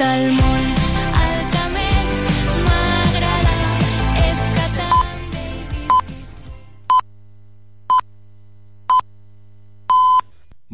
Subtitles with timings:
[0.00, 0.62] el món.
[1.20, 2.12] El que més
[2.66, 3.56] m'agrada
[4.24, 5.46] és que també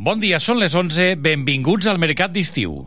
[0.08, 1.14] Bon dia, són les 11.
[1.18, 2.84] Benvinguts al Mercat d'Estiu.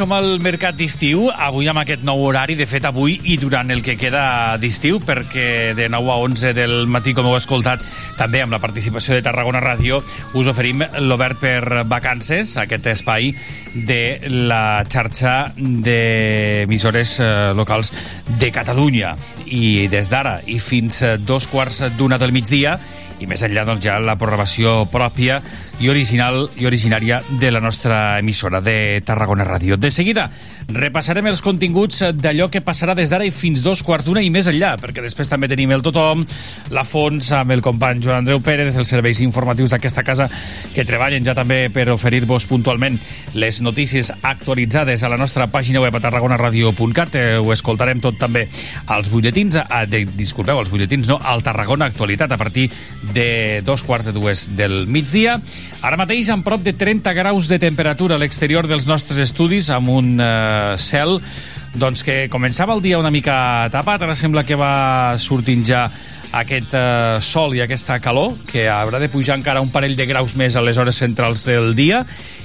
[0.00, 3.82] Som al Mercat d'Estiu, avui amb aquest nou horari, de fet avui i durant el
[3.84, 7.82] que queda d'estiu, perquè de 9 a 11 del matí, com heu escoltat,
[8.16, 9.98] també amb la participació de Tarragona Ràdio,
[10.40, 13.34] us oferim l'Obert per Vacances, aquest espai
[13.74, 14.00] de
[14.48, 17.92] la xarxa d'emissores eh, locals
[18.40, 19.12] de Catalunya.
[19.52, 22.78] I des d'ara i fins dos quarts d'una del migdia,
[23.20, 25.40] i més enllà doncs, ja la programació pròpia
[25.80, 29.76] i original i originària de la nostra emissora de Tarragona Ràdio.
[29.80, 30.30] De seguida
[30.70, 34.48] repassarem els continguts d'allò que passarà des d'ara i fins dos quarts d'una i més
[34.50, 36.24] enllà, perquè després també tenim el tothom,
[36.70, 40.28] la Fons amb el company Joan Andreu Pérez, els serveis informatius d'aquesta casa
[40.74, 42.98] que treballen ja també per oferir-vos puntualment
[43.34, 47.18] les notícies actualitzades a la nostra pàgina web a tarragonaradio.cat.
[47.40, 48.46] Ho escoltarem tot també
[48.86, 52.68] als butlletins, a, de, disculpeu, als butlletins no, al Tarragona Actualitat a partir
[53.14, 55.38] de dos quarts de dues del migdia.
[55.82, 59.90] Ara mateix amb prop de 30 graus de temperatura a l'exterior dels nostres estudis amb
[59.92, 61.18] un eh, cel
[61.74, 65.84] doncs que començava el dia una mica tapat, ara sembla que va sortint ja
[66.32, 70.36] aquest eh, sol i aquesta calor, que haurà de pujar encara un parell de graus
[70.38, 72.04] més a les hores centrals del dia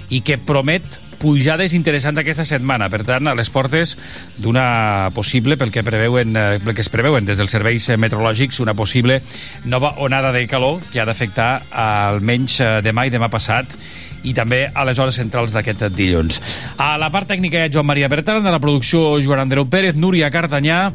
[0.10, 2.86] i que promet pujades interessants aquesta setmana.
[2.94, 3.96] Per tant, a les portes
[4.38, 8.62] d'una possible, pel que, preveuen, eh, pel que es preveuen des dels serveis eh, meteorològics,
[8.62, 9.22] una possible
[9.66, 13.74] nova onada de calor que ha d'afectar almenys eh, demà i demà passat
[14.26, 16.42] i també a les hores centrals d'aquest dilluns.
[16.78, 19.98] A la part tècnica hi ha Joan Maria Bertran, a la producció Joan Andreu Pérez,
[19.98, 20.92] Núria Cardanyà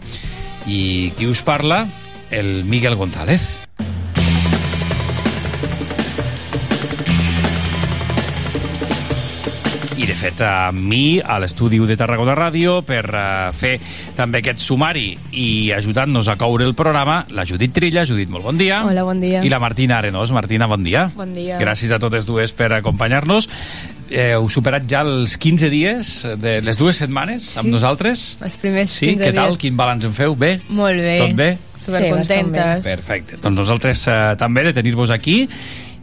[0.71, 1.87] i qui us parla,
[2.31, 3.51] el Miguel González.
[10.11, 13.77] De fet a mi a l'estudi de Tarragona Ràdio per uh, fer
[14.17, 18.03] també aquest sumari i ajudant-nos a coure el programa la Judit Trilla.
[18.09, 18.81] Judit, molt bon dia.
[18.89, 19.45] Hola, bon dia.
[19.47, 20.33] I la Martina Arenós.
[20.35, 21.05] Martina, bon dia.
[21.15, 21.61] Bon dia.
[21.63, 23.47] Gràcies a totes dues per acompanyar-nos.
[24.11, 26.11] Eh, heu superat ja els 15 dies
[26.43, 27.77] de les dues setmanes amb Sí.
[27.77, 28.25] nosaltres?
[28.43, 29.53] Els primers Sí, 15 què tal?
[29.55, 29.63] dies.
[29.63, 30.35] Quin balanç en feu?
[30.35, 30.57] Bé?
[30.75, 31.19] Molt bé.
[31.23, 31.53] Tot bé?
[31.79, 32.83] Supercontentes.
[32.85, 33.39] Perfecte.
[33.47, 35.45] Doncs nosaltres eh, també de tenir-vos aquí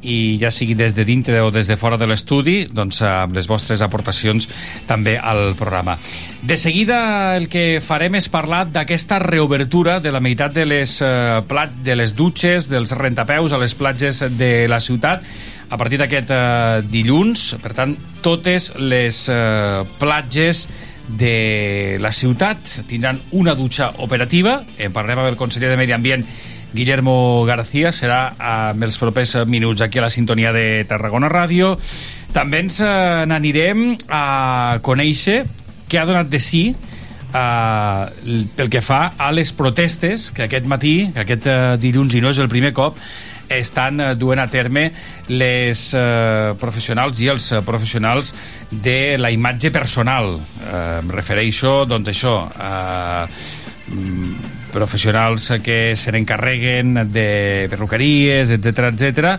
[0.01, 3.47] i ja sigui des de dintre o des de fora de l'estudi, doncs amb les
[3.49, 4.47] vostres aportacions
[4.87, 5.97] també al programa.
[6.41, 11.41] De seguida el que farem és parlar d'aquesta reobertura de la meitat de les, eh,
[11.47, 15.23] plat, de les dutxes, dels rentapeus a les platges de la ciutat
[15.69, 17.55] a partir d'aquest eh, dilluns.
[17.61, 20.67] Per tant, totes les eh, platges
[21.07, 24.61] de la ciutat tindran una dutxa operativa.
[24.77, 26.25] En parlarem amb el conseller de Medi Ambient
[26.73, 31.75] Guillermo García serà amb els propers minuts aquí a la sintonia de Tarragona Ràdio.
[32.35, 35.43] També ens eh, n'anirem a conèixer
[35.87, 41.09] què ha donat de sí eh, pel que fa a les protestes que aquest matí,
[41.15, 42.99] que aquest eh, dilluns i no és el primer cop,
[43.49, 44.89] estan eh, duent a terme
[45.31, 48.33] les eh, professionals i els eh, professionals
[48.71, 50.35] de la imatge personal.
[50.61, 53.25] Eh, em refereixo, doncs, això, eh,
[53.95, 59.33] mm, professionals que se n'encarreguen de perruqueries, etc etc.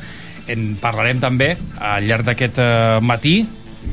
[0.50, 3.38] En parlarem també al llarg d'aquest eh, matí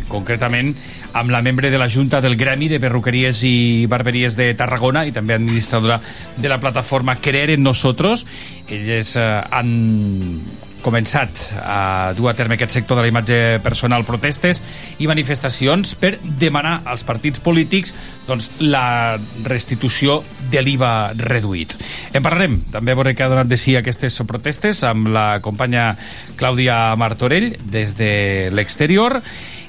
[0.09, 0.74] concretament
[1.15, 5.13] amb la membre de la Junta del Gremi de Perruqueries i Barberies de Tarragona i
[5.15, 6.01] també administradora
[6.36, 8.25] de la plataforma Creer en Nosotros.
[8.68, 10.41] Elles eh, han
[10.86, 14.62] començat a dur a terme aquest sector de la imatge personal protestes
[15.02, 17.96] i manifestacions per demanar als partits polítics
[18.28, 20.22] doncs, la restitució
[20.52, 21.78] de l'IVA reduït.
[22.14, 25.92] En parlarem també veure què ha donat de si aquestes protestes amb la companya
[26.40, 28.14] Clàudia Martorell des de
[28.54, 29.22] l'exterior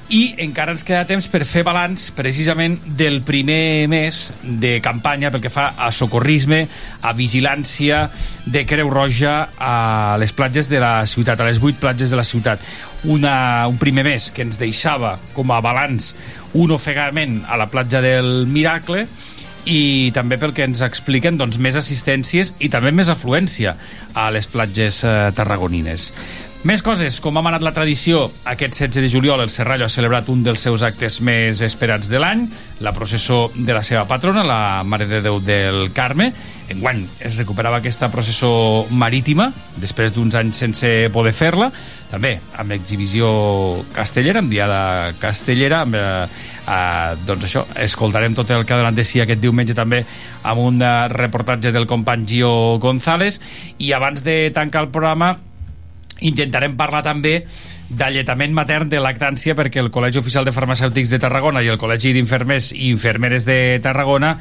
[0.07, 5.43] i encara ens queda temps per fer balanç precisament del primer mes de campanya pel
[5.43, 6.61] que fa a socorrisme,
[7.03, 8.05] a vigilància
[8.45, 12.23] de Creu Roja a les platges de la ciutat, a les vuit platges de la
[12.27, 12.63] ciutat.
[13.03, 16.13] Una, un primer mes que ens deixava com a balanç
[16.55, 19.07] un ofegament a la platja del Miracle
[19.67, 23.75] i també pel que ens expliquen doncs, més assistències i també més afluència
[24.15, 26.13] a les platges eh, tarragonines.
[26.67, 30.27] Més coses, com ha manat la tradició, aquest 16 de juliol el Serrallo ha celebrat
[30.27, 32.41] un dels seus actes més esperats de l'any,
[32.83, 36.33] la processó de la seva patrona, la Mare de Déu del Carme.
[36.67, 39.47] Enguany es recuperava aquesta processó marítima,
[39.79, 41.69] després d'uns anys sense poder fer-la,
[42.11, 43.31] també amb exhibició
[43.95, 44.83] castellera, amb diada
[45.23, 49.39] castellera, amb, eh, eh, doncs això, escoltarem tot el que ha donat de si aquest
[49.39, 50.03] diumenge també
[50.43, 53.39] amb un eh, reportatge del company Gio González,
[53.79, 55.37] i abans de tancar el programa
[56.21, 57.41] intentarem parlar també
[57.87, 62.11] d'alletament matern de lactància perquè el Col·legi Oficial de Farmacèutics de Tarragona i el Col·legi
[62.15, 64.33] d'Infermers i Infermeres de Tarragona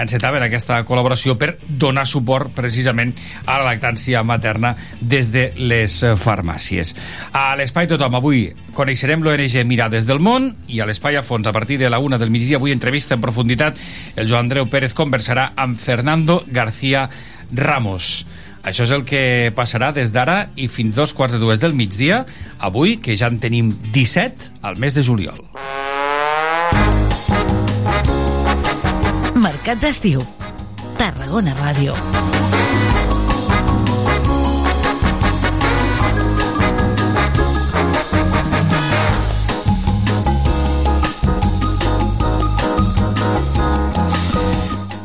[0.00, 3.12] encetaven aquesta col·laboració per donar suport precisament
[3.44, 6.94] a la lactància materna des de les farmàcies.
[7.32, 11.52] A l'Espai Tothom avui coneixerem l'ONG Mirades del Món i a l'Espai a fons a
[11.52, 13.78] partir de la una del migdia avui entrevista en profunditat
[14.16, 17.10] el Joan Andreu Pérez conversarà amb Fernando García
[17.52, 18.24] Ramos.
[18.64, 22.24] Això és el que passarà des d'ara i fins dos quarts de dues del migdia,
[22.58, 25.42] avui, que ja en tenim 17 al mes de juliol.
[29.36, 30.24] Mercat d'estiu.
[30.96, 32.33] Tarragona Ràdio.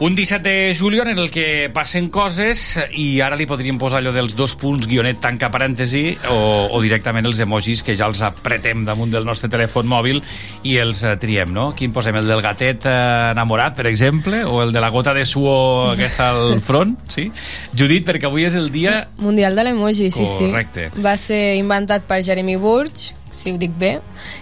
[0.02, 4.14] Un 17 de juliol en el que passen coses i ara li podríem posar allò
[4.16, 6.38] dels dos punts, guionet, tanca parèntesi o,
[6.72, 10.22] o directament els emojis que ja els apretem damunt del nostre telèfon mòbil
[10.64, 11.74] i els eh, triem, no?
[11.76, 12.16] Quin posem?
[12.16, 12.96] El del gatet eh,
[13.34, 14.46] enamorat, per exemple?
[14.48, 16.96] O el de la gota de suor aquesta al front?
[17.12, 17.28] Sí?
[17.76, 19.02] Judit, perquè avui és el dia...
[19.20, 20.94] Mundial de l'emoji, sí, Correcte.
[20.96, 21.04] sí.
[21.04, 23.98] Va ser inventat per Jeremy Burge, si ho dic bé,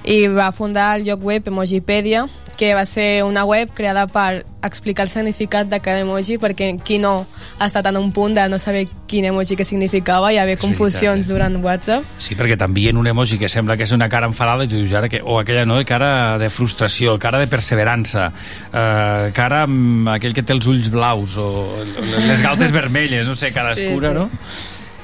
[0.06, 2.28] i va fundar el lloc web Emojipedia,
[2.58, 6.98] que va ser una web creada per explicar el significat de cada emoji perquè qui
[7.00, 7.26] no
[7.60, 10.62] ha estat en un punt de no saber quin emoji que significava i haver És
[10.64, 11.34] confusions veritat, eh?
[11.34, 12.04] durant WhatsApp.
[12.18, 14.94] Sí, perquè t'envien un emoji que sembla que és una cara enfadada i tu dius
[14.98, 15.22] ara que...
[15.24, 18.32] O aquella, no?, cara de frustració, cara de perseverança,
[18.74, 21.48] eh, cara amb aquell que té els ulls blaus o
[21.86, 24.14] les galtes vermelles, no sé, cadascuna, sí.
[24.18, 24.30] no?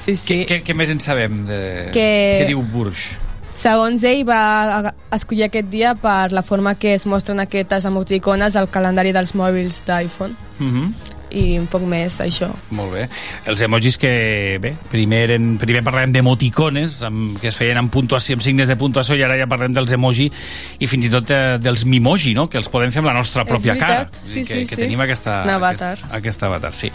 [0.04, 0.26] Sí, sí.
[0.28, 1.46] Què, què, què més en sabem?
[1.48, 1.60] De...
[1.94, 3.22] Que- Què diu Burge?
[3.54, 8.70] Segons ell, va escollir aquest dia per la forma que es mostren aquestes emoticones al
[8.74, 10.34] calendari dels mòbils d'iPhone.
[10.60, 11.13] Uh -huh.
[11.34, 12.48] I un poc més, això.
[12.78, 13.08] Molt bé.
[13.50, 14.12] Els emojis que,
[14.62, 18.76] bé, primer, eren, primer parlàvem d'emoticones, amb, que es feien amb puntuació, amb signes de
[18.78, 20.28] puntuació, i ara ja parlem dels emoji
[20.78, 23.48] i fins i tot eh, dels mimoji, no?, que els podem fer amb la nostra
[23.50, 24.06] pròpia cara.
[24.22, 24.82] Sí, que, sí, que sí.
[24.84, 25.40] tenim aquesta...
[25.48, 25.96] Un avatar.
[25.98, 26.92] Aquest, aquest avatar, sí.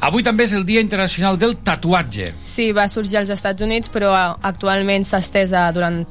[0.00, 2.32] Avui també és el Dia Internacional del Tatuatge.
[2.48, 6.06] Sí, va sorgir als Estats Units, però actualment s'ha estès durant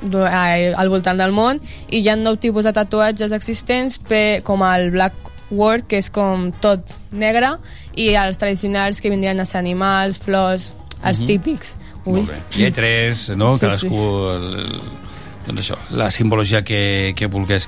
[0.00, 1.60] du- al voltant del món
[1.90, 6.10] i hi ha nou tipus de tatuatges existents pe, com el black work, que és
[6.12, 7.56] com tot negre,
[7.96, 10.72] i els tradicionals que vindrien a ser animals, flors,
[11.04, 11.76] els típics.
[12.04, 12.20] Ui.
[12.20, 12.40] Molt bé.
[12.56, 13.54] Lletres, no?
[13.56, 14.06] Sí, Cadascú...
[14.34, 14.80] El, el,
[15.48, 17.64] doncs això, la simbologia que, que vulgués.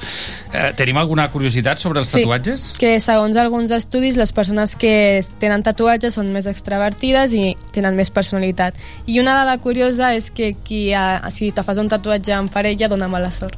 [0.53, 2.67] Eh, tenim alguna curiositat sobre els tatuatges?
[2.81, 8.13] que segons alguns estudis les persones que tenen tatuatges són més extravertides i tenen més
[8.13, 8.77] personalitat.
[9.07, 12.91] I una dada curiosa és que qui, ha, si te fas un tatuatge en parella
[12.93, 13.57] dona mala sort.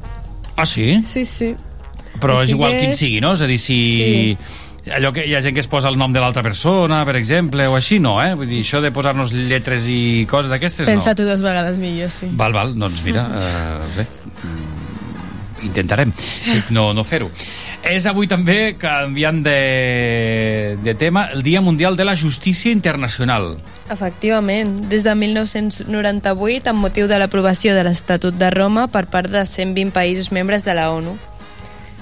[0.55, 1.01] Ah, sí?
[1.03, 1.55] Sí, sí.
[2.21, 3.33] Però és Així igual que- quin sigui, no?
[3.35, 3.79] És a dir, si...
[4.03, 4.37] Sí.
[4.91, 7.69] Allò que hi ha gent que es posa el nom de l'altra persona, per exemple,
[7.71, 8.33] o així, no, eh?
[8.35, 10.91] Vull dir, això de posar-nos lletres i coses d'aquestes, no.
[10.91, 12.27] Pensa-t'ho dues vegades millor, sí.
[12.35, 14.07] Val, val, doncs mira, uh, bé,
[14.43, 16.11] mm, intentarem
[16.75, 17.31] no, no fer-ho.
[17.87, 23.57] És avui també, canviant de, de tema, el Dia Mundial de la Justícia Internacional.
[23.91, 29.45] Efectivament, des de 1998, amb motiu de l'aprovació de l'Estatut de Roma per part de
[29.47, 31.17] 120 països membres de la ONU.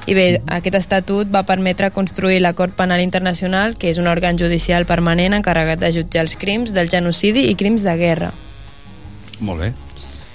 [0.08, 4.88] I bé, aquest estatut va permetre construir l'Acord Penal Internacional, que és un òrgan judicial
[4.88, 8.32] permanent encarregat de jutjar els crims del genocidi i crims de guerra.
[9.40, 9.72] Molt bé.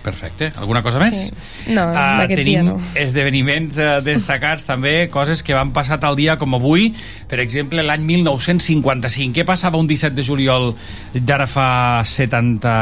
[0.05, 0.51] Perfecte.
[0.61, 1.31] Alguna cosa més?
[1.31, 1.71] Sí.
[1.73, 2.75] No, d'aquest tenim dia no.
[3.01, 6.91] esdeveniments eh, destacats també, coses que van passar tal dia com avui,
[7.31, 9.33] per exemple, l'any 1955.
[9.33, 10.75] Què passava un 17 de juliol
[11.15, 11.69] d'ara fa
[12.05, 12.75] 70...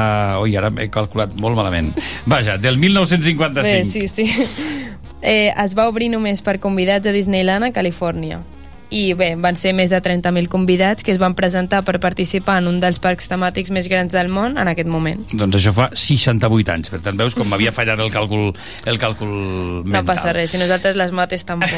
[0.44, 1.94] Ui, ara m'he calculat molt malament.
[2.28, 3.64] Vaja, del 1955.
[3.64, 4.28] Bé, sí, sí.
[5.24, 8.42] Eh, es va obrir només per convidats a Disneyland a Califòrnia.
[8.94, 12.68] I bé, van ser més de 30.000 convidats que es van presentar per participar en
[12.70, 15.24] un dels parcs temàtics més grans del món en aquest moment.
[15.32, 18.52] Doncs això fa 68 anys, per tant veus com m'havia fallat el càlcul,
[18.86, 19.34] el càlcul
[19.88, 19.96] mental.
[19.96, 21.74] No passa res, si nosaltres les mates tampoc...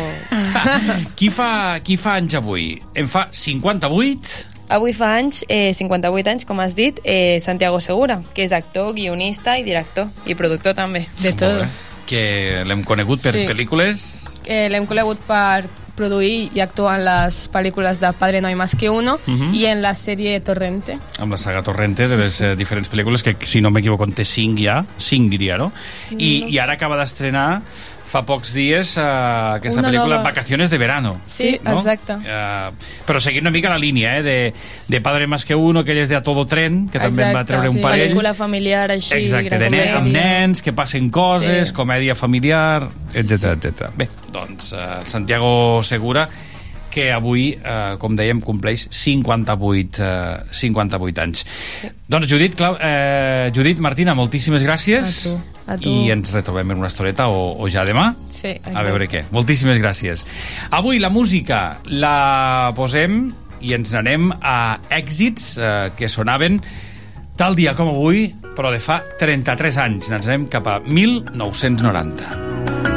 [1.22, 2.74] qui, fa, qui fa anys avui?
[3.00, 4.52] En fa 58?
[4.75, 8.92] Avui fa anys, eh, 58 anys, com has dit, eh, Santiago Segura, que és actor,
[8.98, 11.06] guionista i director, i productor també.
[11.22, 11.62] De tot.
[11.62, 11.95] Molt bé.
[12.06, 13.46] Que l'hem conegut per Sí.
[13.48, 14.42] pel·lícules...
[14.46, 18.76] Eh, L'hem conegut per produir i actuar en les pel·lícules de Padre No hay más
[18.76, 19.54] que uno Mhm.
[19.56, 20.98] i en la sèrie Torrente.
[21.20, 24.26] amb la saga Torrente de les eh, diferents pel·lícules que si no m'equivoco en té
[24.26, 25.72] 5 ja 5 diria, no?
[26.12, 27.62] I, i ara acaba d'estrenar
[28.16, 30.30] fa pocs dies eh, aquesta Una pel·lícula nova.
[30.32, 31.76] Vacaciones de verano Sí, no?
[31.76, 32.16] exacte.
[32.24, 32.72] Eh,
[33.06, 34.38] però seguint una mica la línia eh, de,
[34.88, 37.36] de Padre más que uno que ell és de A Todo Tren que també en
[37.36, 37.84] va treure un sí.
[37.84, 41.74] parell Pel·lícula familiar així, Exacte, de nens, amb nens, que passen coses, Sí.
[41.76, 43.90] comèdia familiar, etc etc.
[43.98, 46.30] Bé, doncs eh, Santiago Segura
[46.96, 51.42] que avui, eh, com dèiem, compleix 58, eh, 58 anys.
[52.08, 55.26] Doncs Judit, Clau, eh, Judit, Martina, moltíssimes gràcies.
[55.28, 55.55] A tu.
[55.68, 55.90] A tu.
[55.90, 58.12] I ens retrobem en una estoneta o, o ja demà.
[58.30, 58.84] Sí, A exacte.
[58.90, 59.24] veure què.
[59.34, 60.26] Moltíssimes gràcies.
[60.70, 63.32] Avui la música la posem
[63.66, 66.62] i ens n'anem a èxits eh, que sonaven
[67.36, 70.12] tal dia com avui, però de fa 33 anys.
[70.14, 72.95] Ens anem cap a 1990.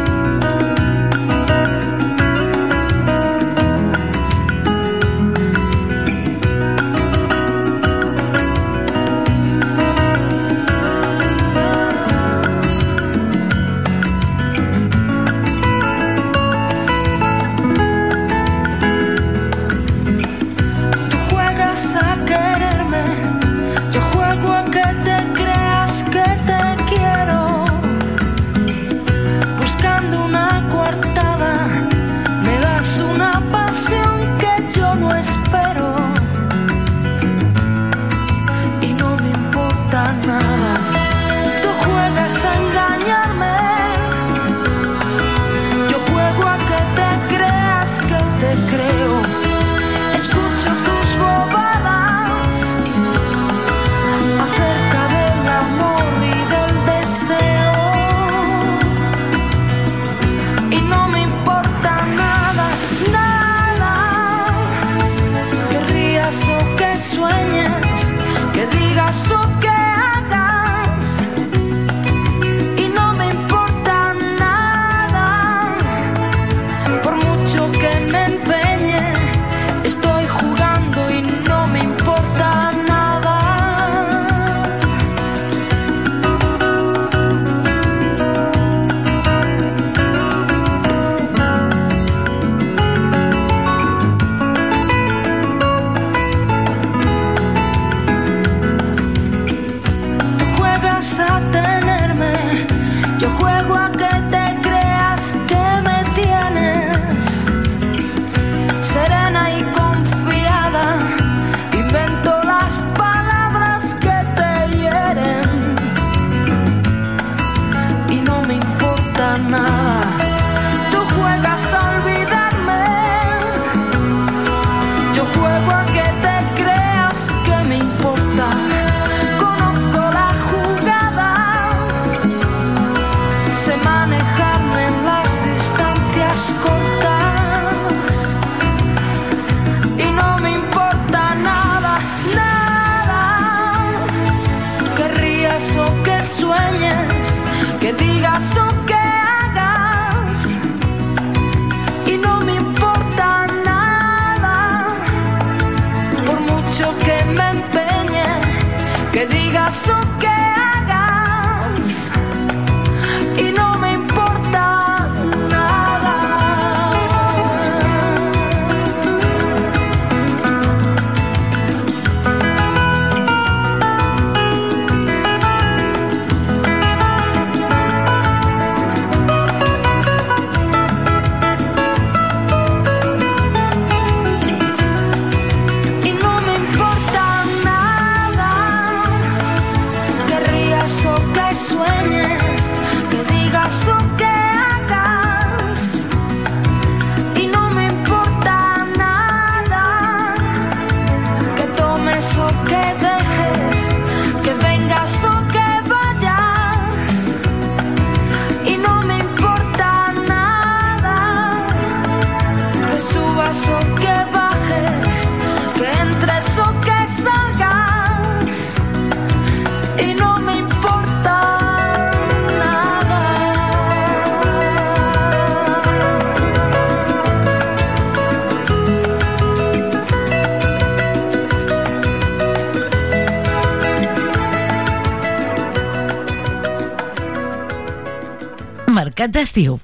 [239.19, 239.81] Mercat d'estiu.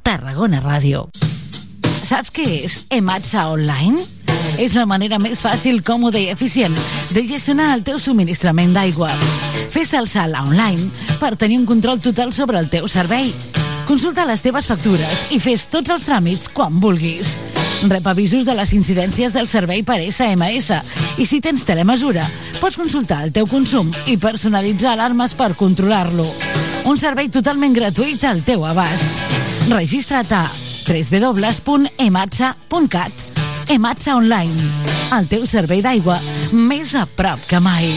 [0.00, 1.02] Tarragona Ràdio.
[2.08, 4.00] Saps què és Ematsa Online?
[4.64, 6.72] És la manera més fàcil, còmoda i eficient
[7.12, 9.10] de gestionar el teu subministrament d'aigua.
[9.74, 10.88] Fes el salt online
[11.20, 13.28] per tenir un control total sobre el teu servei.
[13.84, 17.34] Consulta les teves factures i fes tots els tràmits quan vulguis.
[17.92, 20.80] Rep avisos de les incidències del servei per SMS
[21.20, 22.24] i si tens telemesura,
[22.56, 26.24] pots consultar el teu consum i personalitzar alarmes per controlar-lo.
[26.92, 29.00] Un servei totalment gratuït al teu abast.
[29.70, 30.42] Registra't a
[30.84, 34.52] www.ematsa.cat Ematsa Online,
[35.16, 36.18] el teu servei d'aigua
[36.52, 37.88] més a prop que mai.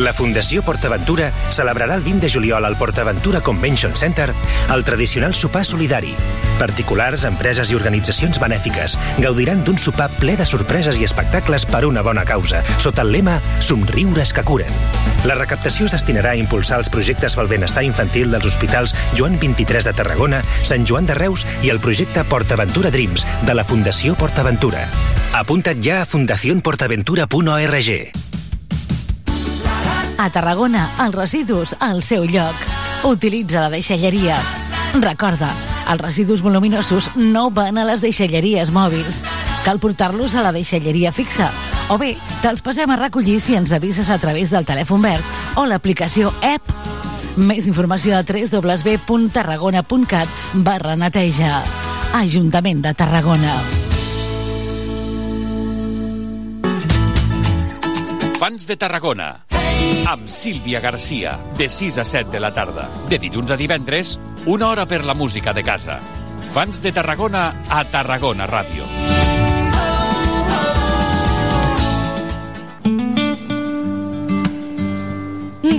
[0.00, 4.32] La Fundació PortAventura celebrarà el 20 de juliol al PortAventura Convention Center
[4.72, 6.16] el tradicional sopar solidari.
[6.58, 12.02] Particulars, empreses i organitzacions benèfiques gaudiran d'un sopar ple de sorpreses i espectacles per una
[12.02, 14.72] bona causa, sota el lema Somriures que curen.
[15.28, 19.84] La recaptació es destinarà a impulsar els projectes pel benestar infantil dels hospitals Joan 23
[19.88, 24.86] de Tarragona, Sant Joan de Reus i el projecte PortAventura Dreams de la Fundació PortAventura.
[25.38, 27.90] Apunta't ja a fundacionportaventura.org.
[30.22, 32.54] A Tarragona, els residus al seu lloc.
[33.08, 34.36] Utilitza la deixalleria.
[35.02, 35.50] Recorda,
[35.88, 39.22] els residus voluminosos no van a les deixalleries mòbils.
[39.64, 41.50] Cal portar-los a la deixalleria fixa.
[41.90, 45.24] O bé, te'ls passem a recollir si ens avises a través del telèfon verd
[45.60, 46.62] o l'aplicació app.
[47.36, 50.28] Més informació a www.tarragona.cat
[50.66, 51.62] barra neteja.
[52.12, 53.54] Ajuntament de Tarragona.
[58.42, 59.51] Fans de Tarragona.
[60.06, 62.88] Amb Sílvia Garcia, de 6 a 7 de la tarda.
[63.08, 66.00] De dilluns a divendres, una hora per la música de casa.
[66.52, 68.84] Fans de Tarragona a Tarragona Ràdio.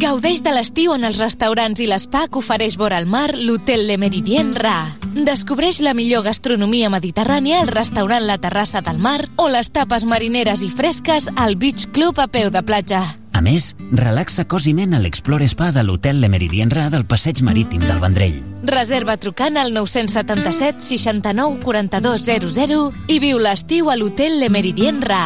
[0.03, 3.95] Gaudeix de l'estiu en els restaurants i l'espa que ofereix vora al mar l'Hotel Le
[4.01, 4.97] Meridien Ra.
[5.13, 10.67] Descobreix la millor gastronomia mediterrània al restaurant La Terrassa del Mar o les tapes marineres
[10.67, 13.22] i fresques al Beach Club a peu de platja.
[13.33, 17.05] A més, relaxa cos i ment a l'Explore Spa de l'Hotel Le Meridien Ra del
[17.09, 18.37] Passeig Marítim del Vendrell.
[18.69, 25.25] Reserva trucant al 977 69 42 00 i viu l'estiu a l'Hotel Le Meridien Ra.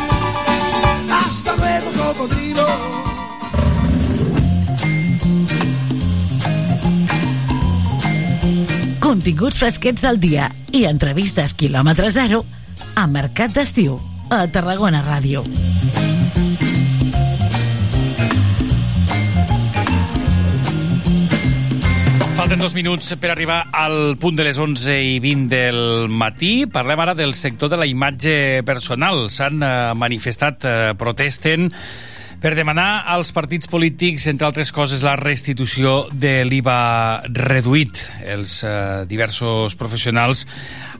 [1.31, 2.65] Hasta luego, cocodrilo.
[8.99, 12.43] Continguts fresquets del dia i entrevistes quilòmetre zero
[12.99, 13.95] a Mercat d'Estiu,
[14.27, 15.45] a Tarragona Ràdio.
[22.41, 26.65] Falten dos minuts per arribar al punt de les 11 i 20 del matí.
[26.65, 29.27] Parlem ara del sector de la imatge personal.
[29.29, 31.67] S'han eh, manifestat, eh, protesten
[32.41, 38.01] per demanar als partits polítics, entre altres coses, la restitució de l'IVA reduït.
[38.25, 38.73] Els eh,
[39.05, 40.47] diversos professionals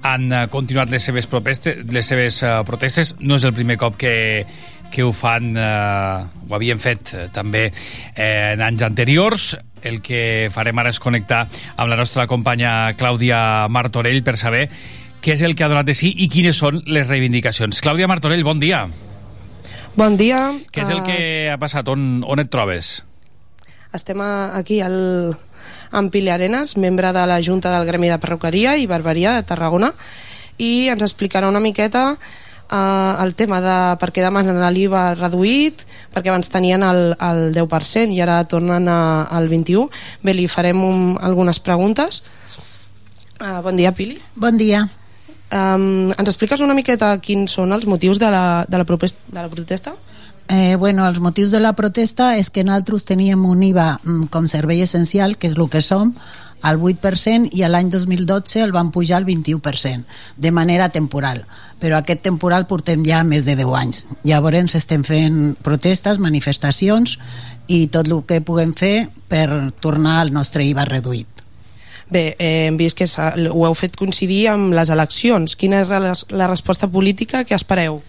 [0.05, 3.15] han eh, continuat les seves, propeste, les seves eh, protestes.
[3.17, 4.45] No és el primer cop que,
[4.93, 9.55] que ho fan, eh, ho havien fet eh, també eh, en anys anteriors.
[9.83, 14.67] El que farem ara és connectar amb la nostra companya Clàudia Martorell per saber
[15.21, 17.81] què és el que ha donat de sí i quines són les reivindicacions.
[17.81, 18.87] Clàudia Martorell, bon dia.
[19.95, 20.49] Bon dia.
[20.71, 21.89] Què és el que ha passat?
[21.91, 23.01] On, on et trobes?
[23.93, 25.35] Estem aquí al,
[25.91, 29.91] amb Pili Arenas, membre de la Junta del Gremi de Perruqueria i Barberia de Tarragona,
[30.57, 32.15] i ens explicarà una miqueta
[32.71, 38.15] eh, el tema de per què demanen l'IVA reduït, perquè abans tenien el, el 10%
[38.15, 39.89] i ara tornen a, al 21%.
[40.23, 42.23] Bé, li farem un, algunes preguntes.
[43.41, 44.19] Uh, bon dia, Pili.
[44.35, 44.85] Bon dia.
[45.51, 49.41] Um, ens expliques una miqueta quins són els motius de la, de la, propes- de
[49.41, 49.95] la protesta?
[50.51, 54.47] Eh, bueno, els motius de la protesta és que nosaltres teníem un IVA mm, com
[54.51, 56.13] servei essencial, que és el que som,
[56.61, 60.05] al 8% i a l'any 2012 el van pujar al 21%,
[60.37, 61.45] de manera temporal.
[61.81, 64.05] Però aquest temporal portem ja més de 10 anys.
[64.23, 67.17] Llavors estem fent protestes, manifestacions
[67.67, 71.27] i tot el que puguem fer per tornar al nostre IVA reduït.
[72.11, 75.55] Bé, eh, hem vist que ho heu fet coincidir amb les eleccions.
[75.55, 78.01] Quina és la, la resposta política que espereu?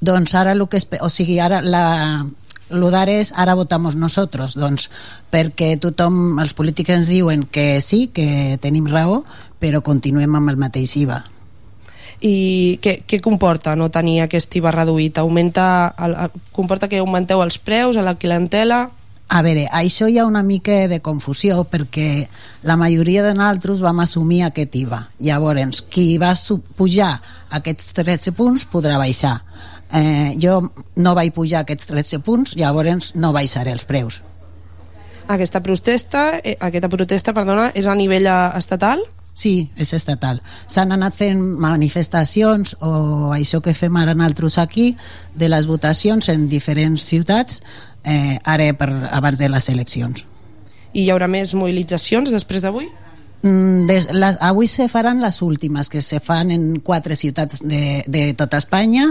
[0.00, 2.24] Doncs ara el que o sigui, ara la,
[2.70, 4.88] lo d'ara és ara votamos nosotros, doncs
[5.30, 9.24] perquè tothom, els polítics ens diuen que sí, que tenim raó,
[9.60, 11.20] però continuem amb el mateix IVA.
[12.20, 15.18] I què, què comporta no tenir aquest IVA reduït?
[15.18, 16.16] Augmenta el,
[16.52, 18.90] comporta que augmenteu els preus a la clientela?
[19.30, 22.26] A veure, això hi ha una mica de confusió perquè
[22.66, 25.04] la majoria de nosaltres vam assumir aquest IVA.
[25.22, 26.34] Llavors, qui va
[26.76, 27.12] pujar
[27.54, 29.38] aquests 13 punts podrà baixar.
[29.92, 30.60] Eh, jo
[30.96, 34.20] no vaig pujar aquests 13 punts, llavors no baixaré els preus.
[35.30, 39.02] Aquesta protesta, eh, aquesta protesta perdona, és a nivell eh, estatal?
[39.34, 40.40] Sí, és estatal.
[40.68, 44.96] S'han anat fent manifestacions o això que fem ara nosaltres aquí
[45.34, 47.62] de les votacions en diferents ciutats
[48.04, 50.26] eh, ara per, abans de les eleccions.
[50.92, 52.90] I hi haurà més mobilitzacions després d'avui?
[53.42, 58.02] Mm, Des, les, avui se faran les últimes que se fan en quatre ciutats de,
[58.06, 59.06] de tota Espanya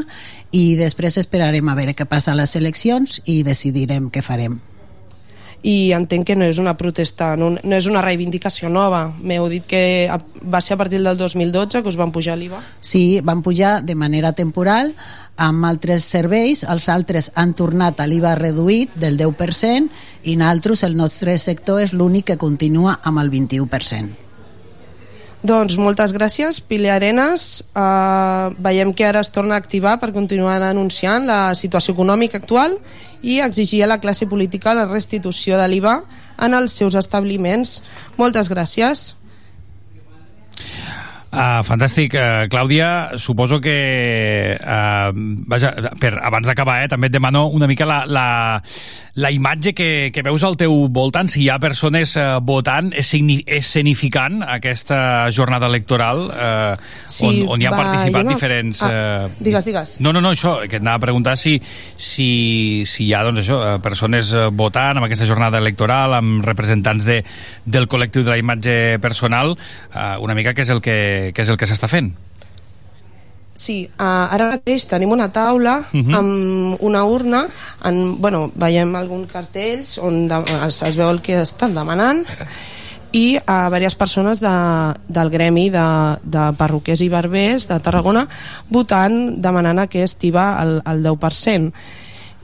[0.52, 4.60] i després esperarem a veure què passa a les eleccions i decidirem què farem.
[5.62, 9.10] I entenc que no és una protesta, no, no és una reivindicació nova.
[9.20, 9.82] M'heu dit que
[10.48, 12.62] va ser a partir del 2012 que us van pujar l'IVA.
[12.80, 14.94] Sí, van pujar de manera temporal
[15.40, 20.98] amb altres serveis, els altres han tornat a l'IVA reduït del 10% i nosaltres, el
[21.00, 24.29] nostre sector, és l'únic que continua amb el 21%.
[25.40, 27.62] Doncs moltes gràcies, Pili Arenas.
[27.72, 32.76] Uh, veiem que ara es torna a activar per continuar anunciant la situació econòmica actual
[33.24, 36.02] i exigir a la classe política la restitució de l'IVA
[36.44, 37.80] en els seus establiments.
[38.20, 39.14] Moltes gràcies.
[41.30, 43.18] Uh, fantàstic, uh, Clàudia.
[43.22, 45.12] Suposo que, uh,
[45.46, 45.70] vaja,
[46.02, 48.24] per, abans d'acabar, eh, també et demano una mica la, la,
[49.14, 51.30] la imatge que, que veus al teu voltant.
[51.30, 56.74] Si hi ha persones uh, votant, escenificant aquesta jornada electoral uh,
[57.06, 58.82] Sí, on, on hi han va, participat no- diferents...
[58.82, 58.90] Ah,
[59.30, 59.96] uh, digues, digues.
[60.02, 61.60] No, no, no, això, que et anava a preguntar si,
[61.94, 67.22] si, si hi ha doncs, això, persones votant amb aquesta jornada electoral, amb representants de,
[67.70, 69.54] del col·lectiu de la imatge personal,
[69.94, 70.98] eh, una mica què és el que,
[71.36, 72.12] què és el que s'està fent.
[73.60, 76.08] Sí, uh, ara mateix tenim una taula uh Mhm.
[76.10, 76.18] -huh.
[76.18, 77.48] amb una urna,
[77.84, 80.36] en, bueno, veiem alguns cartells on de,
[80.68, 82.26] es, es veu el que estan demanant
[83.12, 88.28] i a uh, diverses persones de, del gremi de, de perruquers i barbers de Tarragona
[88.70, 91.72] votant, demanant aquest IVA al, al 10%.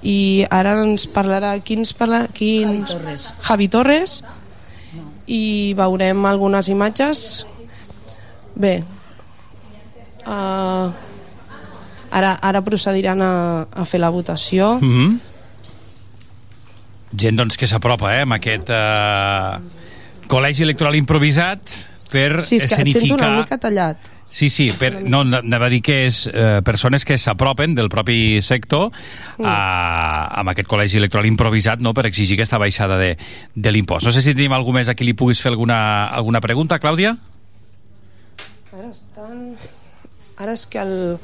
[0.01, 1.59] I ara ens parlarà...
[1.63, 2.27] Qui ens parla?
[2.33, 2.91] Qui ens...
[2.91, 3.33] Javi Torres.
[3.41, 4.23] Javi Torres.
[5.27, 7.45] I veurem algunes imatges.
[8.55, 8.83] Bé,
[10.25, 10.87] uh,
[12.11, 13.31] ara, ara procediran a,
[13.67, 14.79] a fer la votació.
[14.81, 15.19] Mm -hmm.
[17.15, 19.59] Gent doncs, que s'apropa eh, amb aquest eh,
[20.27, 21.59] col·legi electoral improvisat
[22.11, 23.27] per Sí, és que et sento escenificar...
[23.27, 23.97] una mica tallat.
[24.27, 28.41] Sí, sí, per, no, anava a dir que és eh, persones que s'apropen del propi
[28.41, 28.91] sector
[29.37, 29.45] Mm.
[29.45, 33.17] a, amb aquest col·legi electoral improvisat no, per exigir aquesta baixada de,
[33.53, 34.05] de l'impost.
[34.05, 37.17] No sé si tenim algú més a qui li puguis fer alguna, alguna pregunta, Clàudia?
[38.85, 39.55] Ara estan...
[40.37, 41.15] Ara és que el,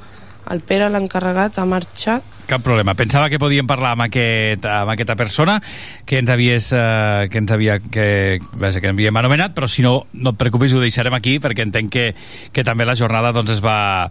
[0.49, 2.25] el Pere, l'encarregat, ha marxat.
[2.49, 2.95] Cap problema.
[2.97, 5.59] Pensava que podíem parlar amb, aquest, amb aquesta persona
[6.09, 10.07] que ens havies, eh, que ens havia, que, vaja, que havíem anomenat, però si no,
[10.13, 12.07] no et preocupis, ho deixarem aquí perquè entenc que,
[12.55, 14.09] que també la jornada doncs, es va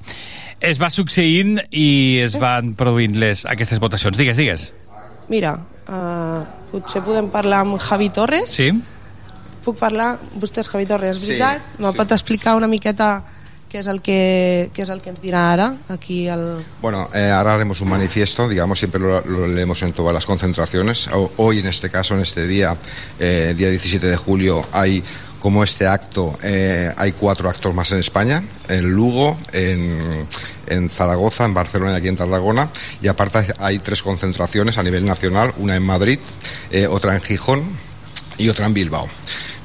[0.60, 4.20] es va succeint i es van produint les, aquestes votacions.
[4.20, 4.68] Digues, digues.
[5.32, 5.56] Mira,
[5.88, 8.54] uh, potser podem parlar amb Javi Torres.
[8.60, 8.70] Sí?
[9.64, 10.12] Puc parlar?
[10.38, 11.80] Vostè és Javi Torres, és Sí, veritat?
[11.80, 11.96] Me sí.
[11.98, 13.10] pot explicar una miqueta
[13.70, 16.59] què és el que, què és el que ens dirà ara aquí al...
[16.83, 21.09] Bueno, eh, ahora haremos un manifiesto, digamos, siempre lo, lo leemos en todas las concentraciones.
[21.37, 22.76] Hoy, en este caso, en este día,
[23.20, 25.04] eh, día 17 de julio, hay
[25.40, 30.26] como este acto, eh, hay cuatro actos más en España, en Lugo, en,
[30.66, 32.68] en Zaragoza, en Barcelona y aquí en Tarragona,
[33.00, 36.18] y aparte hay tres concentraciones a nivel nacional, una en Madrid,
[36.70, 37.62] eh, otra en Gijón
[38.37, 39.09] y otra en Bilbao.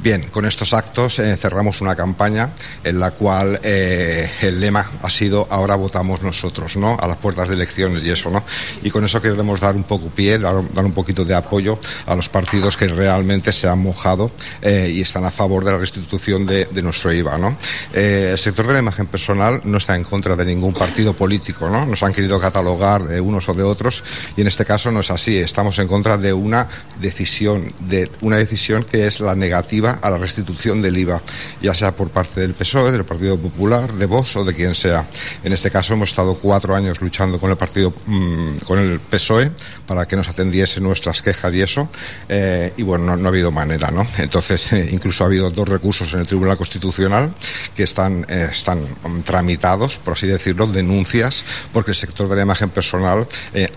[0.05, 2.51] Bien, con estos actos eh, cerramos una campaña
[2.83, 6.95] en la cual eh, el lema ha sido ahora votamos nosotros, ¿no?
[6.99, 8.43] A las puertas de elecciones y eso, ¿no?
[8.83, 12.15] Y con eso queremos dar un poco pie, dar, dar un poquito de apoyo a
[12.15, 14.29] los partidos que realmente se han mojado
[14.61, 17.57] eh, y están a favor de la restitución de, de nuestro IVA, ¿no?
[17.91, 21.83] El sector de la imagen personal no está en contra de ningún partido político, ¿no?
[21.87, 24.03] Nos han querido catalogar de unos o de otros
[24.37, 25.35] y en este caso no es así.
[25.39, 26.67] Estamos en contra de una
[26.99, 31.21] decisión, de una decisión que es la negativa a la restitución del IVA,
[31.61, 35.07] ya sea por parte del PSOE, del Partido Popular, de Vox o de quien sea.
[35.43, 39.51] En este caso hemos estado cuatro años luchando con el partido, mm, con el PSOE,
[39.85, 41.89] para que nos atendiese nuestras quejas y eso,
[42.29, 44.05] eh, y bueno, no, ha habido manera, ¿no?
[44.17, 47.33] Entonces, eh, incluso ha habido dos recursos en el Tribunal Constitucional
[47.75, 52.41] que están, eh, están mm, tramitados, por así decirlo, denuncias, porque el sector de la
[52.43, 53.27] imagen personal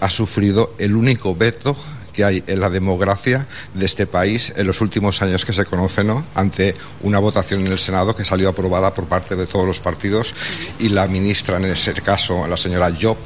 [0.01, 1.77] ha sufrido el único veto
[2.19, 6.03] que hay en la democracia de este país en los últimos años que se conoce,
[6.03, 6.25] ¿no?
[6.35, 10.35] Ante una votación en el Senado que salió aprobada por parte de todos los partidos
[10.81, 13.17] y la ministra, en ese caso, la señora Job,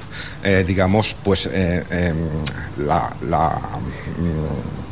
[0.44, 3.58] eh, digamos, pues eh, em, la, la,
[4.18, 4.91] mm,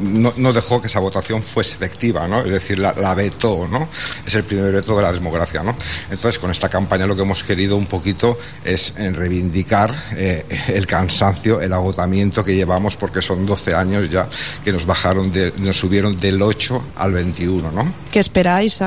[0.00, 2.42] no, no dejó que esa votación fuese efectiva, ¿no?
[2.42, 3.88] Es decir, la, la vetó, ¿no?
[4.26, 5.76] Es el primer veto de la democracia, ¿no?
[6.10, 10.86] Entonces, con esta campaña lo que hemos querido un poquito es eh, reivindicar eh, el
[10.86, 14.28] cansancio, el agotamiento que llevamos, porque son 12 años ya
[14.64, 17.92] que nos bajaron, de, nos subieron del 8 al 21, ¿no?
[18.10, 18.80] ¿Qué esperáis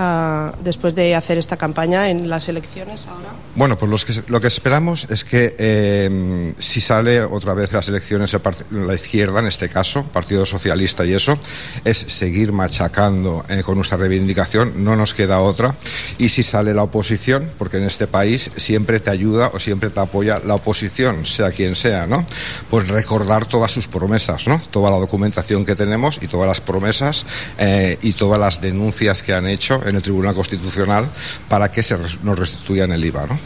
[0.64, 3.30] después de hacer esta campaña en las elecciones ahora?
[3.56, 7.88] Bueno, pues los que, lo que esperamos es que eh, si sale otra vez las
[7.88, 8.36] elecciones
[8.72, 11.40] la izquierda, en este caso, Partido Socialista y eso,
[11.86, 15.74] es seguir machacando eh, con nuestra reivindicación, no nos queda otra.
[16.18, 20.02] Y si sale la oposición, porque en este país siempre te ayuda o siempre te
[20.02, 22.26] apoya la oposición, sea quien sea, ¿no?
[22.70, 24.60] Pues recordar todas sus promesas, ¿no?
[24.70, 27.26] Toda la documentación que tenemos y todas las promesas
[27.58, 31.10] eh, y todas las denuncias que han hecho en el Tribunal Constitucional
[31.48, 33.40] para que se nos restituyan el IVA, ¿no?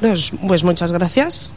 [0.00, 1.50] Doncs, pues moltes gràcies.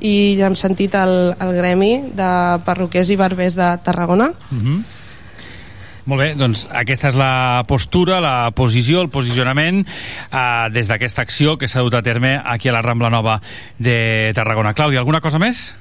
[0.00, 2.30] I ja hem sentit el, el gremi de
[2.66, 4.30] perruquers i barbers de Tarragona.
[4.50, 4.78] Mhm.
[6.08, 11.58] Molt bé, doncs aquesta és la postura, la posició, el posicionament eh, des d'aquesta acció
[11.60, 13.42] que s'ha dut a terme aquí a la Rambla Nova
[13.76, 14.72] de Tarragona.
[14.72, 15.74] Clàudia, alguna cosa més?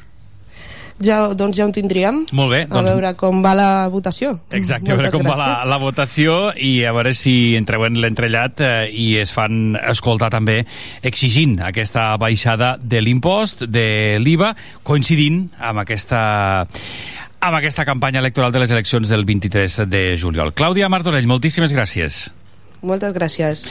[1.03, 2.23] Ja, doncs ja ho tindríem.
[2.33, 4.39] Molt bé, A doncs veure com va la votació.
[4.49, 5.69] Exacte, a veure Moltes com va la, gràcies.
[5.69, 10.63] la votació i a veure si entreu en l'entrellat eh, i es fan escoltar també
[11.05, 16.23] exigint aquesta baixada de l'impost, de l'IVA, coincidint amb aquesta
[17.39, 20.55] amb aquesta campanya electoral de les eleccions del 23 de juliol.
[20.57, 22.31] Clàudia Martorell, moltíssimes gràcies.
[22.88, 23.65] Moltes gràcies.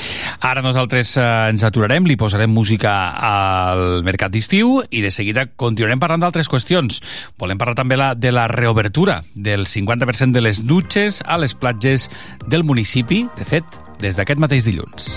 [0.44, 6.02] Ara nosaltres eh, ens aturarem, li posarem música al mercat d'estiu i de seguida continuarem
[6.02, 7.00] parlant d'altres qüestions.
[7.40, 12.10] Volem parlar també la, de la reobertura del 50% de les dutxes a les platges
[12.46, 15.16] del municipi, de fet, des d'aquest mateix dilluns.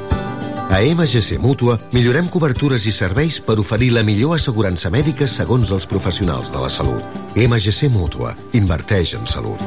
[0.71, 5.83] A MGC Mútua millorem cobertures i serveis per oferir la millor assegurança mèdica segons els
[5.83, 7.03] professionals de la salut.
[7.35, 8.37] MGC Mútua.
[8.55, 9.59] Inverteix en salut.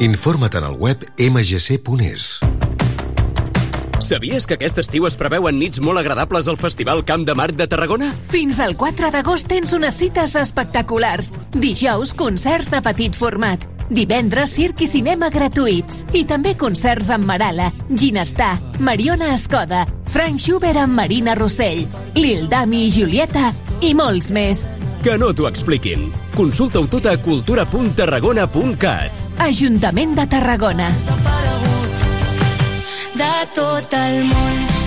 [0.00, 2.40] Informa't en el web mgc.es.
[4.00, 7.68] Sabies que aquest estiu es preveuen nits molt agradables al Festival Camp de Marc de
[7.68, 8.14] Tarragona?
[8.32, 11.34] Fins al 4 d'agost tens unes cites espectaculars.
[11.52, 13.68] Dijous, concerts de petit format.
[13.88, 16.06] Divendres, circ i cinema gratuïts.
[16.16, 22.86] I també concerts amb Marala, Ginestar, Mariona Escoda, Frank Schubert amb Marina Rossell, Lil Dami
[22.86, 24.68] i Julieta i molts més.
[25.02, 26.08] Que no t'ho expliquin.
[26.36, 29.24] Consulta-ho tot a cultura.tarragona.cat.
[29.48, 30.90] Ajuntament de Tarragona.
[33.18, 34.78] de tot el món.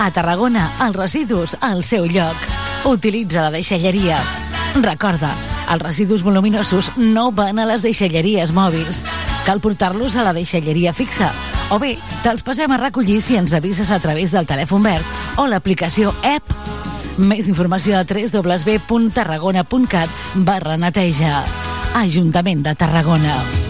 [0.00, 2.32] A Tarragona, els residus al seu lloc.
[2.88, 4.16] Utilitza la deixalleria.
[4.80, 5.28] Recorda,
[5.68, 9.04] els residus voluminosos no van a les deixalleries mòbils.
[9.44, 11.28] Cal portar-los a la deixalleria fixa.
[11.68, 15.04] O bé, te'ls passem a recollir si ens avises a través del telèfon verd
[15.36, 16.48] o l'aplicació app.
[17.20, 20.08] Més informació a www.tarragona.cat
[20.48, 21.44] barra neteja.
[22.00, 23.69] Ajuntament de Tarragona.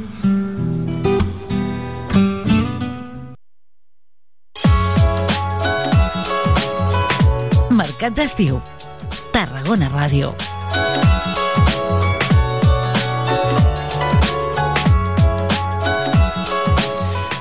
[8.01, 8.55] Mercat d'estiu.
[9.29, 10.31] Tarragona Ràdio.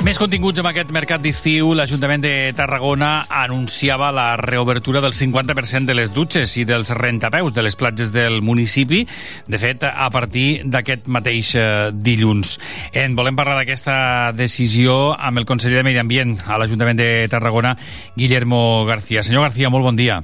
[0.05, 1.71] Més continguts amb aquest mercat d'estiu.
[1.73, 7.65] L'Ajuntament de Tarragona anunciava la reobertura del 50% de les dutxes i dels rentapeus de
[7.65, 9.07] les platges del municipi,
[9.49, 11.63] de fet, a partir d'aquest mateix eh,
[11.95, 12.59] dilluns.
[12.93, 17.79] En volem parlar d'aquesta decisió amb el conseller de Medi Ambient a l'Ajuntament de Tarragona,
[18.13, 19.25] Guillermo García.
[19.25, 20.21] Senyor García, molt bon dia.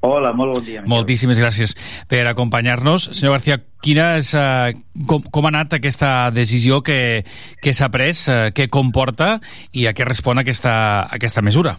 [0.00, 0.80] Hola, molt bon dia.
[0.80, 0.88] Miquel.
[0.88, 1.74] Moltíssimes gràcies
[2.08, 3.10] per acompanyar-nos.
[3.12, 4.72] Senyor García, quina és, eh,
[5.06, 7.24] com, com ha anat aquesta decisió que,
[7.60, 9.38] que s'ha pres, eh, què comporta
[9.72, 10.72] i a què respon aquesta,
[11.12, 11.76] aquesta mesura?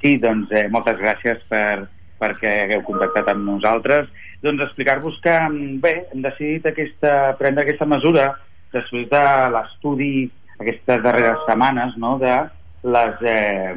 [0.00, 1.84] Sí, doncs eh, moltes gràcies per,
[2.18, 4.08] perquè hagueu contactat amb nosaltres.
[4.40, 8.30] Doncs explicar-vos que, mm, bé, hem decidit aquesta, prendre aquesta mesura
[8.72, 10.12] després de l'estudi
[10.58, 12.36] aquestes darreres setmanes no, de
[12.84, 13.20] les...
[13.22, 13.74] Eh,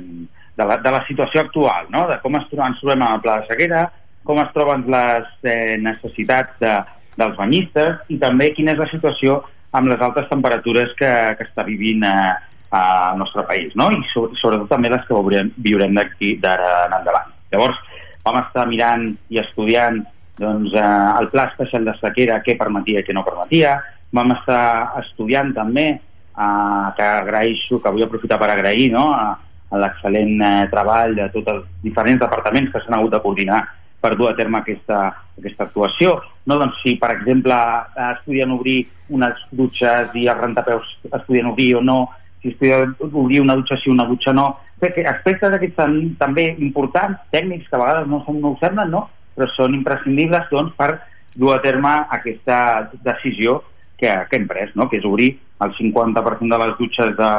[0.58, 2.06] de la, de la situació actual, no?
[2.10, 3.86] de com ens trobem, ens trobem amb el pla de sequera,
[4.28, 6.76] com es troben les eh, necessitats de,
[7.18, 9.41] dels banyistes i també quina és la situació
[9.78, 12.32] amb les altes temperatures que, que està vivint eh,
[12.72, 13.89] al nostre país, no?
[13.91, 17.32] i so, sobretot també les que veurem, viurem d'aquí d'ara en endavant.
[17.52, 17.80] Llavors,
[18.24, 19.99] vam estar mirant i estudiant
[20.39, 23.78] doncs, eh, el pla especial de sequera, què permetia i què no permetia.
[24.16, 24.64] Vam estar
[25.02, 29.36] estudiant també, eh, que agraeixo, que vull aprofitar per agrair no, a,
[29.72, 33.61] a l'excel·lent eh, treball de tots els diferents departaments que s'han hagut de coordinar
[34.01, 35.03] per dur a terme aquesta,
[35.38, 36.15] aquesta actuació.
[36.49, 38.80] No, doncs, si, per exemple, eh, estudien obrir
[39.13, 41.99] unes dutxes i els rentapeus estudien obrir o no,
[42.41, 44.47] si estudien obrir una dutxa sí, una dutxa no,
[44.82, 49.05] aspectes aquests també importants, tècnics, que a vegades no, són, no ho semblen, no?
[49.36, 50.95] però són imprescindibles doncs, per
[51.38, 53.61] dur a terme aquesta decisió
[53.97, 54.89] que, que hem pres, no?
[54.89, 57.32] que és obrir el 50% de les dutxes de,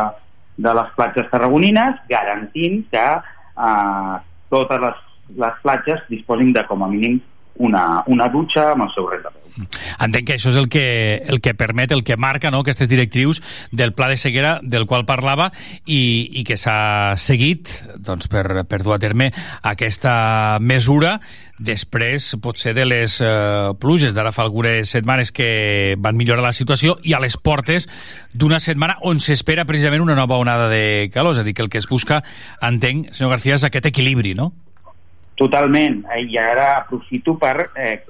[0.58, 4.16] de les platges tarragonines, garantint que eh,
[4.52, 5.04] totes les,
[5.44, 7.20] les platges disposin de, com a mínim,
[7.62, 9.41] una, una dutxa amb el seu rentapeu.
[10.02, 13.42] Entenc que això és el que, el que permet, el que marca no, aquestes directrius
[13.70, 15.50] del pla de sequera del qual parlava
[15.84, 19.30] i, i que s'ha seguit doncs, per, per dur a terme
[19.62, 21.18] aquesta mesura
[21.62, 26.96] després potser de les eh, pluges d'ara fa algunes setmanes que van millorar la situació
[27.06, 27.88] i a les portes
[28.32, 31.70] d'una setmana on s'espera precisament una nova onada de calor, és a dir, que el
[31.70, 32.22] que es busca,
[32.60, 34.52] entenc, senyor García, és aquest equilibri, no?
[35.42, 36.04] Totalment.
[36.14, 38.04] Eh, I ara aprofito per eh,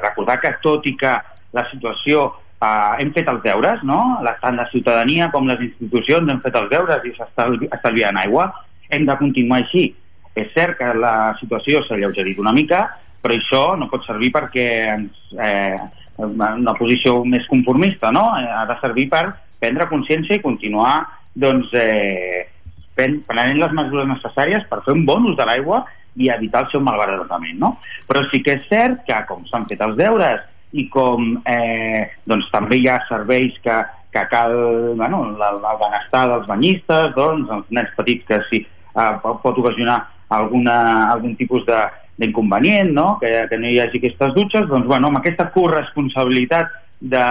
[0.00, 1.12] recordar que tot i que
[1.52, 2.22] la situació
[2.56, 3.98] eh, hem fet els deures, no?
[4.40, 8.48] tant la ciutadania com les institucions hem fet els deures i s'està estalviant aigua,
[8.88, 9.90] hem de continuar així.
[10.34, 12.86] És cert que la situació s'ha lleugerit una mica,
[13.20, 15.76] però això no pot servir perquè ens, eh,
[16.16, 18.24] una posició més conformista, no?
[18.40, 19.26] Eh, ha de servir per
[19.60, 20.94] prendre consciència i continuar
[21.34, 22.48] doncs, eh,
[22.94, 25.82] prenent les mesures necessàries per fer un bon ús de l'aigua
[26.16, 27.74] i evitar el seu malbaratament, no?
[28.08, 30.44] Però sí que és cert que, com s'han fet els deures
[30.74, 33.80] i com eh, doncs, també hi ha serveis que,
[34.14, 34.54] que cal,
[34.98, 40.00] bueno, el, el benestar dels banyistes, doncs, els nens petits que sí, eh, pot ocasionar
[40.34, 40.78] alguna,
[41.12, 41.82] algun tipus de,
[42.18, 43.14] d'inconvenient, no?
[43.22, 47.26] Que, que no hi hagi aquestes dutxes, doncs, bueno, amb aquesta corresponsabilitat de,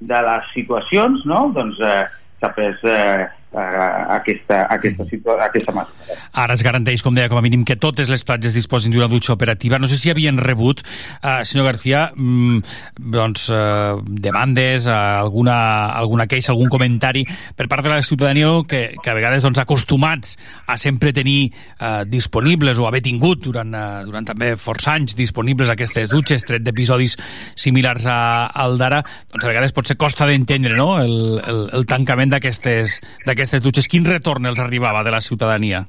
[0.00, 1.48] de les situacions, no?
[1.54, 2.04] doncs eh,
[2.40, 6.18] s'ha pres eh, aquesta, aquesta, situa aquesta mesura.
[6.44, 9.34] Ara es garanteix, com deia, com a mínim que totes les platges disposin d'una dutxa
[9.34, 9.78] operativa.
[9.78, 10.82] No sé si havien rebut,
[11.22, 12.58] eh, senyor García, mm,
[12.98, 17.24] doncs, eh, demandes, eh, alguna, alguna queixa, algun comentari
[17.56, 20.36] per part de la ciutadania que, que a vegades doncs, acostumats
[20.66, 25.70] a sempre tenir eh, disponibles o haver tingut durant, eh, durant també força anys disponibles
[25.70, 27.16] aquestes dutxes, tret d'episodis
[27.54, 29.02] similars a, al d'ara,
[29.32, 30.98] doncs a vegades potser costa d'entendre no?
[31.00, 33.00] el, el, el tancament d'aquestes
[33.44, 35.84] aquestes dutxes, quin retorn els arribava de la ciutadania?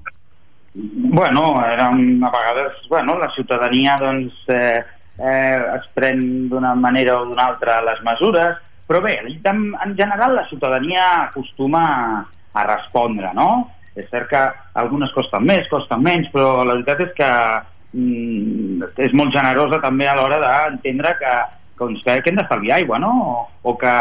[0.76, 4.84] Bueno, eren a vegades, bueno, la ciutadania doncs, eh,
[5.18, 10.36] eh, es pren d'una manera o d'una altra les mesures, però bé, en, en general
[10.36, 11.86] la ciutadania acostuma
[12.53, 13.72] a respondre, no?
[13.95, 14.41] És cert que
[14.76, 17.32] algunes costen més, costen menys, però la veritat és que
[17.95, 21.36] mm, és molt generosa també a l'hora d'entendre que,
[21.80, 23.11] doncs, que, que hem d'estalviar aigua, no?
[23.23, 23.34] O,
[23.71, 23.95] o que,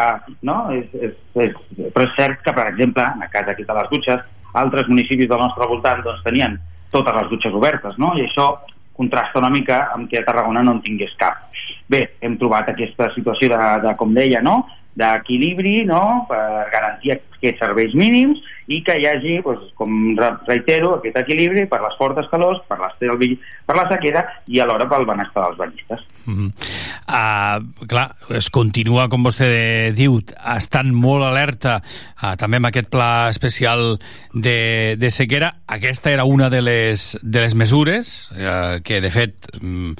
[0.46, 0.58] no?
[0.74, 1.16] És, és,
[1.46, 1.56] és,
[1.94, 4.22] però és cert que, per exemple, en el cas aquí de les dutxes,
[4.54, 6.56] altres municipis del nostre voltant doncs, tenien
[6.94, 8.12] totes les dutxes obertes, no?
[8.18, 8.52] I això
[8.94, 11.42] contrasta una mica amb que a Tarragona no en tingués cap.
[11.90, 14.62] Bé, hem trobat aquesta situació de, de com deia, no?
[14.94, 16.24] d'equilibri no?
[16.28, 18.40] per garantir aquests serveis mínims
[18.72, 20.16] i que hi hagi, doncs, com
[20.48, 22.80] reitero, aquest equilibri per les fortes calors, per
[23.64, 26.00] per la sequera i alhora pel benestar dels banyistes.
[26.24, 26.50] Mm -hmm.
[27.08, 30.20] uh, clar, es continua, com vostè diu,
[30.56, 31.82] estan molt alerta
[32.22, 33.98] uh, també amb aquest pla especial
[34.32, 35.54] de, de sequera.
[35.66, 39.94] Aquesta era una de les, de les mesures uh, que, de fet, um,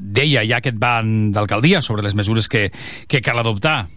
[0.00, 2.70] deia ja aquest ban d'alcaldia sobre les mesures que,
[3.08, 3.88] que cal adoptar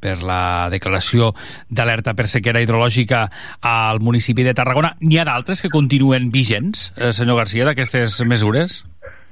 [0.00, 1.32] per la declaració
[1.68, 3.26] d'alerta per sequera hidrològica
[3.60, 4.94] al municipi de Tarragona.
[5.00, 8.84] N'hi ha d'altres que continuen vigents, eh, senyor Garcia, d'aquestes mesures?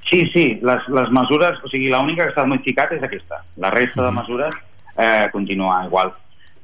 [0.09, 3.41] Sí, sí, les, les mesures, o sigui, l'única que s'ha modificat és aquesta.
[3.57, 4.53] La resta de mesures
[4.97, 6.13] eh, continua igual.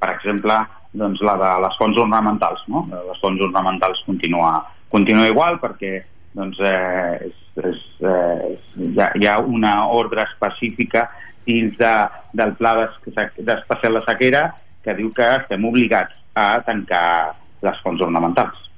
[0.02, 0.60] Per exemple,
[0.94, 2.86] doncs, la de les fonts ornamentals, no?
[2.92, 4.60] Les fonts ornamentals continua,
[4.94, 6.02] continua igual perquè
[6.38, 7.40] doncs, eh, és,
[7.72, 11.08] és, eh, hi, ha, hi ha una ordre específica
[11.46, 11.94] dins de,
[12.38, 14.44] del pla d'especial de sequera
[14.84, 18.70] que diu que estem obligats a tancar les fonts ornamentals.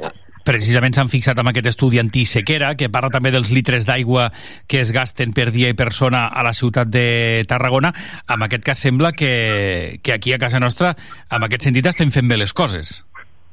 [0.00, 0.12] No?
[0.44, 4.26] Precisament s'han fixat amb aquest estudi antisequera, que parla també dels litres d'aigua
[4.68, 7.94] que es gasten per dia i persona a la ciutat de Tarragona.
[8.28, 10.92] En aquest cas sembla que, que aquí a casa nostra,
[11.32, 12.98] en aquest sentit, estem fent bé les coses.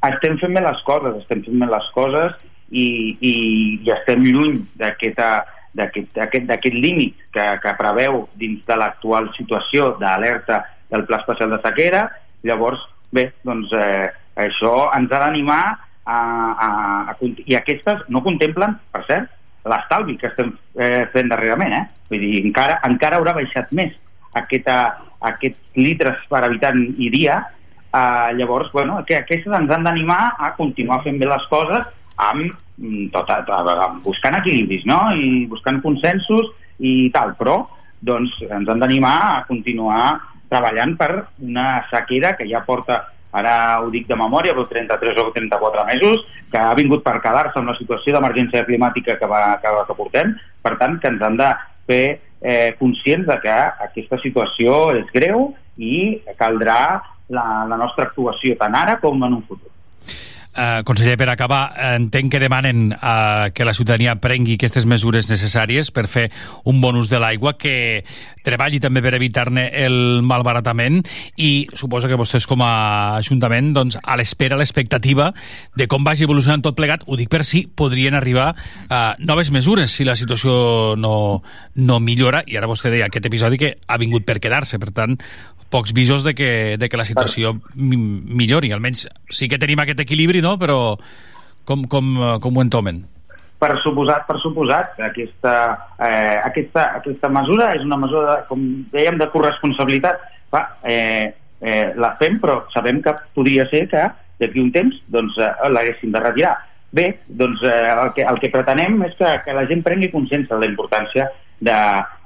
[0.04, 2.36] Estem fent bé les coses, estem fent bé les coses
[2.72, 2.86] i,
[3.16, 3.34] i,
[3.88, 5.32] i estem lluny d'aquesta
[5.78, 12.01] d'aquest límit que, que preveu dins de l'actual situació d'alerta del Pla Especial de Sequera.
[12.47, 12.82] Llavors,
[13.13, 14.09] bé, doncs eh,
[14.41, 16.69] això ens ha d'animar a, a,
[17.13, 17.15] a,
[17.45, 19.32] i aquestes no contemplen, per cert,
[19.69, 21.86] l'estalvi que estem eh, fent darrerament, eh?
[22.09, 23.93] Vull dir, encara, encara haurà baixat més
[24.39, 24.78] aquesta,
[25.32, 27.38] aquests litres per habitant i dia,
[27.93, 31.88] eh, llavors, bueno, que aquestes ens han d'animar a continuar fent bé les coses
[32.30, 34.99] amb, mm, tot, amb buscant equilibris, no?
[35.15, 37.61] I buscant consensos i tal, però
[38.01, 40.19] doncs ens han d'animar a continuar
[40.51, 45.30] treballant per una sequera que ja porta ara ho dic de memòria, però 33 o
[45.32, 49.72] 34 mesos, que ha vingut per quedar-se en la situació d'emergència climàtica que, va, que,
[49.88, 51.47] que portem, per tant, que ens han de
[51.88, 52.03] fer
[52.41, 53.57] eh, conscients de que
[53.88, 56.82] aquesta situació és greu i caldrà
[57.32, 59.70] la, la nostra actuació tant ara com en un futur.
[60.52, 65.30] Uh, conseller, per acabar, eh, entenc que demanen uh, que la ciutadania prengui aquestes mesures
[65.32, 66.26] necessàries per fer
[66.68, 68.04] un bon ús de l'aigua, que
[68.43, 70.99] treballi també per evitar-ne el malbaratament
[71.39, 75.30] i suposo que vostès com a Ajuntament doncs, a l'espera, a l'expectativa
[75.80, 79.95] de com vagi evolucionant tot plegat, ho dic per si podrien arribar uh, noves mesures
[79.95, 81.16] si la situació no,
[81.80, 82.43] no millora.
[82.43, 85.16] I ara vostè deia aquest episodi que ha vingut per quedar-se, per tant
[85.72, 88.72] pocs visos de que, de que la situació mi- millori.
[88.76, 90.57] Almenys sí que tenim aquest equilibri, no?
[90.59, 90.97] però
[91.65, 92.13] com, com,
[92.43, 93.05] com ho entomen?
[93.61, 95.51] Per suposat, per suposat, aquesta,
[96.01, 98.63] eh, aquesta, aquesta mesura és una mesura, de, com
[98.93, 100.24] dèiem, de corresponsabilitat.
[100.51, 101.30] Va, eh,
[101.61, 104.07] eh, la fem, però sabem que podria ser que
[104.41, 106.55] d'aquí un temps doncs, eh, l'haguéssim de retirar.
[106.91, 110.57] Bé, doncs eh, el, que, el que pretenem és que, que la gent prengui consciència
[110.57, 111.30] de la importància
[111.61, 111.78] de,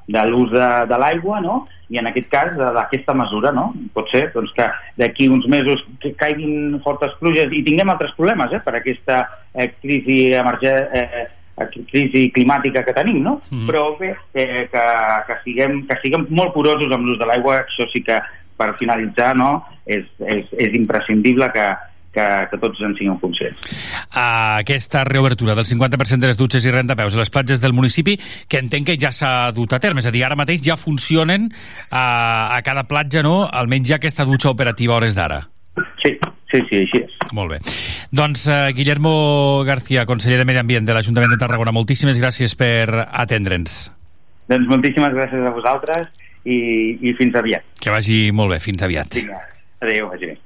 [0.08, 1.64] de l'ús de, de l'aigua, no?
[1.89, 3.68] i en aquest cas d'aquesta mesura, no?
[3.93, 4.66] Pot ser doncs, que
[4.97, 9.22] d'aquí uns mesos que caiguin fortes pluges i tinguem altres problemes eh, per aquesta
[9.53, 11.28] eh, crisi emergent, eh,
[11.62, 13.38] eh, crisi climàtica que tenim, no?
[13.51, 13.68] Mhm.
[13.70, 14.86] Però bé, eh, que,
[15.28, 18.18] que, siguem, que siguem molt curosos amb l'ús de l'aigua, això sí que
[18.58, 21.70] per finalitzar no, és, és, és imprescindible que,
[22.16, 23.74] que, que tots en siguem conscients.
[24.16, 28.61] aquesta reobertura del 50% de les dutxes i rentapeus a les platges del municipi, que
[28.63, 30.01] entenc que ja s'ha dut a terme.
[30.01, 31.49] És a dir, ara mateix ja funcionen
[31.89, 35.43] a, a cada platja, no?, almenys ja aquesta dutxa operativa a hores d'ara.
[36.01, 36.16] Sí,
[36.51, 37.16] sí, sí, així és.
[37.36, 37.59] Molt bé.
[38.16, 43.07] Doncs uh, Guillermo García, conseller de Medi Ambient de l'Ajuntament de Tarragona, moltíssimes gràcies per
[43.11, 43.89] atendre'ns.
[44.51, 46.07] Doncs moltíssimes gràcies a vosaltres
[46.45, 46.57] i,
[47.01, 47.66] i fins aviat.
[47.82, 48.61] Que vagi molt bé.
[48.63, 49.18] Fins aviat.
[49.18, 49.41] Vinga,
[49.82, 50.38] adéu, vagi bé.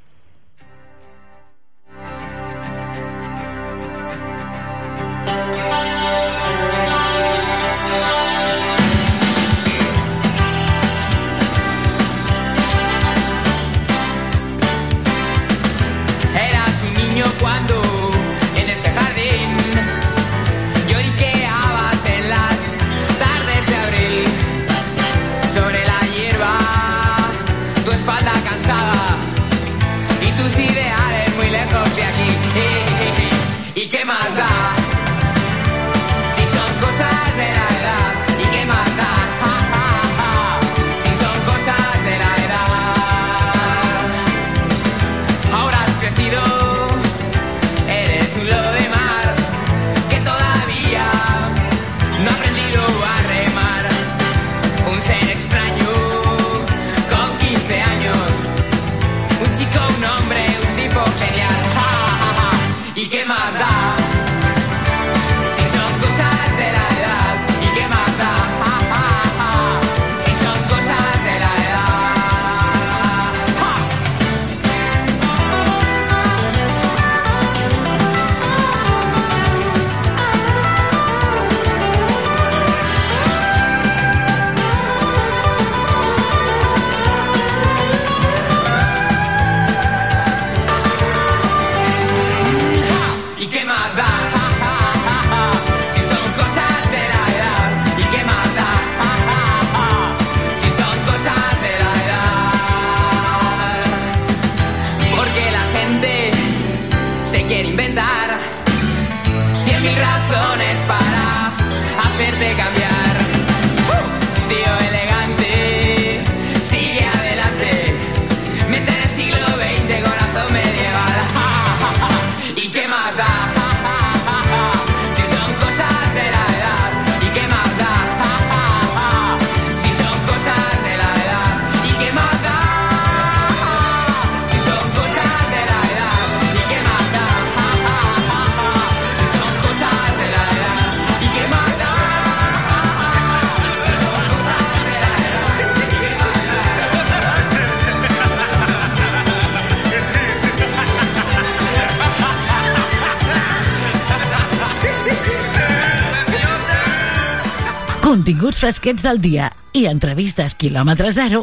[158.30, 161.42] Continguts fresquets del dia i entrevistes quilòmetre zero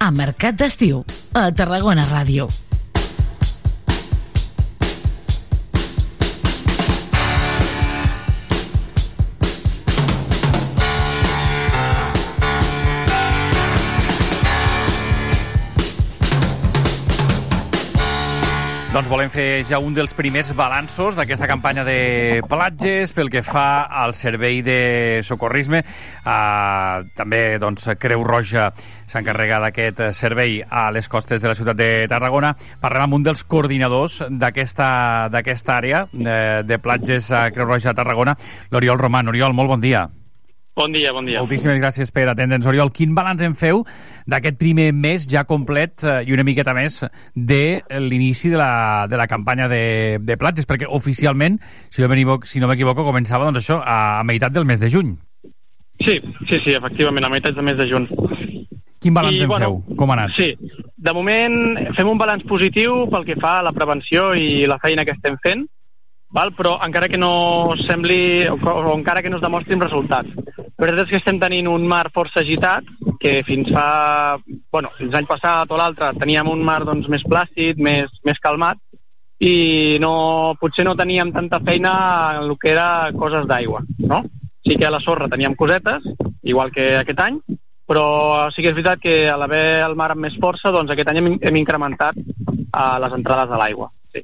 [0.00, 1.04] a Mercat d'Estiu,
[1.36, 2.48] a Tarragona Ràdio.
[18.92, 23.88] Doncs volem fer ja un dels primers balanços d'aquesta campanya de platges pel que fa
[23.88, 25.80] al servei de socorrisme.
[26.26, 28.68] Uh, també doncs, Creu Roja
[29.08, 32.52] s'encarrega d'aquest servei a les costes de la ciutat de Tarragona.
[32.84, 35.32] Parlem amb un dels coordinadors d'aquesta
[35.72, 38.36] àrea de, de platges a Creu Roja a Tarragona,
[38.76, 39.32] l'Oriol Roman.
[39.32, 40.04] Oriol, molt bon dia.
[40.04, 40.21] Bon dia,
[40.74, 41.12] bon dia.
[41.12, 42.92] Moltíssimes gràcies per atendre'ns, Oriol.
[42.96, 43.82] Quin balanç en feu
[44.30, 47.02] d'aquest primer mes ja complet eh, i una miqueta més
[47.34, 50.68] de l'inici de, la, de la campanya de, de platges?
[50.68, 51.60] Perquè oficialment,
[51.92, 54.90] si no m'equivoco, si no m'equivoco començava doncs això a, a meitat del mes de
[54.92, 55.12] juny.
[56.02, 56.18] Sí,
[56.48, 58.08] sí, sí, efectivament, a meitat del mes de juny.
[59.02, 59.98] Quin balanç I, en bueno, feu?
[59.98, 60.34] Com ha anat?
[60.38, 60.54] Sí,
[61.02, 65.04] de moment fem un balanç positiu pel que fa a la prevenció i la feina
[65.04, 65.66] que estem fent,
[66.32, 66.52] val?
[66.56, 70.28] però encara que no sembli, o, o encara que no es demostrin resultats.
[70.82, 72.88] La veritat és que estem tenint un mar força agitat,
[73.22, 74.38] que fins fa,
[74.72, 78.80] bueno, fins l'any passat o l'altre teníem un mar doncs, més plàcid, més, més calmat,
[79.42, 81.92] i no, potser no teníem tanta feina
[82.36, 84.22] en el que era coses d'aigua, no?
[84.62, 86.04] Sí que a la sorra teníem cosetes,
[86.46, 87.40] igual que aquest any,
[87.86, 91.10] però sí que és veritat que a l'haver el mar amb més força, doncs aquest
[91.10, 93.90] any hem, hem incrementat uh, les entrades a l'aigua.
[94.14, 94.22] Sí.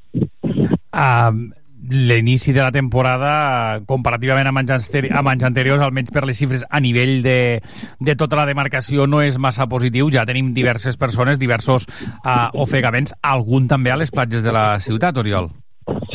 [0.94, 1.50] Uh,
[1.90, 6.80] l'inici de la temporada comparativament amb anys, amb anys anteriors, almenys per les xifres a
[6.80, 7.60] nivell de,
[8.00, 11.88] de tota la demarcació no és massa positiu, ja tenim diverses persones, diversos
[12.24, 15.50] uh, ofegaments, algun també a les platges de la ciutat, Oriol.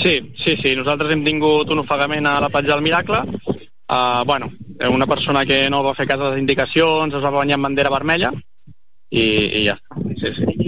[0.02, 4.52] Sí, sí, sí, nosaltres hem tingut un ofegament a la platja del Miracle, uh, bueno,
[4.90, 7.94] una persona que no va fer cas de les indicacions, es va banyar amb bandera
[7.94, 8.34] vermella,
[9.14, 9.24] i,
[9.62, 10.63] i ja està, sí, sí.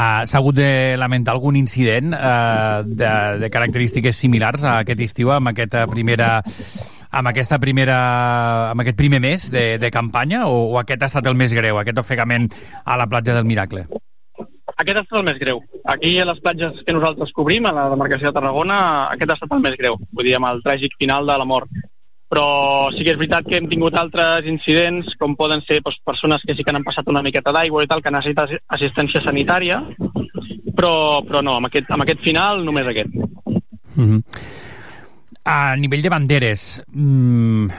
[0.00, 3.08] Uh, S'ha hagut de lamentar algun incident uh, de,
[3.42, 6.28] de característiques similars a aquest estiu amb aquesta primera
[7.10, 7.98] amb aquesta primera
[8.70, 11.76] amb aquest primer mes de, de campanya o, o aquest ha estat el més greu,
[11.76, 12.48] aquest ofegament
[12.84, 13.84] a la platja del Miracle?
[14.72, 15.60] Aquest ha estat el més greu.
[15.84, 18.78] Aquí a les platges que nosaltres cobrim, a la demarcació de Tarragona,
[19.12, 21.68] aquest ha estat el més greu, vull dir, amb el tràgic final de la mort.
[22.30, 22.46] Però
[22.94, 26.54] sí que és veritat que hem tingut altres incidents, com poden ser doncs, persones que
[26.54, 29.80] sí que han passat una miqueta d'aigua i tal, que necessiten assistència sanitària,
[30.76, 30.92] però,
[31.26, 33.16] però no, amb aquest, amb aquest final només aquest.
[33.96, 34.22] Mm -hmm.
[35.44, 37.70] A nivell de banderes, mm,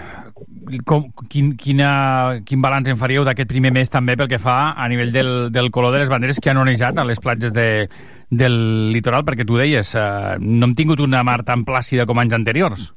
[0.85, 4.87] com, quin, quina, quin balanç en faríeu d'aquest primer mes també pel que fa a
[4.91, 7.89] nivell del, del color de les banderes que han onejat a les platges de,
[8.29, 9.25] del litoral?
[9.27, 12.91] Perquè tu deies, eh, no hem tingut una mar tan plàcida com anys anteriors.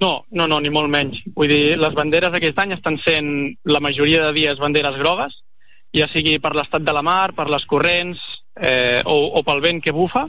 [0.00, 1.20] No, no, no, ni molt menys.
[1.36, 3.28] Vull dir, les banderes d'aquest any estan sent
[3.64, 5.36] la majoria de dies banderes grogues,
[5.94, 8.18] ja sigui per l'estat de la mar, per les corrents
[8.58, 10.26] eh, o, o pel vent que bufa,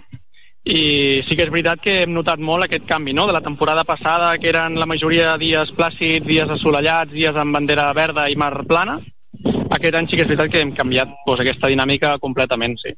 [0.66, 3.84] i sí que és veritat que hem notat molt aquest canvi, no?, de la temporada
[3.86, 8.38] passada, que eren la majoria de dies plàcids, dies assolellats, dies amb bandera verda i
[8.38, 8.98] mar plana,
[9.76, 12.94] aquest any sí que és veritat que hem canviat doncs, aquesta dinàmica completament, sí.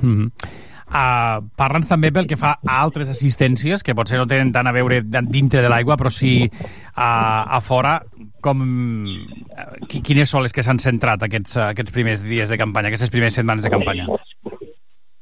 [0.00, 0.68] Mm -hmm.
[0.90, 4.74] Uh, Parla'ns també pel que fa a altres assistències, que potser no tenen tant a
[4.74, 8.00] veure dintre de l'aigua, però sí uh, a fora,
[8.42, 12.90] com, uh, quines són les que s'han centrat aquests, uh, aquests primers dies de campanya,
[12.90, 14.08] aquestes primeres setmanes de campanya?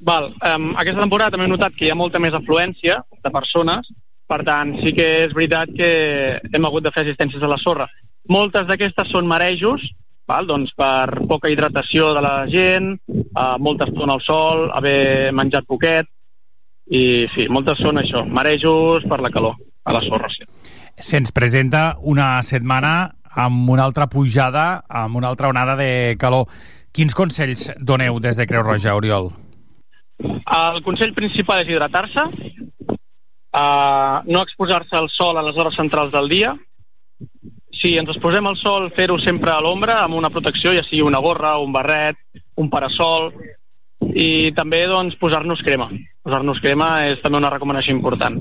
[0.08, 3.92] Val, um, aquesta temporada també hem notat que hi ha molta més afluència de persones,
[4.28, 5.90] per tant, sí que és veritat que
[6.38, 7.88] hem hagut de fer assistències a la sorra.
[8.32, 9.84] Moltes d'aquestes són marejos,
[10.28, 10.46] val?
[10.48, 16.08] doncs per poca hidratació de la gent, uh, molta estona al sol, haver menjat poquet,
[16.88, 20.46] i sí, moltes són això, marejos per la calor, a la sorra, sí.
[20.98, 26.48] Se'ns presenta una setmana amb una altra pujada, amb una altra onada de calor.
[26.92, 29.30] Quins consells doneu des de Creu Roja, Oriol?
[30.18, 32.24] El consell principal és hidratar-se,
[33.54, 36.56] uh, no exposar-se al sol a les hores centrals del dia.
[37.78, 41.22] Si ens exposem al sol, fer-ho sempre a l'ombra, amb una protecció, ja sigui una
[41.22, 42.18] gorra, un barret,
[42.58, 43.30] un parasol,
[44.14, 45.86] i també doncs, posar-nos crema.
[46.26, 48.40] Posar-nos crema és també una recomanació important.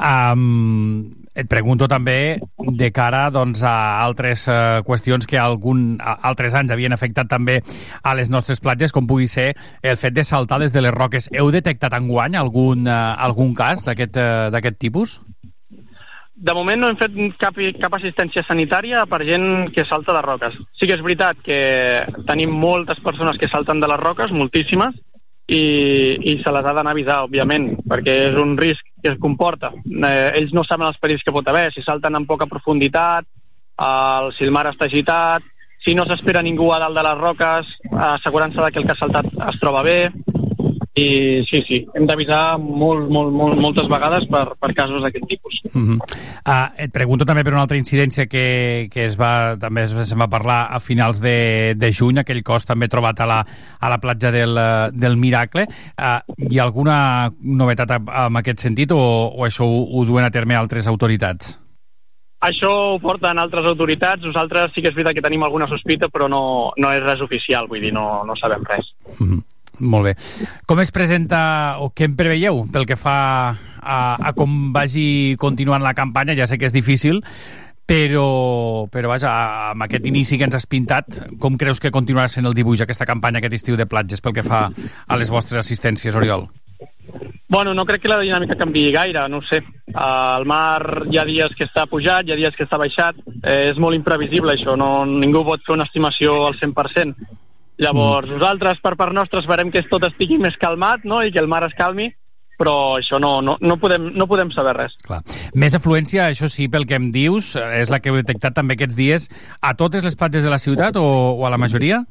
[0.00, 6.56] Um, et pregunto també de cara doncs, a altres uh, qüestions que algun, a, altres
[6.56, 7.58] anys havien afectat també
[8.02, 9.52] a les nostres platges, com pugui ser
[9.82, 11.28] el fet de saltar des de les roques.
[11.36, 15.20] Heu detectat enguany algun, uh, algun cas d'aquest uh, tipus?
[16.40, 20.56] De moment no hem fet cap, cap assistència sanitària per gent que salta de roques.
[20.80, 21.60] Sí que és veritat que
[22.28, 24.96] tenim moltes persones que salten de les roques, moltíssimes,
[25.50, 25.62] i,
[26.32, 29.72] i se les ha d'anar a avisar, òbviament, perquè és un risc que es comporta.
[29.84, 33.26] Eh, ells no saben els perills que pot haver, si salten en poca profunditat,
[33.80, 35.44] el, si el mar està agitat,
[35.84, 39.30] si no s'espera ningú a dalt de les roques, assegurant-se que el que ha saltat
[39.48, 39.98] es troba bé,
[41.00, 45.60] i sí, sí, hem d'avisar molt, molt, molt, moltes vegades per, per casos d'aquest tipus.
[45.70, 45.98] Uh -huh.
[45.98, 50.20] uh, et pregunto també per una altra incidència que, que es va, també es, se'n
[50.20, 53.46] va parlar a finals de, de juny, aquell cos també trobat a la,
[53.80, 54.58] a la platja del,
[54.92, 55.66] del Miracle.
[55.96, 56.20] Uh,
[56.50, 59.00] hi ha alguna novetat en aquest sentit o,
[59.36, 61.58] o això ho, ho duen a terme altres autoritats?
[62.40, 64.24] Això ho porten altres autoritats.
[64.24, 66.42] Nosaltres sí que és veritat que tenim alguna sospita, però no,
[66.80, 68.94] no és res oficial, vull dir, no, no sabem res.
[69.18, 69.42] Uh -huh.
[69.80, 70.14] Molt bé.
[70.68, 73.16] Com es presenta o què en preveieu pel que fa
[73.50, 76.36] a, a com vagi continuant la campanya?
[76.36, 77.22] Ja sé que és difícil,
[77.90, 79.32] però, però vaja,
[79.72, 83.08] amb aquest inici que ens has pintat, com creus que continuarà sent el dibuix, aquesta
[83.08, 86.46] campanya, aquest estiu de platges, pel que fa a les vostres assistències, Oriol?
[87.50, 89.58] Bueno, no crec que la dinàmica canvi gaire, no ho sé.
[89.90, 93.18] Uh, el mar hi ha dies que està pujat, hi ha dies que està baixat.
[93.42, 97.26] Eh, és molt imprevisible això, no, ningú pot fer una estimació al 100%.
[97.80, 98.36] Llavors, mm.
[98.36, 101.22] nosaltres, per part nostra, esperem que tot estigui més calmat no?
[101.24, 102.10] i que el mar es calmi,
[102.60, 104.96] però això no, no, no, podem, no podem saber res.
[105.06, 105.22] Clar.
[105.56, 108.98] Més afluència, això sí, pel que em dius, és la que heu detectat també aquests
[108.98, 109.30] dies,
[109.64, 111.06] a totes les platges de la ciutat o,
[111.40, 112.02] o a la majoria?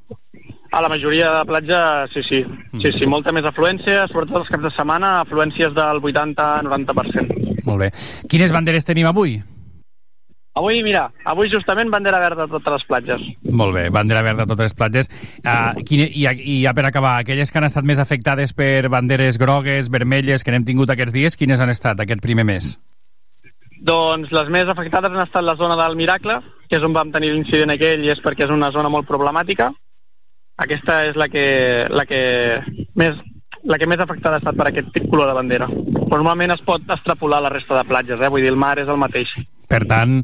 [0.73, 2.41] A la majoria de platja, sí, sí.
[2.81, 7.63] Sí, sí, molta més afluència, sobretot els caps de setmana, afluències del 80-90%.
[7.69, 7.93] Molt bé.
[8.29, 9.37] Quines banderes tenim avui?
[10.59, 13.21] Avui, mira, avui justament bandera verda a totes les platges.
[13.47, 15.07] Molt bé, bandera verda a totes les platges.
[15.39, 19.39] Uh, quine, i, I ja per acabar, aquelles que han estat més afectades per banderes
[19.39, 22.73] grogues, vermelles, que n'hem tingut aquests dies, quines han estat aquest primer mes?
[23.87, 27.31] Doncs les més afectades han estat la zona del Miracle, que és on vam tenir
[27.31, 29.71] l'incident aquell i és perquè és una zona molt problemàtica.
[30.59, 31.45] Aquesta és la que,
[31.87, 32.19] la que
[32.99, 33.15] més
[33.63, 35.67] la que més afectada ha estat per aquest color de bandera.
[35.69, 38.29] Però normalment es pot extrapolar la resta de platges, eh?
[38.31, 39.33] vull dir, el mar és el mateix.
[39.69, 40.19] Per tant,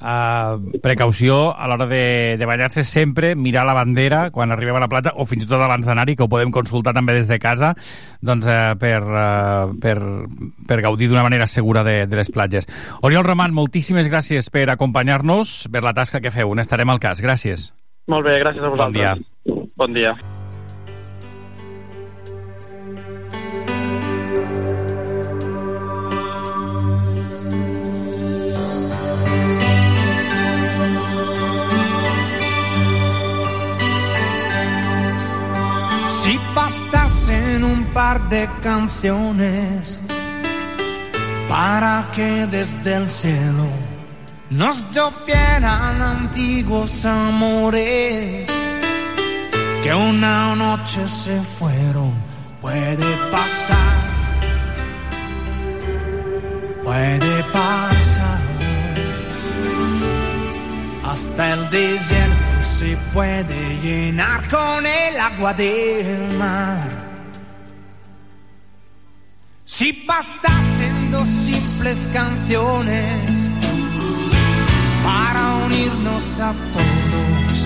[0.00, 4.90] uh, precaució a l'hora de, de banyar-se sempre, mirar la bandera quan arribem a la
[4.90, 7.74] platja, o fins i tot abans d'anar-hi, que ho podem consultar també des de casa,
[8.22, 9.96] doncs, uh, per, uh, per,
[10.68, 12.68] per gaudir d'una manera segura de, de les platges.
[13.02, 16.54] Oriol Roman, moltíssimes gràcies per acompanyar-nos, per la tasca que feu.
[16.54, 17.22] N'estarem al cas.
[17.24, 17.72] Gràcies.
[18.08, 19.24] Molt bé, gràcies a vosaltres.
[19.44, 19.70] Bon dia.
[19.76, 20.37] Bon dia.
[36.54, 40.00] Bastasen un par de canciones
[41.48, 43.66] para que desde el cielo
[44.50, 48.48] nos llovieran antiguos amores
[49.82, 52.12] que una noche se fueron,
[52.60, 53.96] puede pasar,
[56.84, 58.38] puede pasar.
[61.04, 66.88] Hasta el desierto se puede llenar con el agua del mar.
[69.64, 73.48] Si bastasen dos simples canciones
[75.02, 77.56] para unirnos a todos,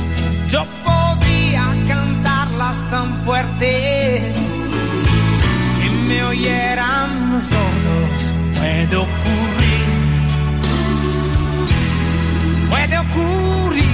[0.49, 4.33] yo podría cantarlas tan fuerte
[5.79, 8.35] que me oyeran los sordos.
[8.57, 10.01] Puede ocurrir,
[12.71, 13.92] puede ocurrir.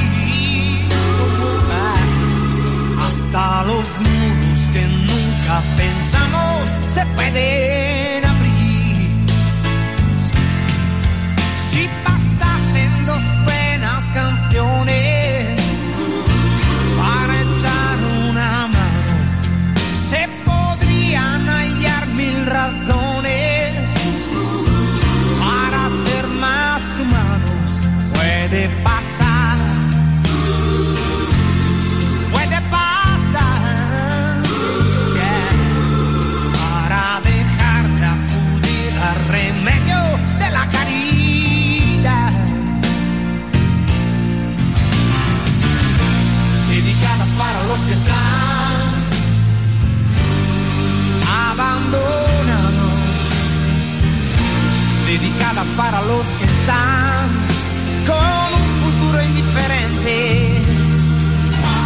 [3.28, 9.26] Hasta los muros que nunca pensamos se pueden abrir.
[11.70, 15.17] Si bastasen dos buenas canciones
[55.78, 57.28] para los que están
[58.04, 60.60] con un futuro indiferente.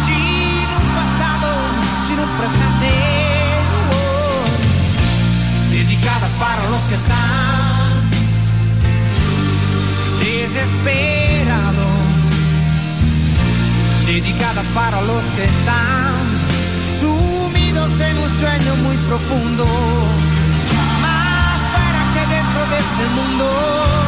[0.05, 1.49] Sin un pasado,
[2.03, 2.91] sin un presente.
[5.69, 8.09] Dedicadas para los que están
[10.21, 12.01] desesperados.
[14.07, 16.15] Dedicadas para los que están
[16.99, 20.32] sumidos en un sueño muy profundo
[22.93, 24.02] este mundo.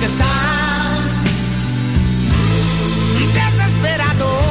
[0.00, 0.90] Que están
[3.34, 4.42] desesperados,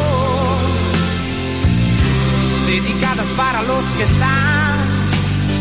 [2.68, 4.78] dedicadas para los que están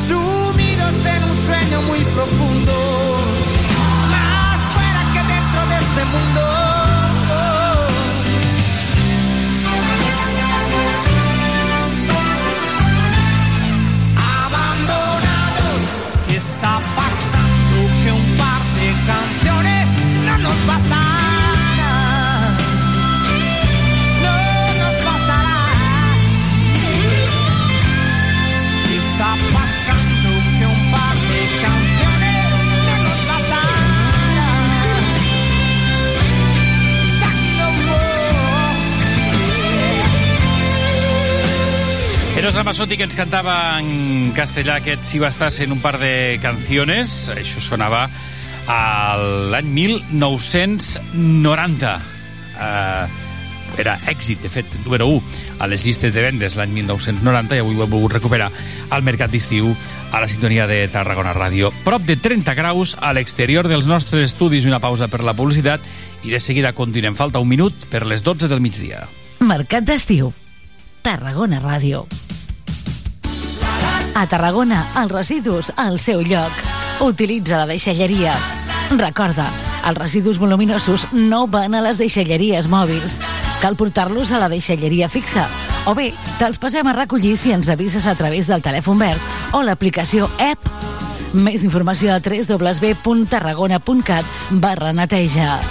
[0.06, 2.72] sumidos en un sueño muy profundo,
[42.48, 47.28] Eros Ramazzotti que ens cantava en castellà aquest Si bastas en un par de canciones.
[47.28, 48.08] Això sonava
[49.52, 51.92] l'any 1990.
[52.56, 53.04] Uh,
[53.76, 55.20] era èxit, de fet, número 1
[55.60, 58.48] a les llistes de vendes l'any 1990 i avui ho hem volgut recuperar
[58.88, 59.76] al mercat d'estiu
[60.08, 61.68] a la sintonia de Tarragona Ràdio.
[61.84, 65.84] Prop de 30 graus a l'exterior dels nostres estudis una pausa per la publicitat
[66.24, 67.12] i de seguida continuem.
[67.12, 69.04] Falta un minut per les 12 del migdia.
[69.44, 70.32] Mercat d'estiu.
[71.04, 72.08] Tarragona Ràdio.
[74.18, 76.50] A Tarragona, els residus al seu lloc.
[77.06, 78.32] Utilitza la deixalleria.
[78.98, 79.46] Recorda,
[79.86, 83.22] els residus voluminosos no van a les deixalleries mòbils.
[83.62, 85.46] Cal portar-los a la deixalleria fixa.
[85.86, 86.10] O bé,
[86.42, 89.22] te'ls passem a recollir si ens avises a través del telèfon verd
[89.54, 90.66] o l'aplicació app.
[91.30, 94.26] Més informació a www.tarragona.cat
[94.58, 95.62] barra neteja.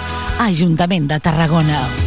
[0.47, 2.06] Ajuntament de Tarragona.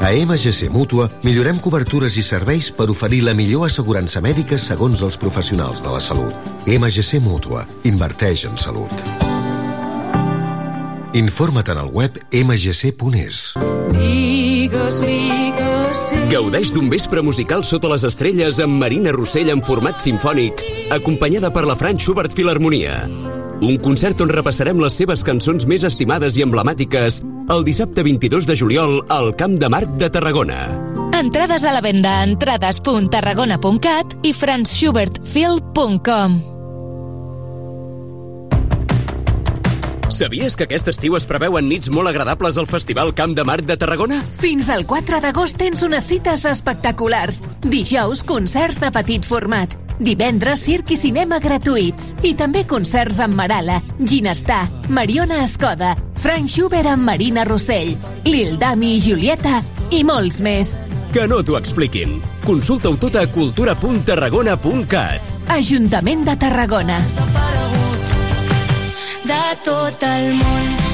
[0.00, 5.16] A MGC Mútua millorem cobertures i serveis per oferir la millor assegurança mèdica segons els
[5.16, 6.34] professionals de la salut.
[6.68, 7.64] MGC Mútua.
[7.88, 8.92] Inverteix en salut.
[11.16, 13.54] Informa't en el web mgc.es.
[16.28, 20.60] Gaudeix d'un vespre musical sota les estrelles amb Marina Rossell en format sinfònic,
[20.92, 23.06] acompanyada per la Frank Schubert Filharmonia.
[23.64, 28.56] Un concert on repassarem les seves cançons més estimades i emblemàtiques el dissabte 22 de
[28.56, 30.82] juliol al Camp de Marc de Tarragona.
[31.12, 36.56] Entrades a la venda a entrades.tarragona.cat i franzschubertfil.com.
[40.06, 43.76] Sabies que aquest estiu es preveuen nits molt agradables al Festival Camp de Marc de
[43.76, 44.22] Tarragona?
[44.38, 47.42] Fins al 4 d'agost tens unes cites espectaculars.
[47.66, 49.74] Dijous, concerts de petit format.
[49.98, 52.14] Divendres, circ i cinema gratuïts.
[52.22, 58.96] I també concerts amb Marala, Ginestar, Mariona Escoda, Frank Schubert amb Marina Rossell, Lil Dami
[58.96, 60.76] i Julieta i molts més.
[61.14, 62.18] Que no t'ho expliquin.
[62.46, 65.34] Consulta-ho tot a cultura.tarragona.cat.
[65.56, 67.00] Ajuntament de Tarragona.
[69.26, 70.85] de tot el món.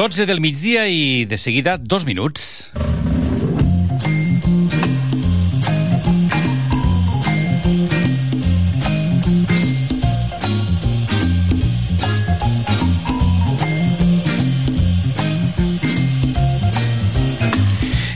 [0.00, 2.70] 12 del migdia i de seguida dos minuts.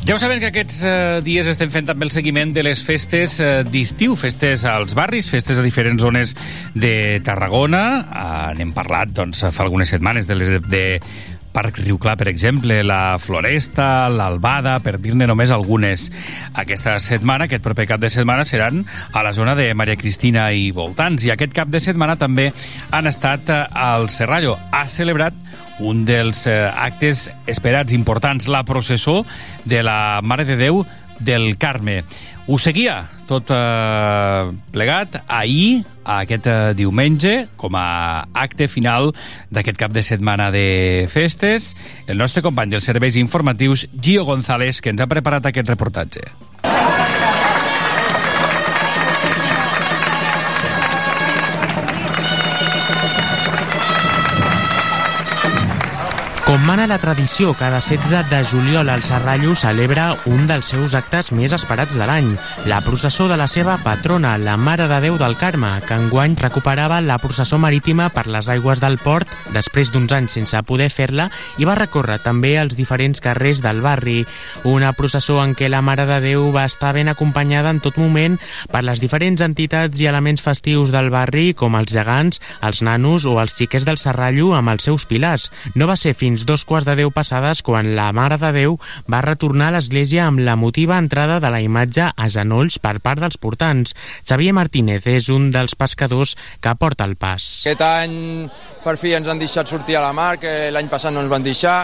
[0.04, 3.38] Ja ho saben que aquests eh, dies estem fent també el seguiment de les festes
[3.40, 6.32] eh, d'estiu, festes als barris, festes a diferents zones
[6.72, 7.84] de Tarragona.
[8.04, 10.84] Eh, N'hem parlat doncs, fa algunes setmanes de les de
[11.54, 16.08] Parc Riu Clar, per exemple, la Floresta, l'Albada, per dir-ne només algunes.
[16.58, 18.82] Aquesta setmana, aquest proper cap de setmana, seran
[19.12, 21.24] a la zona de Maria Cristina i voltants.
[21.24, 22.50] I aquest cap de setmana també
[22.90, 24.58] han estat eh, al Serrallo.
[24.74, 25.38] Ha celebrat
[25.78, 29.22] un dels eh, actes esperats importants, la processó
[29.64, 30.82] de la Mare de Déu
[31.20, 32.02] del Carme.
[32.46, 39.14] Ho seguia tot eh, plegat ahir, aquest eh, diumenge, com a acte final
[39.48, 41.72] d'aquest cap de setmana de festes,
[42.04, 46.28] el nostre company dels serveis informatius, Gio González, que ens ha preparat aquest reportatge.
[56.54, 61.32] Com mana la tradició, cada 16 de juliol el Serrallo celebra un dels seus actes
[61.34, 62.28] més esperats de l'any,
[62.70, 67.00] la processó de la seva patrona, la Mare de Déu del Carme, que enguany recuperava
[67.02, 71.26] la processó marítima per les aigües del port després d'uns anys sense poder fer-la
[71.58, 74.20] i va recórrer també els diferents carrers del barri.
[74.62, 78.38] Una processó en què la Mare de Déu va estar ben acompanyada en tot moment
[78.70, 83.40] per les diferents entitats i elements festius del barri, com els gegants, els nanos o
[83.42, 85.50] els xiquets del Serrallo amb els seus pilars.
[85.74, 88.78] No va ser fins dos quarts de deu passades quan la Mare de Déu
[89.10, 93.22] va retornar a l'església amb la motiva entrada de la imatge a genolls per part
[93.24, 93.96] dels portants.
[94.22, 97.44] Xavier Martínez és un dels pescadors que porta el pas.
[97.64, 98.16] Aquest any
[98.84, 101.44] per fi ens han deixat sortir a la mar, que l'any passat no ens van
[101.44, 101.78] deixar,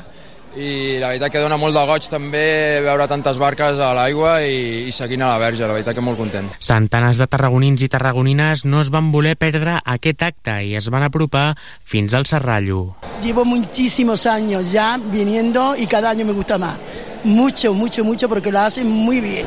[0.56, 4.88] i la veritat que dona molt de goig també veure tantes barques a l'aigua i,
[4.88, 6.48] i seguint a la verge, la veritat que molt content.
[6.58, 11.06] Centenars de tarragonins i tarragonines no es van voler perdre aquest acte i es van
[11.06, 12.96] apropar fins al Serrallo.
[13.22, 16.78] Llevo muchísimos años ya viniendo y cada año me gusta más.
[17.22, 19.46] Mucho, mucho, mucho porque lo hacen muy bien,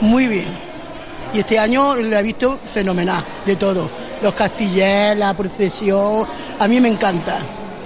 [0.00, 0.70] muy bien.
[1.32, 3.88] Y este año lo he visto fenomenal, de todo.
[4.20, 6.26] Los castillers, la procesión,
[6.58, 7.38] a mí me encanta.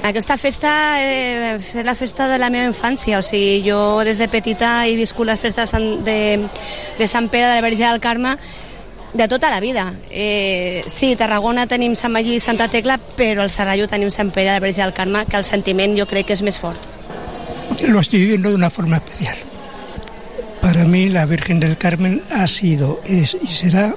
[0.04, 4.26] Aquesta festa eh, és la festa de la meva infància, o sigui, jo des de
[4.28, 5.72] petita he viscut les festes
[6.04, 8.34] de de, Sant Pere de la Verge del Carme
[9.14, 9.94] de tota la vida.
[10.10, 14.50] Eh, sí, Tarragona tenim Sant Magí i Santa Tecla, però al Serrallo tenim Sant Pere
[14.52, 16.84] de la Verge del Carme, que el sentiment jo crec que és més fort.
[17.88, 19.36] Lo estoy viviendo de una forma especial.
[20.60, 23.94] Para mí la Virgen del Carmen ha sido, es y será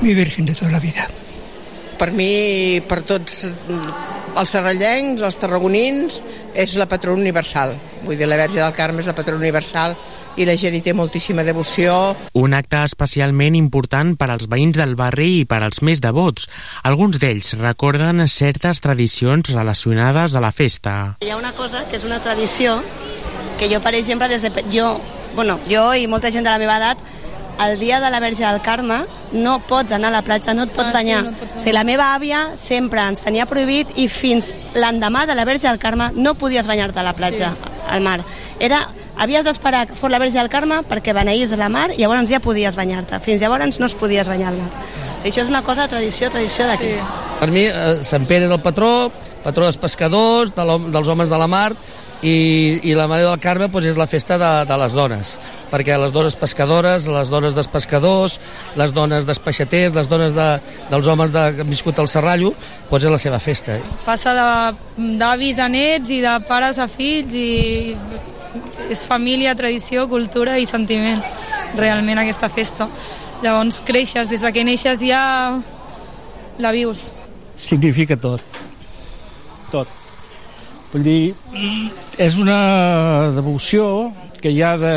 [0.00, 1.06] mi Virgen de toda la vida.
[2.02, 6.16] Per mi, per tots els serrallencs, els tarragonins,
[6.58, 7.76] és la patrona universal.
[8.02, 9.94] Vull dir, la Verge del Carme és la patrona universal
[10.34, 12.16] i la gent hi té moltíssima devoció.
[12.42, 16.50] Un acte especialment important per als veïns del barri i per als més devots.
[16.82, 20.96] Alguns d'ells recorden certes tradicions relacionades a la festa.
[21.22, 22.80] Hi ha una cosa que és una tradició
[23.62, 24.50] que jo, per exemple, des de...
[24.74, 24.96] Jo,
[25.36, 26.98] bueno, jo i molta gent de la meva edat,
[27.70, 30.70] el dia de la Verge del Carme no pots anar a la platja, no et
[30.70, 31.22] pots Ah, sí, banyar.
[31.24, 35.26] no et pots o sigui, la meva àvia sempre ens tenia prohibit i fins l'endemà
[35.26, 37.70] de la Verge del Carme no podies banyar-te a la platja, Sí.
[37.88, 38.20] al mar.
[38.60, 38.88] Era,
[39.18, 42.40] havies d'esperar que fos la Verge del Carme perquè beneís la mar i llavors ja
[42.40, 43.18] podies banyar-te.
[43.20, 44.68] Fins llavors no es podies banyar mar.
[44.68, 46.84] O sigui, això és una cosa, tradició, tradició d'aquí.
[46.96, 47.38] Sí.
[47.40, 49.10] Per mi, eh, Sant Pere és el patró,
[49.42, 51.72] patró dels pescadors, de l'hom- dels homes de la mar,
[52.22, 55.32] i, i la Mare del Carme doncs, és la festa de, de les dones,
[55.72, 58.38] perquè les dones pescadores, les dones dels pescadors,
[58.78, 60.48] les dones dels peixaters, les dones de,
[60.90, 62.52] dels homes de, que han viscut al Serrallo,
[62.90, 63.78] doncs és la seva festa.
[64.06, 67.96] passa de- d'avis a nets i de pares a fills i
[68.90, 71.22] és família, tradició, cultura i sentiment
[71.78, 72.86] realment aquesta festa
[73.42, 75.58] llavors creixes, des de que neixes ja
[76.58, 77.10] la vius
[77.56, 78.40] Significa tot.
[79.70, 79.88] Tot.
[80.92, 81.34] Vull dir,
[82.20, 84.10] és una devoció
[84.42, 84.94] que hi ha de,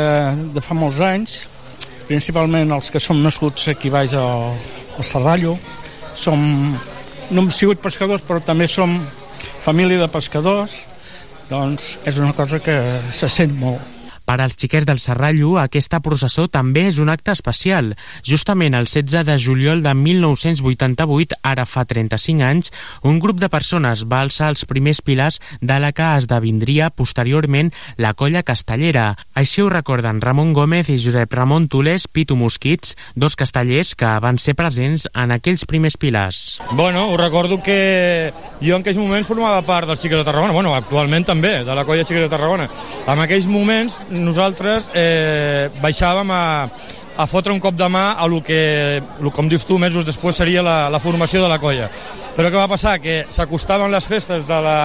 [0.52, 1.38] de fa molts anys,
[2.04, 4.52] principalment els que som nascuts aquí baix al,
[4.98, 5.56] al Serrallo.
[6.16, 6.44] Som,
[7.30, 8.98] no hem sigut pescadors, però també som
[9.64, 10.76] família de pescadors,
[11.48, 12.76] doncs és una cosa que
[13.16, 13.95] se sent molt.
[14.26, 17.92] Per als xiquets del Serrallo, aquesta processó també és un acte especial.
[18.26, 22.72] Justament el 16 de juliol de 1988, ara fa 35 anys,
[23.06, 28.14] un grup de persones va alçar els primers pilars de la que esdevindria posteriorment la
[28.14, 29.14] colla castellera.
[29.34, 34.42] Així ho recorden Ramon Gómez i Josep Ramon Tules Pitu Mosquits, dos castellers que van
[34.42, 36.60] ser presents en aquells primers pilars.
[36.72, 40.74] Bueno, ho recordo que jo en aquells moments formava part dels Xiques de Tarragona, bueno,
[40.74, 42.68] actualment també, de la colla Xiques de Tarragona.
[43.06, 46.44] En aquells moments nosaltres eh, baixàvem a,
[47.16, 50.36] a fotre un cop de mà a lo que, lo, com dius tu, mesos després
[50.36, 51.90] seria la, la formació de la colla.
[52.36, 52.98] Però què va passar?
[53.00, 54.80] Que s'acostaven les festes de la,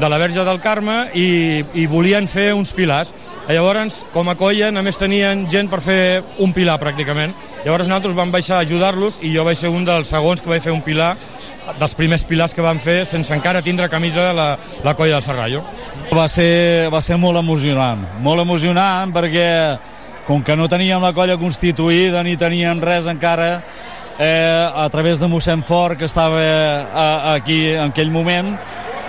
[0.00, 3.12] de la Verge del Carme i, i volien fer uns pilars.
[3.50, 6.00] Llavors, com a colla, només tenien gent per fer
[6.40, 7.34] un pilar, pràcticament.
[7.66, 10.64] Llavors nosaltres vam baixar a ajudar-los i jo vaig ser un dels segons que vaig
[10.64, 11.16] fer un pilar
[11.78, 14.48] dels primers pilars que van fer sense encara tindre camisa la,
[14.84, 15.62] la colla del Serrallo.
[16.16, 19.48] Va ser, va ser molt emocionant, molt emocionant perquè
[20.26, 23.62] com que no teníem la colla constituïda ni teníem res encara,
[24.18, 28.52] eh, a través de mossèn Fort, que estava eh, aquí en aquell moment,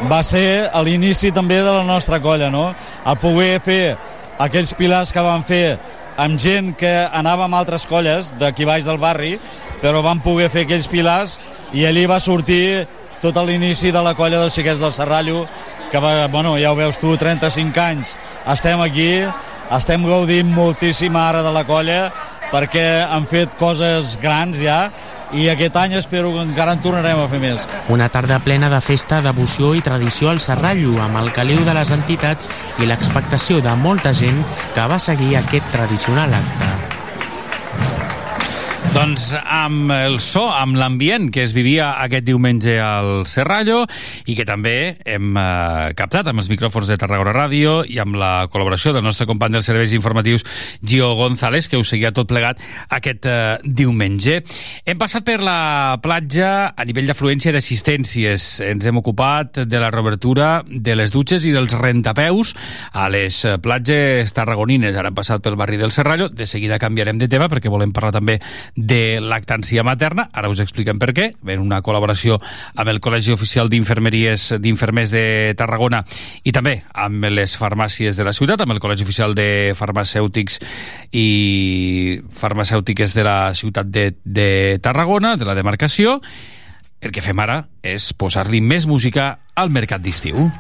[0.10, 2.72] va ser a l'inici també de la nostra colla, no?
[3.06, 3.98] A poder fer
[4.42, 5.78] aquells pilars que van fer
[6.18, 9.36] amb gent que anava amb altres colles d'aquí baix del barri,
[9.82, 11.40] però van poder fer aquells pilars
[11.74, 12.88] i allí va sortir
[13.22, 15.46] tot a l'inici de la colla dels xiquets del Serrallo,
[15.92, 18.16] que va, bueno, ja ho veus tu, 35 anys,
[18.50, 19.12] estem aquí,
[19.72, 22.04] estem gaudint moltíssim ara de la colla
[22.52, 24.90] perquè han fet coses grans ja
[25.32, 27.68] i aquest any espero que encara en tornarem a fer més.
[27.90, 31.96] Una tarda plena de festa, devoció i tradició al Serrallo, amb el caliu de les
[31.96, 34.44] entitats i l'expectació de molta gent
[34.76, 36.91] que va seguir aquest tradicional acte.
[38.92, 43.86] Doncs amb el so, amb l'ambient que es vivia aquest diumenge al Serrallo
[44.28, 48.50] i que també hem eh, captat amb els micròfons de Tarragona Ràdio i amb la
[48.52, 50.44] col·laboració del nostre company dels serveis informatius
[50.84, 52.60] Gio González, que us seguia tot plegat
[52.92, 54.42] aquest eh, diumenge.
[54.84, 58.50] Hem passat per la platja a nivell d'afluència d'assistències.
[58.68, 62.54] Ens hem ocupat de la reobertura de les dutxes i dels rentapeus
[62.92, 65.00] a les eh, platges tarragonines.
[65.00, 66.28] Ara hem passat pel barri del Serrallo.
[66.28, 68.42] De seguida canviarem de tema perquè volem parlar també
[68.82, 70.28] de lactància materna.
[70.34, 71.28] Ara us expliquem per què.
[71.46, 72.40] En una col·laboració
[72.76, 75.26] amb el Col·legi Oficial d'Infermeries d'Infermers de
[75.60, 76.04] Tarragona
[76.44, 80.60] i també amb les farmàcies de la ciutat, amb el Col·legi Oficial de Farmacèutics
[81.12, 86.20] i Farmacèutiques de la ciutat de, de Tarragona, de la demarcació.
[87.02, 90.52] El que fem ara és posar-li més música al mercat d'estiu.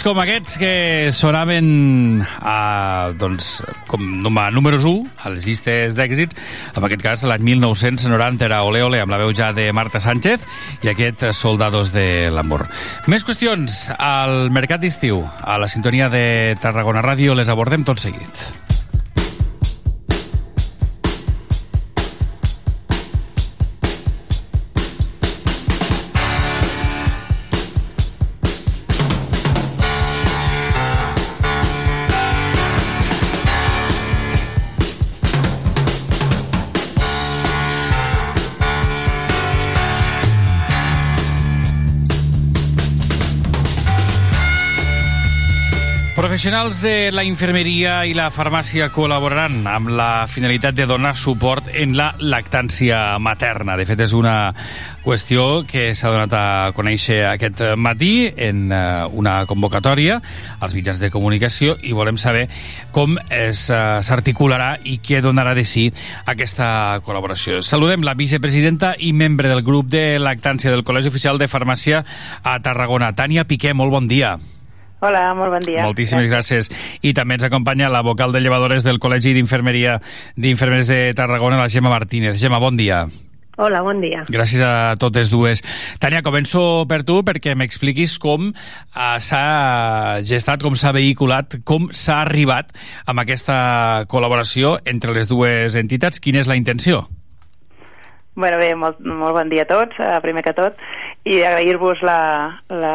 [0.00, 3.58] Èxits com aquests que sonaven a, doncs,
[3.90, 4.94] com num- números 1
[5.26, 6.38] a les llistes d'èxits,
[6.72, 10.46] en aquest cas l'any 1990 era Ole Ole amb la veu ja de Marta Sánchez
[10.80, 12.64] i aquest Soldados de l'Amor.
[13.12, 18.39] Més qüestions al Mercat d'Estiu, a la sintonia de Tarragona Ràdio, les abordem tot seguit.
[46.40, 51.92] Professionals de la infermeria i la farmàcia col·laboraran amb la finalitat de donar suport en
[51.98, 53.74] la lactància materna.
[53.76, 54.54] De fet, és una
[55.04, 58.80] qüestió que s'ha donat a conèixer aquest matí en eh,
[59.20, 60.16] una convocatòria
[60.64, 62.46] als mitjans de comunicació i volem saber
[62.96, 65.90] com eh, s'articularà i què donarà de si
[66.24, 67.60] aquesta col·laboració.
[67.60, 72.00] Saludem la vicepresidenta i membre del grup de lactància del Col·legi Oficial de Farmàcia
[72.40, 73.12] a Tarragona.
[73.12, 74.38] Tània Piqué, molt bon dia.
[75.00, 75.86] Hola, molt bon dia.
[75.88, 76.68] Moltíssimes gràcies.
[77.00, 79.96] I també ens acompanya la vocal de llevadores del Col·legi d'Infermeria
[80.36, 82.36] d'Infermers de Tarragona, la Gemma Martínez.
[82.40, 83.06] Gemma, bon dia.
[83.60, 84.22] Hola, bon dia.
[84.28, 85.60] Gràcies a totes dues.
[86.00, 92.22] Tània, començo per tu perquè m'expliquis com uh, s'ha gestat, com s'ha vehiculat, com s'ha
[92.26, 92.72] arribat
[93.08, 96.20] amb aquesta col·laboració entre les dues entitats.
[96.20, 97.06] Quina és la intenció?
[98.36, 100.76] Bueno, bé, molt, molt bon dia a tots, eh, primer que tot,
[101.28, 102.20] i agrair-vos la,
[102.72, 102.94] la,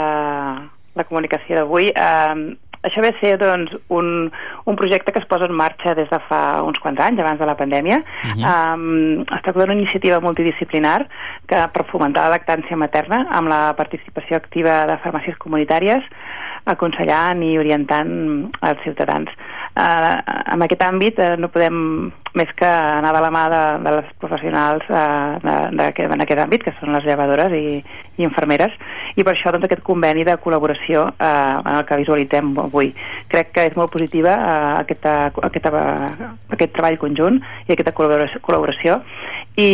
[0.95, 1.91] la comunicació d'avui.
[1.91, 2.55] Eh,
[2.85, 4.29] això ve a ser doncs, un,
[4.69, 7.47] un projecte que es posa en marxa des de fa uns quants anys, abans de
[7.49, 7.97] la pandèmia.
[7.97, 8.75] Uh -huh.
[8.75, 11.07] um, es tracta d'una iniciativa multidisciplinar
[11.47, 16.03] que per fomentar la lactància materna amb la participació activa de farmàcies comunitàries
[16.65, 18.11] aconsellant i orientant
[18.65, 19.31] els ciutadans.
[19.75, 20.21] Uh,
[20.53, 21.77] en aquest àmbit uh, no podem
[22.35, 26.23] més que anar de la mà de, de les professionals uh, de, de, de, en
[26.23, 27.81] aquest àmbit, que són les llevadores i,
[28.15, 28.71] i infermeres,
[29.19, 32.93] i per això doncs, aquest conveni de col·laboració uh, en el que visualitzem avui.
[33.31, 35.15] Crec que és molt positiva uh, aquesta,
[35.49, 35.73] aquesta,
[36.55, 39.01] aquest treball conjunt i aquesta col·laboració, col·laboració
[39.59, 39.69] i,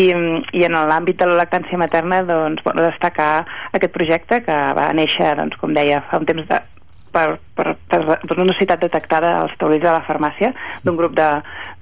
[0.58, 5.34] i en l'àmbit de la lactància materna doncs, bueno, destacar aquest projecte que va néixer,
[5.38, 6.62] doncs, com deia, fa un temps de,
[7.14, 10.52] per, per, per, per una necessitat detectada als taulells de la farmàcia
[10.86, 11.28] d'un grup de,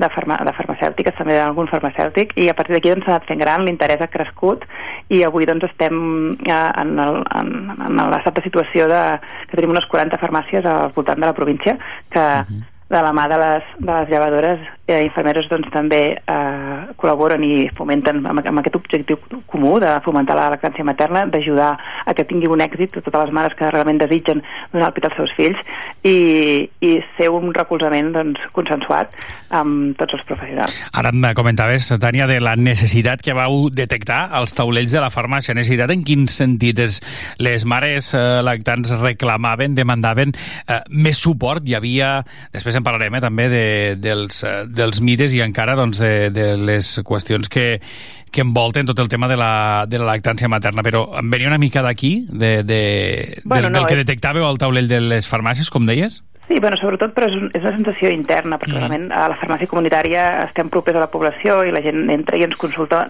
[0.01, 3.43] de, farma, de farmacèutiques, també d'algun farmacèutic, i a partir d'aquí doncs, s'ha anat fent
[3.43, 4.65] gran, l'interès ha crescut
[5.13, 6.01] i avui doncs, estem
[6.47, 9.03] eh, en, el, en, en l'estat de situació de,
[9.49, 11.77] que tenim unes 40 farmàcies al voltant de la província
[12.09, 16.01] que uh -huh de la mà de les, de les llevadores eh, infermeres doncs, també
[16.17, 19.19] eh, col·laboren i fomenten amb, amb aquest objectiu
[19.51, 21.71] comú de fomentar la lactància materna, d'ajudar
[22.05, 24.43] a que tingui un èxit a totes les mares que realment desitgen
[24.73, 25.61] donar el pit als seus fills
[26.03, 29.13] i, i ser un recolzament doncs, consensuat
[29.55, 30.75] amb tots els professionals.
[30.93, 35.55] Ara em comentaves, Tània, de la necessitat que vau detectar als taulells de la farmàcia.
[35.57, 36.99] Necessitat en quin sentit és,
[37.41, 41.65] les mares eh, lactants reclamaven, demandaven eh, més suport?
[41.67, 42.11] Hi havia,
[42.53, 43.65] després en parlarem eh, també de,
[43.99, 47.67] dels, eh, dels mites i encara doncs, de, de les qüestions que,
[48.31, 50.83] que envolten tot el tema de la, de la lactància materna.
[50.85, 52.81] Però em venia una mica d'aquí, de, de,
[53.43, 56.23] Bueno, del, no, del que és- detectàveu al taulell de les farmàcies, com deies?
[56.49, 58.77] Sí, bueno, sobretot, però és, un- és una sensació interna, perquè Mm.
[58.79, 62.43] realment a la farmàcia comunitària estem propers a la població i la gent entra i
[62.43, 63.03] ens consulta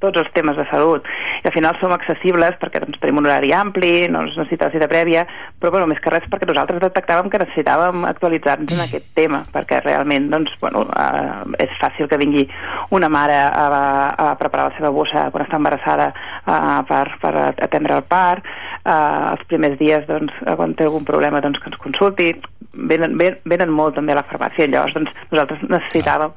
[0.00, 1.06] tots els temes de salut.
[1.44, 4.72] I al final som accessibles perquè doncs, tenim un horari ampli, no es necessita la
[4.72, 5.24] cita prèvia,
[5.60, 9.80] però bueno, més que res perquè nosaltres detectàvem que necessitàvem actualitzar-nos en aquest tema, perquè
[9.84, 12.48] realment doncs, bueno, eh, és fàcil que vingui
[12.90, 16.12] una mare a, a preparar la seva bossa quan està embarassada
[16.44, 18.42] eh, per, per atendre el part,
[18.84, 22.32] eh, els primers dies doncs, eh, quan té algun problema doncs, que ens consulti.
[22.72, 26.30] Venen, ven- venen molt també a la farmàcia llavors doncs, nosaltres necessitàvem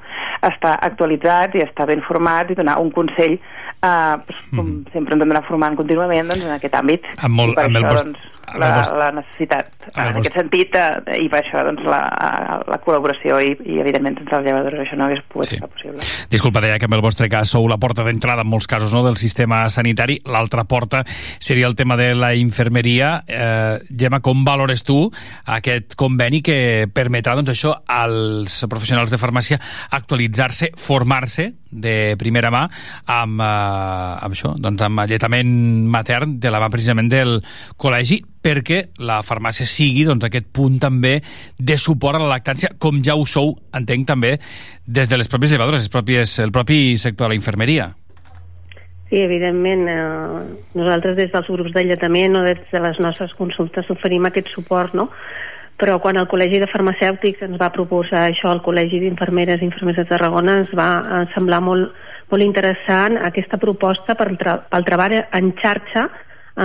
[0.50, 5.22] estar actualitzats i estar ben formats i donar un consell eh, doncs, com sempre ens
[5.22, 7.06] hem d'anar formant contínuament doncs, en aquest àmbit.
[7.22, 10.16] Amb molt- amb el això vost- doncs, amb la, el la necessitat amb el en
[10.18, 12.02] vost- aquest sentit eh, i per això doncs, la,
[12.68, 15.60] la col·laboració i, i evidentment sense els llevadors això no hagués pogut sí.
[15.62, 16.02] ser possible.
[16.34, 19.06] Disculpa, deia que en el vostre cas sou la porta d'entrada en molts casos no,
[19.06, 20.20] del sistema sanitari.
[20.26, 21.04] L'altra porta
[21.40, 23.24] seria el tema de la infermeria.
[23.28, 25.12] Eh, Gemma, com valores tu
[25.46, 29.60] aquest conveni que permetrà doncs, això als professionals de farmàcia
[29.92, 32.68] actualitzar-se, formar-se de primera mà
[33.06, 35.50] amb, eh, amb això, doncs amb alletament
[35.90, 37.40] matern de la mà precisament del
[37.78, 41.16] col·legi perquè la farmàcia sigui doncs, aquest punt també
[41.58, 44.38] de suport a la lactància, com ja ho sou, entenc també,
[44.86, 47.94] des de les pròpies llevadores, les pròpies, el propi sector de la infermeria.
[49.14, 54.26] Sí, evidentment, eh, nosaltres des dels grups d'alletament o des de les nostres consultes oferim
[54.26, 55.12] aquest suport, no?
[55.78, 60.00] Però quan el Col·legi de Farmacèutics ens va proposar això, el Col·legi d'Infermeres i Infermers
[60.02, 61.94] de Tarragona, ens va eh, semblar molt,
[62.34, 66.08] molt interessant aquesta proposta per, tra pel treball en xarxa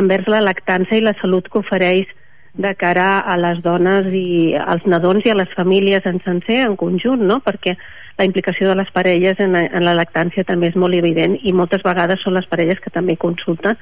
[0.00, 2.08] envers la lactància i la salut que ofereix
[2.56, 6.80] de cara a les dones i als nadons i a les famílies en sencer, en
[6.80, 7.42] conjunt, no?
[7.44, 7.76] perquè
[8.18, 11.54] la implicació de les parelles en la, en la lactància també és molt evident i
[11.54, 13.78] moltes vegades són les parelles que també consulten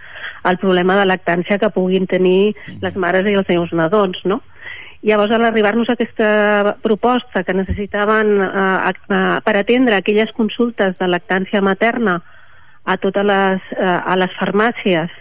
[0.47, 4.43] el problema de lactància que puguin tenir les mares i els seus nadons, no?
[5.07, 8.93] Llavors, al arribar-nos a aquesta proposta que necessitaven eh,
[9.45, 12.17] per atendre aquelles consultes de lactància materna
[12.85, 15.13] a totes les, eh, a les farmàcies,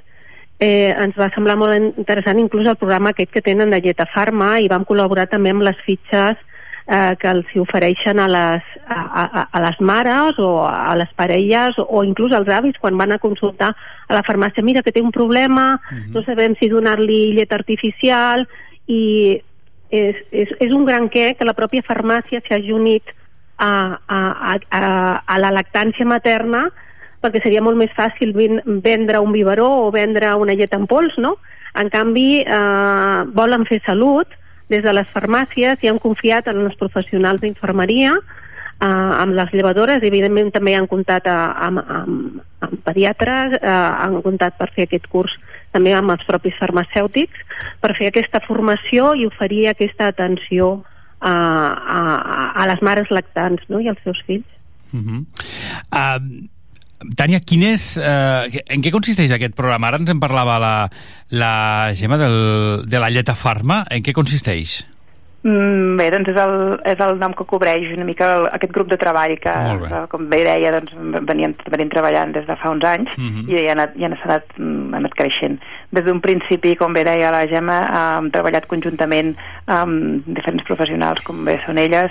[0.60, 4.72] eh, ens va semblar molt interessant inclús el programa aquest que tenen de Lletafarma i
[4.72, 6.40] vam col·laborar també amb les fitxes
[6.88, 11.76] eh, que els ofereixen a les, a, a, a les mares o a les parelles
[11.82, 13.72] o inclús als avis quan van a consultar
[14.08, 15.80] a la farmàcia mira que té un problema,
[16.14, 18.46] no sabem si donar-li llet artificial
[18.88, 19.42] i
[19.90, 23.04] és, és, és un gran què que la pròpia farmàcia s'hagi unit
[23.58, 24.20] a, a,
[24.70, 24.82] a,
[25.26, 26.68] a, la lactància materna
[27.24, 31.16] perquè seria molt més fàcil ven- vendre un biberó o vendre una llet en pols,
[31.18, 31.38] no?
[31.74, 34.28] En canvi, eh, volen fer salut
[34.70, 40.04] des de les farmàcies i han confiat en els professionals d'infermeria, eh, amb les llevadores,
[40.04, 41.38] evidentment també han comptat a,
[41.68, 45.36] amb, amb, amb pediatres, eh, han comptat per fer aquest curs
[45.76, 47.40] també amb els propis farmacèutics,
[47.84, 50.86] per fer aquesta formació i oferir aquesta atenció
[51.20, 52.02] a, a,
[52.64, 53.82] a les mares lactants no?
[53.84, 54.48] i als seus fills.
[54.94, 55.20] Uh -huh.
[55.92, 56.55] uh,
[57.20, 59.90] Tània, quin és, uh, en què consisteix aquest programa?
[59.92, 60.74] Ara ens en parlava la,
[61.36, 61.54] la
[61.94, 62.38] Gemma del,
[62.88, 63.84] de la Lleta Farma.
[63.92, 64.86] En què consisteix?
[65.46, 66.54] Mm, bé, doncs és el,
[66.90, 69.90] és el nom que cobreix una mica el, aquest grup de treball que, bé.
[69.92, 70.96] que com bé deia, doncs,
[71.28, 73.44] veníem, veníem treballant des de fa uns anys Mhm.
[73.52, 75.60] i ja ha anat, ja s'ha anat, mm, anat creixent.
[75.92, 79.36] Des d'un principi, com bé deia la Gemma, eh, hem treballat conjuntament
[79.68, 82.10] amb diferents professionals, com bé són elles,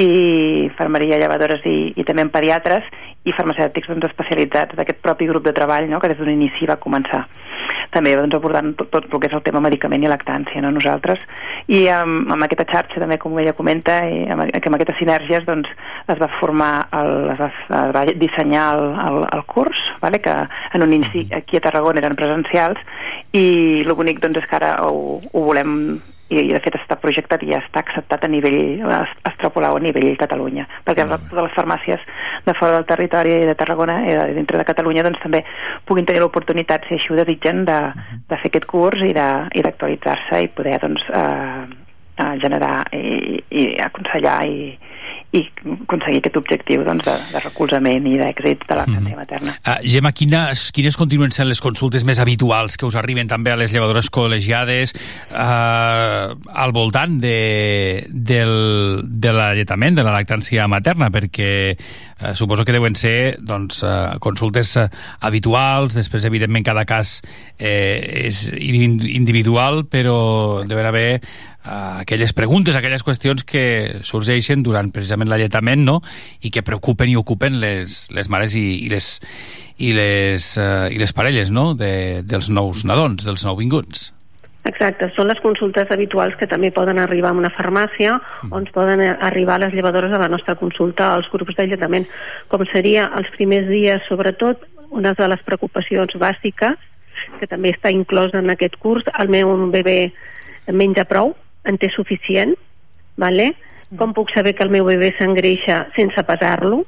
[0.00, 2.86] i infermeria, llevadores i, i també en pediatres
[3.28, 6.00] i farmacèutics doncs, especialitzats d'aquest propi grup de treball no?
[6.00, 7.26] que des d'un inici va començar
[7.94, 10.70] també doncs, abordant tot, tot el que és el tema medicament i lactància, no?
[10.74, 11.22] nosaltres.
[11.70, 15.70] I amb, amb aquesta xarxa, també, com ella comenta, i amb, amb aquestes sinergies, doncs,
[16.10, 17.50] es va formar, el, es, va,
[17.80, 20.22] es va dissenyar el, el, el curs, vale?
[20.22, 20.36] que
[20.74, 22.78] en un inici aquí a Tarragona eren presencials,
[23.34, 25.74] i el bonic doncs, és que ara ho, ho volem
[26.30, 28.84] i de fet està projectat i ja està acceptat a nivell
[29.26, 30.66] extrapolau a nivell Catalunya.
[30.86, 32.04] Perquè les, totes les farmàcies
[32.46, 35.42] de fora del territori de Tarragona i de, dintre de Catalunya doncs també
[35.88, 37.80] puguin tenir l'oportunitat si així ho desitgen de,
[38.30, 41.64] de fer aquest curs i d'actualitzar-se i poder doncs eh,
[42.22, 44.70] eh, generar i, i aconsellar i,
[45.36, 45.44] i
[45.84, 49.52] aconseguir aquest objectiu doncs, de, de recolzament i d'èxit de la lactància materna.
[49.62, 53.58] Uh, Gemma, quines, quines continuen sent les consultes més habituals que us arriben també a
[53.60, 54.94] les llevadores col·legiades
[55.30, 62.74] uh, al voltant de, del, de l'alletament, de la lactància materna, perquè uh, suposo que
[62.74, 64.88] deuen ser doncs, uh, consultes uh,
[65.20, 67.20] habituals, després, evidentment, cada cas
[67.58, 71.20] eh, és in- individual, però deuen haver
[71.64, 75.98] aquelles preguntes, aquelles qüestions que sorgeixen durant precisament l'alletament no?
[76.40, 79.10] i que preocupen i ocupen les, les mares i, i les,
[79.78, 81.74] i les, uh, i les parelles no?
[81.74, 84.10] de, dels nous nadons, dels nouvinguts.
[84.68, 88.52] Exacte, són les consultes habituals que també poden arribar a una farmàcia mm.
[88.56, 92.04] on poden arribar les llevadores a la nostra consulta als grups d'alletament,
[92.52, 96.76] com seria els primers dies, sobretot, una de les preocupacions bàsiques,
[97.40, 100.10] que també està inclòs en aquest curs, el meu bebè
[100.76, 101.32] menja prou,
[101.64, 102.54] en té suficient,
[103.16, 103.52] vale?
[103.98, 106.84] com puc saber que el meu bebè s'engreixa sense pesar-lo,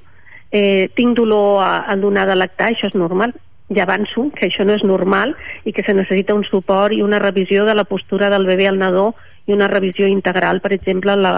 [0.54, 3.34] eh, tinc dolor al donar de lactar, això és normal,
[3.74, 5.34] ja avanço que això no és normal
[5.64, 8.78] i que se necessita un suport i una revisió de la postura del bebè al
[8.78, 9.14] nadó
[9.46, 11.34] i una revisió integral, per exemple, a la,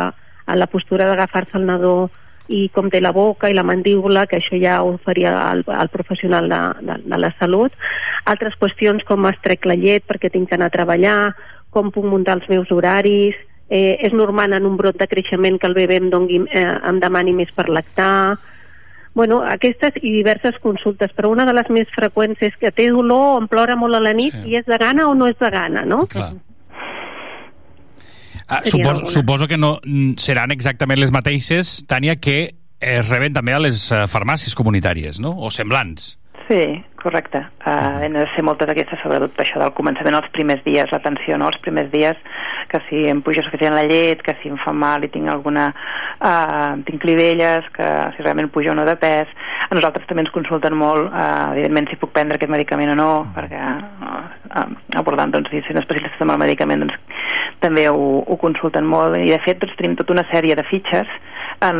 [0.46, 1.96] a la postura d'agafar-se al nadó
[2.52, 5.88] i com té la boca i la mandíbula, que això ja ho faria el, el
[5.88, 7.72] professional de, de, de la salut.
[8.28, 11.32] Altres qüestions com es trec la llet perquè tinc que anar a treballar,
[11.74, 13.36] com puc muntar els meus horaris,
[13.68, 17.00] eh, és normal en un brot de creixement que el bebè em, dongui, eh, em
[17.02, 18.38] demani més per lactar,
[19.14, 23.36] bueno, aquestes i diverses consultes, però una de les més freqüents és que té dolor
[23.36, 24.50] o em plora molt a la nit sí.
[24.50, 26.02] i és de gana o no és de gana, no?
[26.10, 26.32] Clar.
[28.46, 33.54] Ah, suposo, suposo que no mm, seran exactament les mateixes, Tània, que es reben també
[33.54, 35.32] a les eh, farmàcies comunitàries, no?
[35.38, 36.18] O semblants.
[36.50, 36.60] Sí,
[37.04, 37.44] correcte.
[37.64, 41.50] Uh, hem de ser moltes d'aquestes, sobretot això del començament els primers dies, l'atenció, no?
[41.52, 42.18] Els primers dies,
[42.72, 45.70] que si em puja suficient la llet, que si em fa mal i tinc alguna...
[46.24, 49.30] Uh, tinc clivelles, que si realment puja o no de pes.
[49.68, 53.10] A nosaltres també ens consulten molt, uh, evidentment, si puc prendre aquest medicament o no,
[53.36, 54.43] perquè uh, uh,
[55.00, 57.20] abordant, doncs, si sent especialistes amb el medicament, doncs,
[57.64, 59.18] també ho, ho consulten molt.
[59.18, 61.10] I, de fet, doncs, tenim tota una sèrie de fitxes
[61.64, 61.78] en,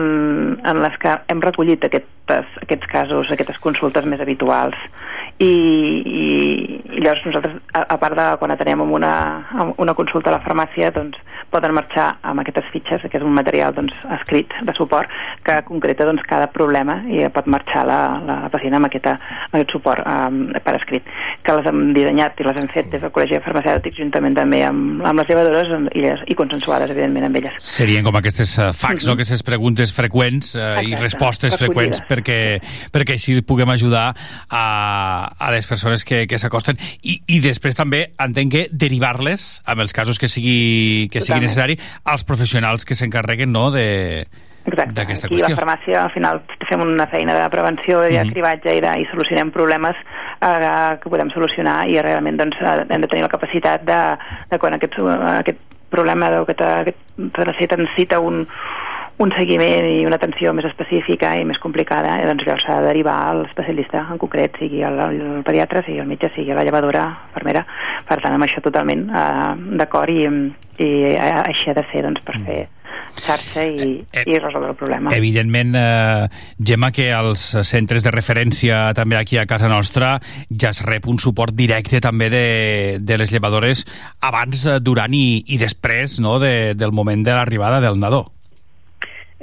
[0.64, 4.78] en les que hem recollit aquestes, aquests casos, aquestes consultes més habituals
[5.38, 6.26] i, i,
[6.94, 9.14] i llavors nosaltres, a, a part de quan atenem amb una,
[9.50, 11.18] amb una consulta a la farmàcia, doncs
[11.54, 15.10] poden marxar amb aquestes fitxes, que és un material doncs, escrit de suport
[15.46, 19.16] que concreta doncs, cada problema i pot marxar la, la pacient amb, aquesta,
[19.48, 21.10] amb aquest suport um, per escrit,
[21.46, 24.62] que les hem dissenyat i les hem fet des del Col·legi de Farmacèutics juntament també
[24.66, 27.58] amb, amb les llevadores i, les, i consensuades, evidentment, amb elles.
[27.74, 29.06] Serien com aquestes uh, fax, mm -hmm.
[29.08, 29.18] no?
[29.18, 32.40] aquestes preguntes freqüents uh, Exacte, i respostes freqüents perquè,
[32.94, 34.14] perquè així puguem ajudar
[34.48, 39.80] a, a les persones que, que s'acosten I, i després també entenc que derivar-les amb
[39.84, 44.26] els casos que sigui, que sigui necessari als professionals que s'encarreguen no, de,
[44.64, 45.46] d'aquesta Aquí qüestió.
[45.46, 48.32] a la farmàcia al final fem una feina de prevenció i de Mhm.
[48.32, 49.96] cribatge i, de, i solucionem problemes
[50.40, 54.00] eh, que podem solucionar i realment doncs, eh, hem de tenir la capacitat de,
[54.50, 54.94] de quan aquest,
[55.38, 55.58] aquest
[55.90, 58.46] problema o aquest, aquest necessita, necessita un,
[59.18, 62.88] un seguiment i una atenció més específica i més complicada, eh, doncs llavors s'ha de
[62.90, 67.06] derivar al especialista en concret, sigui el, el pediatre, sigui el metge, sigui la llevadora,
[67.34, 67.64] fermera.
[68.08, 70.24] Per tant, amb això totalment eh, d'acord i,
[70.82, 72.64] i eh, així ha de ser doncs, per fer
[73.14, 75.14] xarxa i, i resoldre el problema.
[75.14, 76.28] Evidentment, eh,
[76.58, 80.16] Gemma, que als centres de referència també aquí a casa nostra
[80.50, 82.46] ja es rep un suport directe també de,
[83.00, 83.86] de les llevadores
[84.20, 88.26] abans, eh, durant i, i després no, de, del moment de l'arribada del nadó.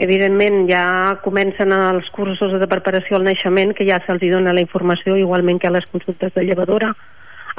[0.01, 0.83] Evidentment, ja
[1.21, 5.69] comencen els cursos de preparació al naixement, que ja se'ls dona la informació, igualment que
[5.69, 6.89] a les consultes de llevadora,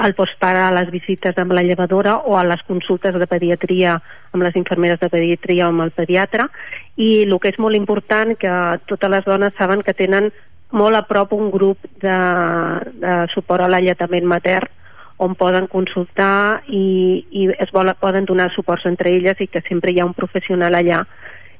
[0.03, 3.93] al postpare a les visites amb la llevadora o a les consultes de pediatria
[4.33, 6.49] amb les infermeres de pediatria o amb el pediatre.
[6.97, 8.53] I el que és molt important, que
[8.91, 10.31] totes les dones saben que tenen
[10.71, 12.19] molt a prop un grup de,
[13.05, 14.67] de suport a l'alletament matern
[15.23, 19.93] on poden consultar i, i es vol, poden donar suports entre elles i que sempre
[19.93, 21.05] hi ha un professional allà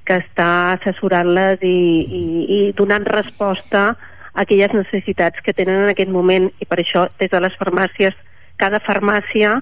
[0.07, 2.23] que està assessorant-les i, i,
[2.57, 6.49] i donant resposta a aquelles necessitats que tenen en aquest moment.
[6.59, 8.17] I per això des de les farmàcies
[8.57, 9.57] cada farmàcia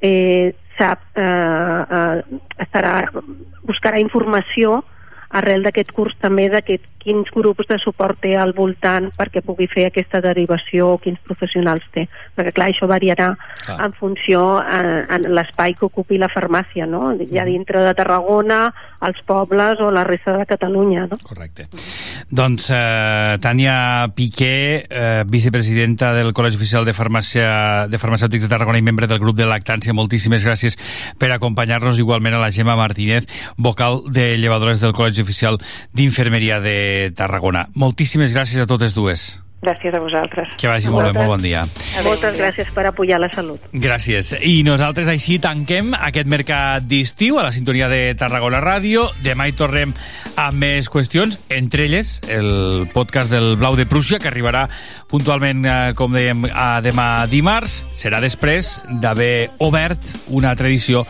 [0.00, 2.94] eh, sap, eh, eh, estarà,
[3.66, 4.82] buscarà informació
[5.28, 6.78] arrel d'aquest curs també de que,
[7.08, 11.86] quins grups de suport té al voltant perquè pugui fer aquesta derivació o quins professionals
[11.94, 12.04] té.
[12.36, 13.30] Perquè clar, això variarà
[13.64, 13.78] Clar.
[13.86, 17.14] en funció eh, en l'espai que ocupi la farmàcia, no?
[17.32, 18.68] Ja dintre de Tarragona,
[19.00, 21.18] als pobles o la resta de Catalunya, no?
[21.22, 21.68] Correcte.
[22.28, 28.82] Doncs eh, Tània Piqué, eh, vicepresidenta del Col·legi Oficial de Farmàcia de Farmacèutics de Tarragona
[28.82, 30.76] i membre del grup de lactància, moltíssimes gràcies
[31.18, 35.60] per acompanyar-nos igualment a la Gemma Martínez, vocal de llevadores del Col·legi Oficial
[35.96, 36.76] d'Infermeria de
[37.16, 37.66] Tarragona.
[37.78, 39.30] Moltíssimes gràcies a totes dues.
[39.60, 40.52] Gràcies a vosaltres.
[40.54, 41.64] Que vagi molt bé, molt bon dia.
[41.98, 42.12] Adeu.
[42.12, 43.64] Moltes gràcies per apoyar la salut.
[43.72, 44.30] Gràcies.
[44.38, 49.08] I nosaltres així tanquem aquest mercat d'estiu a la sintonia de Tarragona Ràdio.
[49.24, 49.96] Demà hi tornem
[50.38, 54.68] amb més qüestions, entre elles el podcast del Blau de Prússia, que arribarà
[55.10, 57.82] puntualment, eh, com dèiem, a demà dimarts.
[57.98, 59.98] Serà després d'haver obert
[60.28, 61.02] una tradició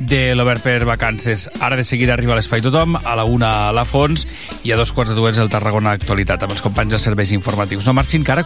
[0.00, 1.48] de l'Obert per Vacances.
[1.60, 4.26] Ara de seguida arriba a l'Espai Tothom, a la una a la Fons
[4.64, 7.84] i a dos quarts de dues el Tarragona Actualitat, amb els companys de serveis informatius.
[7.92, 8.42] Marchín, que ara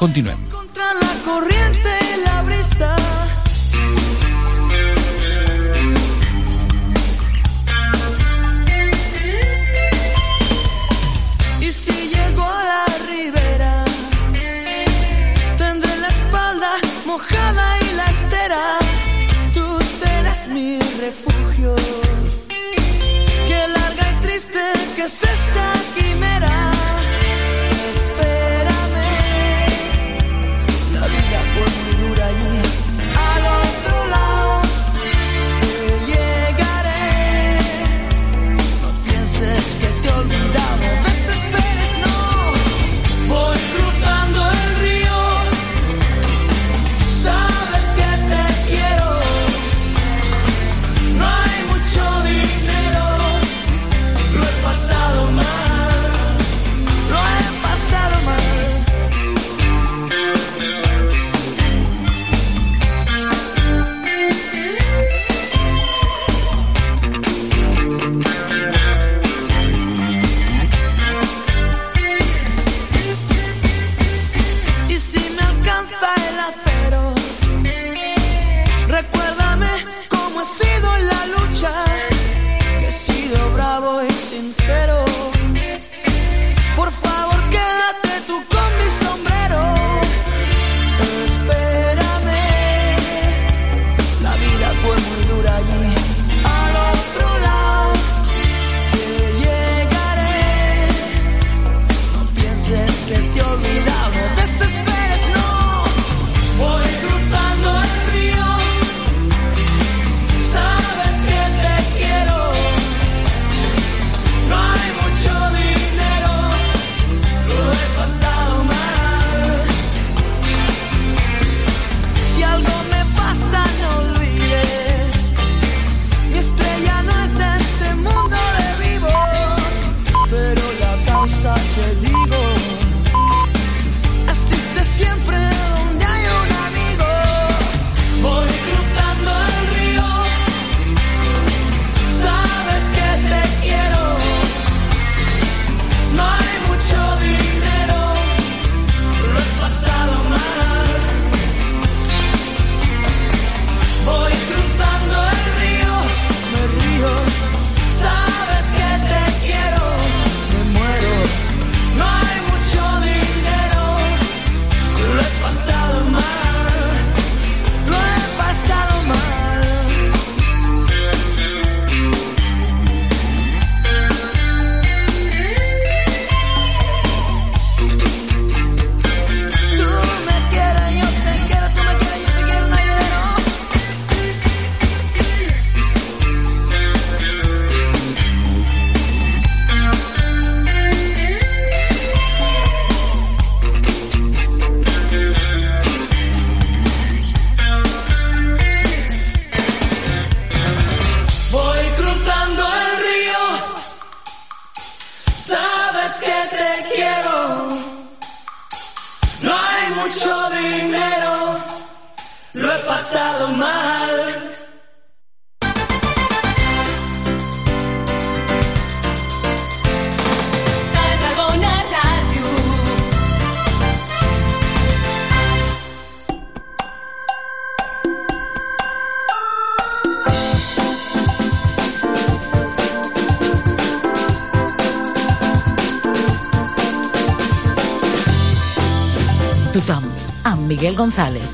[240.96, 241.45] González.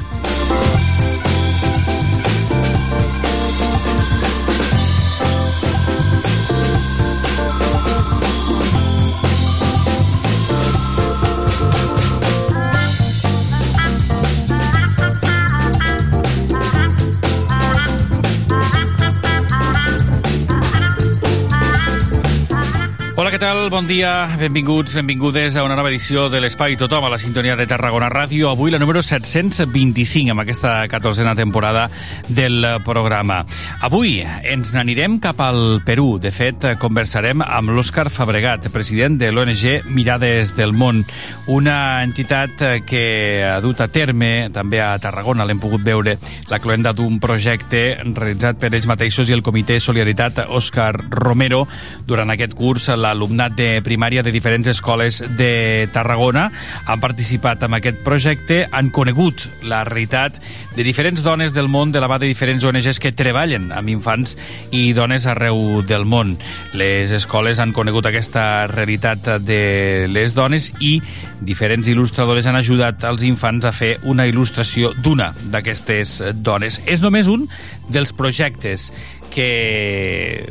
[23.72, 27.64] Bon dia, benvinguts, benvingudes a una nova edició de l'Espai Tothom a la sintonia de
[27.64, 28.50] Tarragona Ràdio.
[28.50, 31.86] Avui la número 725 amb aquesta 14a temporada
[32.28, 33.38] del programa.
[33.80, 36.18] Avui ens n'anirem cap al Perú.
[36.20, 41.00] De fet, conversarem amb l'Òscar Fabregat, president de l'ONG Mirades del Món,
[41.46, 46.16] una entitat que ha dut a terme, també a Tarragona l'hem pogut veure,
[46.48, 51.64] la cloenda d'un projecte realitzat per ells mateixos i el Comitè Solidaritat Òscar Romero
[52.06, 56.48] durant aquest curs l'alumnat de primària de diferents escoles de Tarragona
[56.86, 60.38] han participat en aquest projecte, han conegut la realitat
[60.76, 64.36] de diferents dones del món de la mà de diferents ONGs que treballen amb infants
[64.70, 66.36] i dones arreu del món.
[66.78, 71.00] Les escoles han conegut aquesta realitat de les dones i
[71.46, 76.80] diferents il·lustradores han ajudat als infants a fer una il·lustració d'una d'aquestes dones.
[76.86, 77.48] És només un
[77.92, 78.90] dels projectes
[79.32, 80.46] que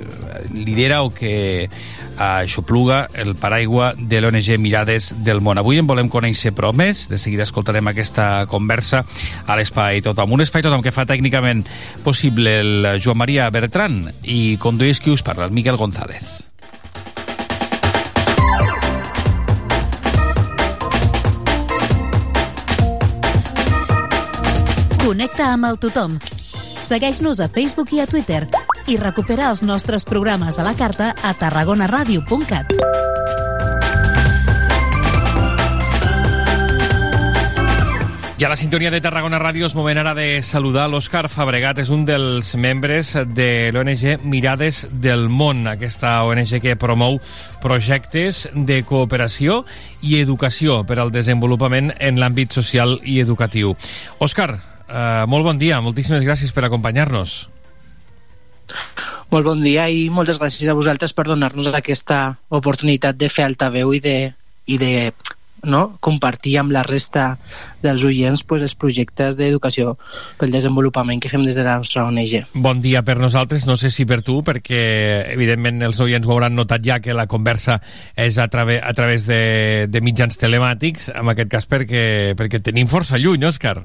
[0.51, 1.69] lidera o que
[2.17, 5.61] aixopluga el paraigua de l'ONG Mirades del Món.
[5.61, 9.05] Avui en volem conèixer però més, de seguida escoltarem aquesta conversa
[9.45, 10.37] a l'Espai Tothom.
[10.37, 11.65] Un Espai Tothom que fa tècnicament
[12.05, 16.40] possible el Joan Maria Bertran i condueix qui us parla, el Miquel González.
[25.01, 26.19] Connecta amb el tothom.
[26.85, 28.43] Segueix-nos a Facebook i a Twitter
[28.85, 32.69] i recupera els nostres programes a la carta a tarragonaradio.cat.
[38.37, 41.89] I a la sintonia de Tarragona Ràdio és moment ara de saludar l'Òscar Fabregat, és
[41.93, 47.19] un dels membres de l'ONG Mirades del Món, aquesta ONG que promou
[47.61, 49.63] projectes de cooperació
[50.01, 53.75] i educació per al desenvolupament en l'àmbit social i educatiu.
[54.17, 54.55] Òscar,
[54.91, 57.39] eh, molt bon dia, moltíssimes gràcies per acompanyar-nos.
[59.31, 63.93] Molt bon dia i moltes gràcies a vosaltres per donar-nos aquesta oportunitat de fer altaveu
[63.95, 64.17] i de,
[64.67, 64.91] i de
[65.63, 65.97] no?
[65.99, 67.37] compartir amb la resta
[67.81, 69.95] dels oients pues, els projectes d'educació
[70.39, 72.51] pel desenvolupament que fem des de la nostra ONG.
[72.53, 74.81] Bon dia per nosaltres, no sé si per tu, perquè
[75.31, 77.79] evidentment els oients ho hauran notat ja que la conversa
[78.15, 82.05] és a, trave, a través de, de mitjans telemàtics, en aquest cas perquè,
[82.37, 83.79] perquè tenim força lluny, Òscar.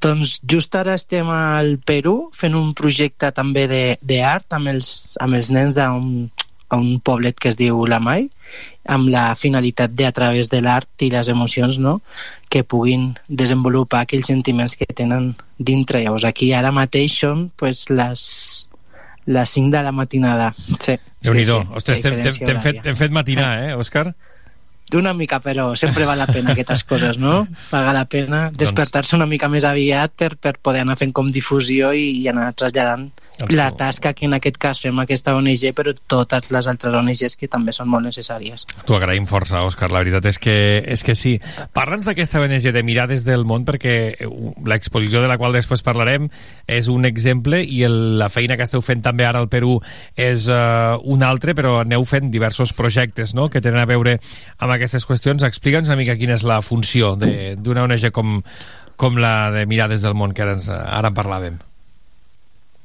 [0.00, 3.66] Doncs just ara estem al Perú fent un projecte també
[4.00, 6.30] d'art amb, els, amb els nens d'un
[6.70, 8.28] a un poblet que es diu La Mai
[8.94, 11.98] amb la finalitat de a través de l'art i les emocions no?
[12.48, 16.00] que puguin desenvolupar aquells sentiments que tenen dintre.
[16.02, 18.22] Llavors aquí ara mateix són pues, les,
[19.26, 20.50] les 5 de la matinada.
[20.56, 21.60] Sí, Déu-n'hi-do.
[21.60, 22.02] sí, sí, Ostres,
[22.40, 24.08] t'hem fet, fet matinar, eh, Òscar?
[24.98, 27.46] Una mica, però sempre val la pena aquestes coses, no?
[27.70, 31.92] Paga la pena despertar-se una mica més aviat per, per poder anar fent com difusió
[31.94, 33.10] i, i anar traslladant
[33.56, 37.48] la tasca que en aquest cas fem aquesta ONG, però totes les altres ONGs que
[37.48, 38.66] també són molt necessàries.
[38.86, 40.56] T'ho agraïm força, Òscar, la veritat és que,
[40.86, 41.38] és que sí.
[41.72, 44.28] Parla'ns d'aquesta ONG de Mirades del Món, perquè eh,
[44.66, 46.28] l'exposició de la qual després parlarem
[46.66, 49.78] és un exemple i el, la feina que esteu fent també ara al Perú
[50.16, 54.18] és uh, un altre, però aneu fent diversos projectes no?, que tenen a veure
[54.58, 55.42] amb aquestes qüestions.
[55.46, 58.42] Explica'ns una mica quina és la funció de- d'una ONG com,
[58.96, 61.58] com la de Mirades del Món, que ara, ens, ara en parlàvem.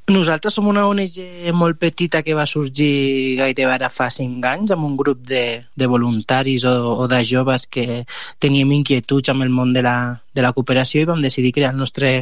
[0.06, 1.16] Nosaltres som una ONG
[1.58, 5.88] molt petita que va sorgir gairebé ara fa 5 anys amb un grup de, de
[5.90, 8.04] voluntaris o, o de joves que
[8.38, 9.96] teníem inquietuds amb el món de la,
[10.38, 12.14] de la cooperació i vam decidir crear el nostre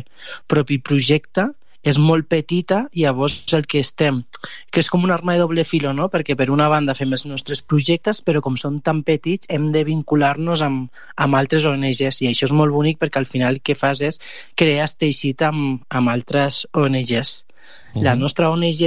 [0.47, 1.49] propi projecte.
[1.83, 4.23] És molt petita i llavors el que estem
[4.71, 6.07] que és com una arma de doble filo no?
[6.07, 9.83] perquè per una banda fem els nostres projectes però com són tan petits hem de
[9.83, 10.87] vincular-nos amb,
[11.19, 14.23] amb altres ONGs i això és molt bonic perquè al final el que fas és
[14.55, 17.41] crear teixit amb, amb altres ONGs
[17.95, 18.79] la nostra ONG,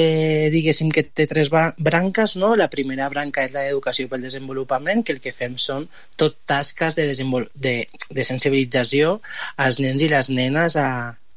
[0.50, 2.54] diguéssim que té tres bra- branques, no?
[2.58, 7.06] La primera branca és l'educació pel desenvolupament, que el que fem són tot tasques de,
[7.54, 7.76] de,
[8.10, 9.20] de sensibilització
[9.56, 10.88] als nens i les nenes a,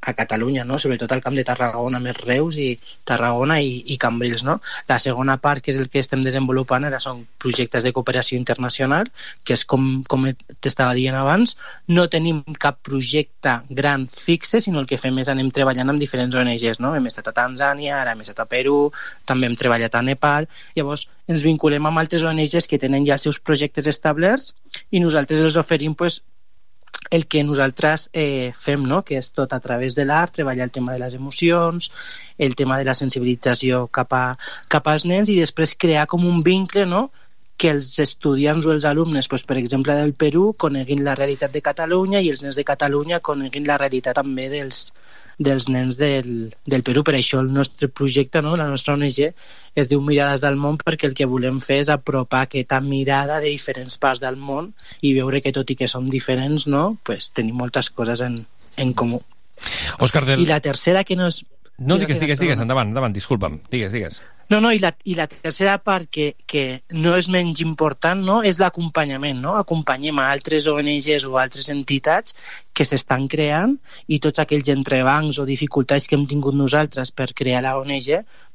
[0.01, 0.79] a Catalunya, no?
[0.79, 2.69] sobretot al Camp de Tarragona, més Reus i
[3.07, 4.43] Tarragona i, i Cambrils.
[4.47, 4.59] No?
[4.87, 9.11] La segona part, que és el que estem desenvolupant, ara són projectes de cooperació internacional,
[9.43, 10.29] que és com, com
[10.63, 11.57] t'estava dient abans,
[11.91, 16.35] no tenim cap projecte gran fixe, sinó el que fem és anem treballant amb diferents
[16.35, 16.79] ONGs.
[16.79, 16.95] No?
[16.95, 18.89] Hem estat a Tanzània, ara hem estat a Perú,
[19.27, 20.47] també hem treballat a Nepal,
[20.77, 24.55] llavors ens vinculem amb altres ONGs que tenen ja els seus projectes establerts
[24.89, 26.21] i nosaltres els oferim pues,
[27.09, 29.01] el que nosaltres eh, fem, no?
[29.05, 31.91] que és tot a través de l'art, treballar el tema de les emocions,
[32.37, 34.37] el tema de la sensibilització cap, a,
[34.69, 37.09] cap als nens i després crear com un vincle no?
[37.59, 41.61] que els estudiants o els alumnes, doncs, per exemple, del Perú, coneguin la realitat de
[41.65, 44.85] Catalunya i els nens de Catalunya coneguin la realitat també dels,
[45.39, 47.03] dels nens del, del Perú.
[47.07, 48.57] Per això el nostre projecte, no?
[48.59, 49.31] la nostra ONG,
[49.79, 53.49] es diu Mirades del món perquè el que volem fer és apropar aquesta mirada de
[53.49, 56.97] diferents parts del món i veure que tot i que som diferents, no?
[57.07, 58.43] pues tenim moltes coses en,
[58.77, 59.23] en comú.
[60.03, 60.43] Òscar del...
[60.43, 61.45] I la tercera que no és...
[61.79, 63.61] No, digues, Digues, digues, endavant, endavant, disculpa'm.
[63.71, 64.19] Digues, digues.
[64.49, 68.39] No, no, i la, i la tercera part que, que no és menys important no,
[68.43, 69.37] és l'acompanyament.
[69.43, 69.53] No?
[69.59, 72.35] Acompanyem a altres ONGs o altres entitats
[72.73, 73.75] que s'estan creant
[74.07, 78.09] i tots aquells entrebancs o dificultats que hem tingut nosaltres per crear la ONG,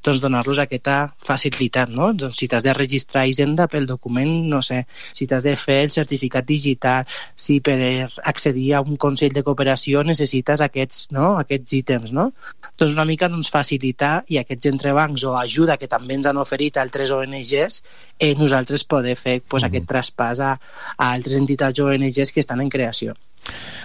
[0.04, 1.90] doncs donar-los aquesta facilitat.
[1.92, 2.10] No?
[2.16, 4.84] Doncs si t'has de registrar Hisenda pel document, no sé,
[5.16, 7.76] si t'has de fer el certificat digital, si per
[8.24, 11.34] accedir a un Consell de Cooperació necessites aquests, no?
[11.40, 12.14] aquests ítems.
[12.16, 12.30] No?
[12.78, 16.80] Doncs una mica doncs, facilitar i aquests entrebancs o ajuda que també ens han oferit
[16.80, 17.82] altres ONGs,
[18.18, 20.56] eh, nosaltres poder fer pues, aquest traspàs a,
[20.96, 23.14] a altres entitats ONGs que estan en creació.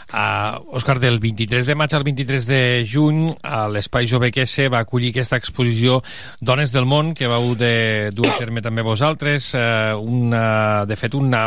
[0.09, 4.79] Uh, Òscar, del 23 de maig al 23 de juny a l'Espai Jove QS va
[4.81, 5.99] acollir aquesta exposició
[6.41, 11.13] Dones del món que vau de dur a terme també vosaltres uh, una, de fet
[11.13, 11.43] una,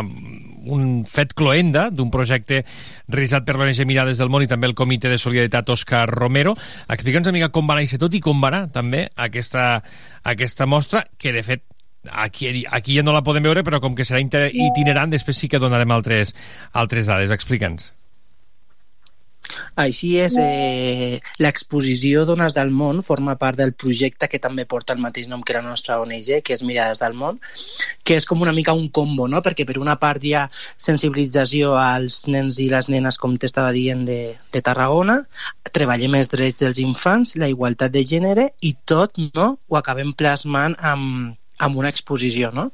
[0.70, 2.62] un fet cloenda d'un projecte
[3.08, 6.54] realitzat per l'ONG Mirades del Món i també el Comitè de Solidaritat Òscar Romero.
[6.86, 9.82] Explica'ns una mica com va néixer tot i com va anar també aquesta,
[10.22, 11.64] aquesta mostra que de fet
[12.10, 15.62] aquí, aquí ja no la podem veure però com que serà itinerant després sí que
[15.62, 16.34] donarem altres,
[16.72, 17.34] altres dades.
[17.34, 17.92] Explica'ns.
[19.82, 25.02] Així és, eh, l'exposició Dones del Món forma part del projecte que també porta el
[25.04, 27.40] mateix nom que la nostra ONG, que és Mirades del Món,
[28.04, 29.42] que és com una mica un combo, no?
[29.42, 30.46] perquè per una part hi ha
[30.78, 34.20] sensibilització als nens i les nenes, com t'estava dient, de,
[34.52, 35.22] de Tarragona,
[35.72, 39.56] treballem els drets dels infants, la igualtat de gènere i tot no?
[39.68, 42.70] ho acabem plasmant amb, amb una exposició, no?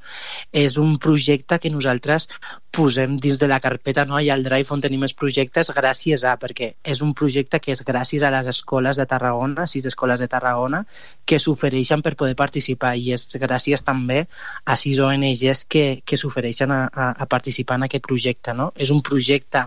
[0.52, 2.28] És un projecte que nosaltres
[2.74, 4.18] posem dins de la carpeta, no?
[4.20, 7.82] I al Drive on tenim els projectes gràcies a, perquè és un projecte que és
[7.84, 10.84] gràcies a les escoles de Tarragona, sis escoles de Tarragona,
[11.24, 14.24] que s'ofereixen per poder participar i és gràcies també
[14.64, 18.70] a sis ONGs que, que s'ofereixen a, a, a participar en aquest projecte, no?
[18.76, 19.66] És un projecte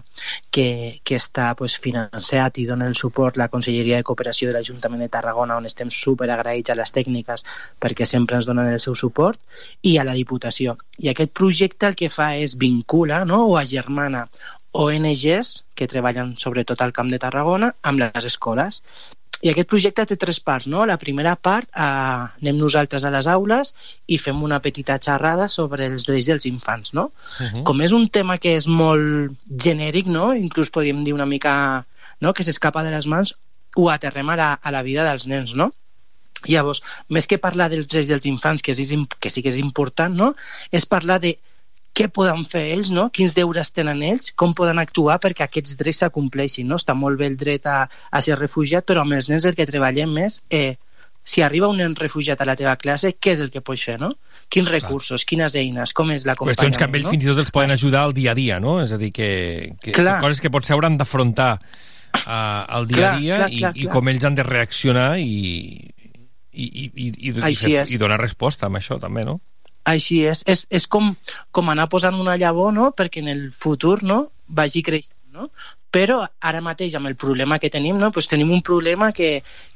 [0.50, 5.04] que, que està pues, financiat i dona el suport la Conselleria de Cooperació de l'Ajuntament
[5.04, 7.46] de Tarragona, on estem super agraïts a les tècniques
[7.82, 9.11] perquè sempre ens donen el seu suport,
[9.82, 10.78] i a la Diputació.
[11.00, 13.46] I aquest projecte el que fa és vincula no?
[13.48, 14.28] o agermana
[14.72, 18.82] ONGs que treballen sobretot al Camp de Tarragona amb les escoles.
[19.42, 20.68] I aquest projecte té tres parts.
[20.70, 20.86] No?
[20.86, 23.74] La primera part, eh, anem nosaltres a les aules
[24.08, 26.94] i fem una petita xerrada sobre els drets dels infants.
[26.94, 27.12] No?
[27.12, 27.64] Uh -huh.
[27.64, 29.34] Com és un tema que és molt
[29.68, 30.34] genèric, no?
[30.34, 31.86] inclús podríem dir una mica
[32.20, 32.34] no?
[32.34, 33.36] que s'escapa de les mans,
[33.76, 35.72] ho aterrem a la, a la vida dels nens, no?
[36.50, 38.86] Llavors, més que parlar dels drets dels infants, que sí,
[39.20, 40.34] que sí que és important, no?
[40.72, 41.36] és parlar de
[41.98, 43.10] què poden fer ells, no?
[43.12, 46.70] quins deures tenen ells, com poden actuar perquè aquests drets s'acompleixin.
[46.70, 46.80] No?
[46.80, 49.68] Està molt bé el dret a, a ser refugiat, però amb els nens el que
[49.68, 50.78] treballem és eh,
[51.24, 54.00] si arriba un nen refugiat a la teva classe, què és el que pots fer,
[54.02, 54.14] no?
[54.52, 57.14] Quins recursos, quines eines, com és l'acompanyament, Qüestions que amb ells no?
[57.14, 58.80] fins i tot els poden ajudar al dia a dia, no?
[58.82, 59.32] És a dir, que,
[59.84, 60.18] que, Clar.
[60.18, 63.74] que coses que potser hauran d'afrontar uh, al dia Clar, a dia clar, i, clar,
[63.76, 63.94] i clar.
[63.94, 65.91] com ells han de reaccionar i,
[66.52, 69.40] i, i, i, i, i, Així fer, i donar resposta amb això també, no?
[69.88, 70.44] Així és.
[70.52, 71.16] És, és com,
[71.52, 72.92] com anar posant una llavor no?
[72.98, 74.28] perquè en el futur no?
[74.48, 75.18] vagi creixent.
[75.32, 75.46] No?
[75.96, 78.10] Però ara mateix, amb el problema que tenim, no?
[78.12, 79.30] pues tenim un problema que,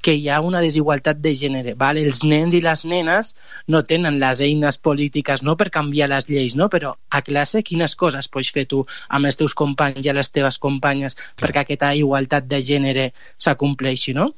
[0.04, 1.78] que hi ha una desigualtat de gènere.
[1.80, 1.96] Val?
[2.02, 3.32] Els nens i les nenes
[3.72, 5.56] no tenen les eines polítiques no?
[5.56, 6.68] per canviar les lleis, no?
[6.74, 10.60] però a classe quines coses pots fer tu amb els teus companys i les teves
[10.60, 13.08] companyes perquè aquesta igualtat de gènere
[13.40, 14.34] s'acompleixi, no?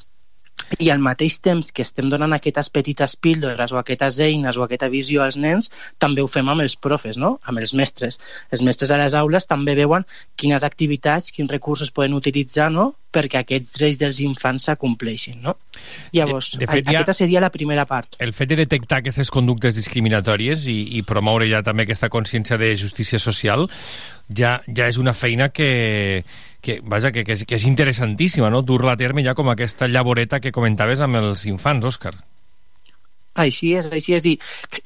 [0.84, 4.90] I al mateix temps que estem donant aquestes petites píldores o aquestes eines o aquesta
[4.92, 7.40] visió als nens, també ho fem amb els profes, no?
[7.48, 8.20] amb els mestres.
[8.52, 10.04] Els mestres a les aules també veuen
[10.36, 12.90] quines activitats, quins recursos poden utilitzar no?
[13.14, 15.40] perquè aquests drets dels infants s'acompleixin.
[15.42, 15.56] No?
[16.14, 18.18] Llavors, De- de fet, a- ja- aquesta seria la primera part.
[18.20, 22.76] El fet de detectar aquestes conductes discriminatòries i, i promoure ja també aquesta consciència de
[22.76, 23.70] justícia social
[24.30, 26.24] ja, ja és una feina que,
[26.62, 28.62] que, vaja, que, que, és, que és interessantíssima, no?
[28.62, 32.16] dur-la a terme ja com aquesta llavoreta que comentaves amb els infants, Òscar.
[33.38, 34.26] Així és, així és.
[34.26, 34.34] I,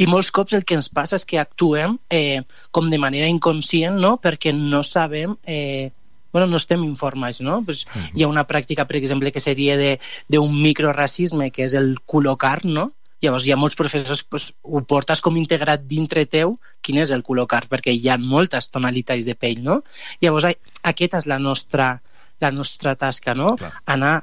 [0.03, 2.41] I molts cops el que ens passa és que actuem eh,
[2.75, 4.17] com de manera inconscient, no?
[4.21, 5.37] perquè no sabem...
[5.47, 5.91] Eh,
[6.31, 7.61] bueno, no estem informats, no?
[7.63, 8.09] Pues, uh -huh.
[8.15, 9.99] Hi ha una pràctica, per exemple, que seria de-
[10.29, 12.93] d'un microracisme, que és el col·locar, no?
[13.21, 17.21] Llavors hi ha molts professors pues, ho portes com integrat dintre teu quin és el
[17.27, 19.81] col·locar, perquè hi ha moltes tonalitats de pell, no?
[20.23, 21.93] Llavors aquesta és la nostra,
[22.41, 23.55] la nostra tasca, no?
[23.61, 23.73] Clar.
[23.95, 24.15] Anar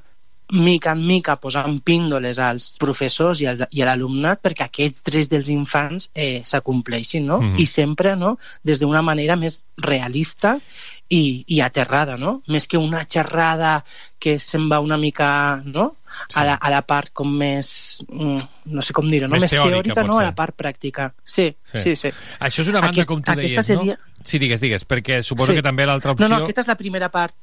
[0.51, 5.29] mica en mica posant píndoles als professors i, al, i a l'alumnat perquè aquests drets
[5.29, 7.41] dels infants eh, s'acompleixin, no?
[7.43, 7.59] Mhm.
[7.61, 10.57] I sempre, no?, des d'una manera més realista
[11.11, 12.43] i, i aterrada, no?
[12.49, 13.85] Més que una xerrada
[14.19, 15.95] que se'n va una mica, no?,
[16.35, 18.41] a, la, a la part com més, mm,
[18.73, 19.37] no sé com dir-ho, no?
[19.37, 20.17] Més Més, teòrica, teòrica, no?
[20.19, 21.11] A la part pràctica.
[21.23, 22.11] Sí, sí, sí.
[22.41, 23.99] Això és una banda, Aquest- com tu deies, seria...
[24.01, 24.25] no?
[24.25, 25.61] Sí, digues, digues, perquè suposo Sí.
[25.61, 26.27] que també l'altra opció...
[26.29, 27.37] No, no, aquesta és la primera part.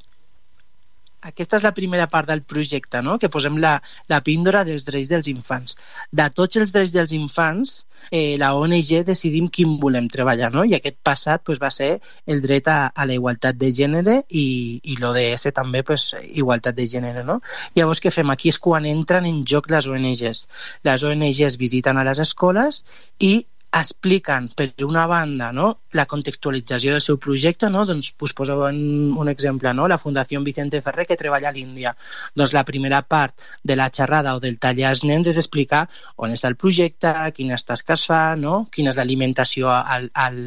[1.25, 3.17] Aquesta és la primera part del projecte, no?
[3.21, 3.79] que posem la,
[4.11, 5.77] la píndola dels drets dels infants.
[6.13, 7.71] De tots els drets dels infants,
[8.11, 10.65] eh, la ONG decidim quin volem treballar, no?
[10.69, 11.89] i aquest passat pues, va ser
[12.29, 14.45] el dret a, a la igualtat de gènere i,
[14.83, 17.25] i l'ODS també pues, igualtat de gènere.
[17.25, 17.39] No?
[17.75, 18.29] Llavors, què fem?
[18.29, 20.45] Aquí és quan entren en joc les ONGs.
[20.85, 22.83] Les ONGs visiten a les escoles
[23.19, 23.33] i
[23.75, 27.83] expliquen, per una banda, no, la contextualització del seu projecte, no?
[27.85, 28.77] doncs us poso un,
[29.19, 29.87] un exemple, no?
[29.91, 31.95] la Fundació Vicente Ferrer que treballa a l'Índia.
[32.35, 35.85] Doncs la primera part de la xerrada o del taller als nens és explicar
[36.15, 38.67] on està el projecte, quines tasques fa, no?
[38.71, 40.39] quina és l'alimentació al, al,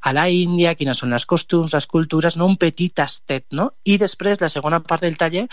[0.00, 2.48] a la Índia, quines són les costums, les cultures, no?
[2.48, 3.46] un petit tastet.
[3.52, 3.72] No?
[3.84, 5.44] I després, la segona part del taller,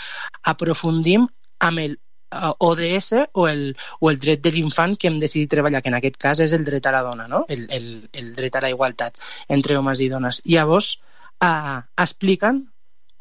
[0.54, 1.28] aprofundim
[1.60, 2.00] amb el
[2.32, 3.64] ODS o el,
[4.00, 6.66] o el dret de l'infant que hem decidit treballar, que en aquest cas és el
[6.68, 7.46] dret a la dona, no?
[7.50, 9.18] el, el, el dret a la igualtat
[9.50, 10.42] entre homes i dones.
[10.46, 10.94] Llavors,
[11.44, 12.66] eh, expliquen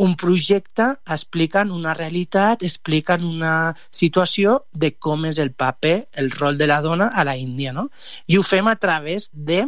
[0.01, 6.57] un projecte, expliquen una realitat, expliquen una situació de com és el paper, el rol
[6.57, 7.91] de la dona a la Índia, no?
[8.27, 9.66] I ho fem a través de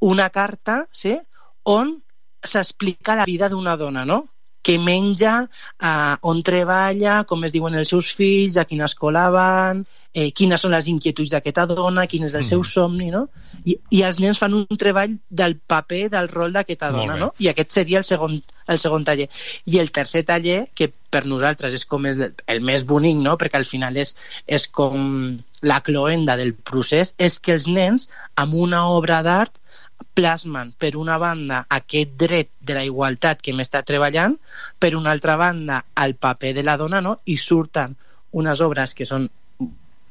[0.00, 1.16] una carta, sí?,
[1.64, 1.94] on
[2.44, 4.26] s'explica la vida d'una dona, no?
[4.62, 5.34] Què menja,
[5.82, 9.84] eh, on treballa, com es diuen els seus fills, a quina escola van,
[10.14, 13.26] eh, quines són les inquietuds d'aquesta dona, quin és el seu somni, no?
[13.64, 17.32] I, I els nens fan un treball del paper, del rol d'aquesta dona, no?
[17.40, 19.28] I aquest seria el segon, el segon taller.
[19.66, 23.36] I el tercer taller, que per nosaltres és com el, el més bonic, no?
[23.40, 24.14] perquè al final és,
[24.46, 29.61] és com la cloenda del procés, és que els nens, amb una obra d'art,
[30.14, 34.38] plasmen, per una banda, aquest dret de la igualtat que hem estat treballant,
[34.78, 37.18] per una altra banda, el paper de la dona, no?
[37.26, 37.96] i surten
[38.32, 39.28] unes obres que són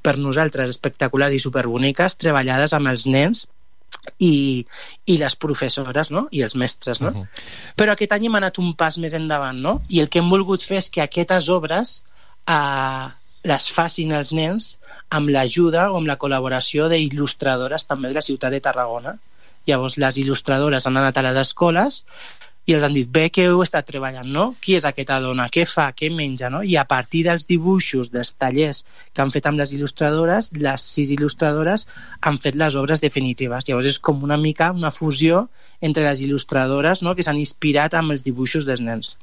[0.02, 3.48] per nosaltres espectaculars i superboniques, treballades amb els nens
[4.18, 4.66] i,
[5.06, 6.28] i les professores no?
[6.32, 7.02] i els mestres.
[7.02, 7.10] No?
[7.10, 7.42] Uh -huh.
[7.78, 9.82] Però aquest any hem anat un pas més endavant no?
[9.90, 12.04] i el que hem volgut fer és que aquestes obres
[12.48, 13.08] eh,
[13.44, 18.52] les facin els nens amb l'ajuda o amb la col·laboració d'il·lustradores també de la ciutat
[18.52, 19.18] de Tarragona.
[19.70, 22.02] Llavors les il·lustradores han anat a les escoles
[22.70, 24.44] i els han dit, bé que heu estat treballant, no?
[24.62, 25.48] Qui és aquesta dona?
[25.54, 25.88] Què fa?
[25.98, 26.52] Què menja?
[26.54, 26.62] No?
[26.62, 28.84] I a partir dels dibuixos, dels tallers
[29.14, 31.88] que han fet amb les il·lustradores, les sis il·lustradores
[32.22, 33.66] han fet les obres definitives.
[33.68, 35.48] Llavors és com una mica una fusió
[35.82, 37.16] entre les il·lustradores no?
[37.18, 39.16] que s'han inspirat amb els dibuixos dels nens.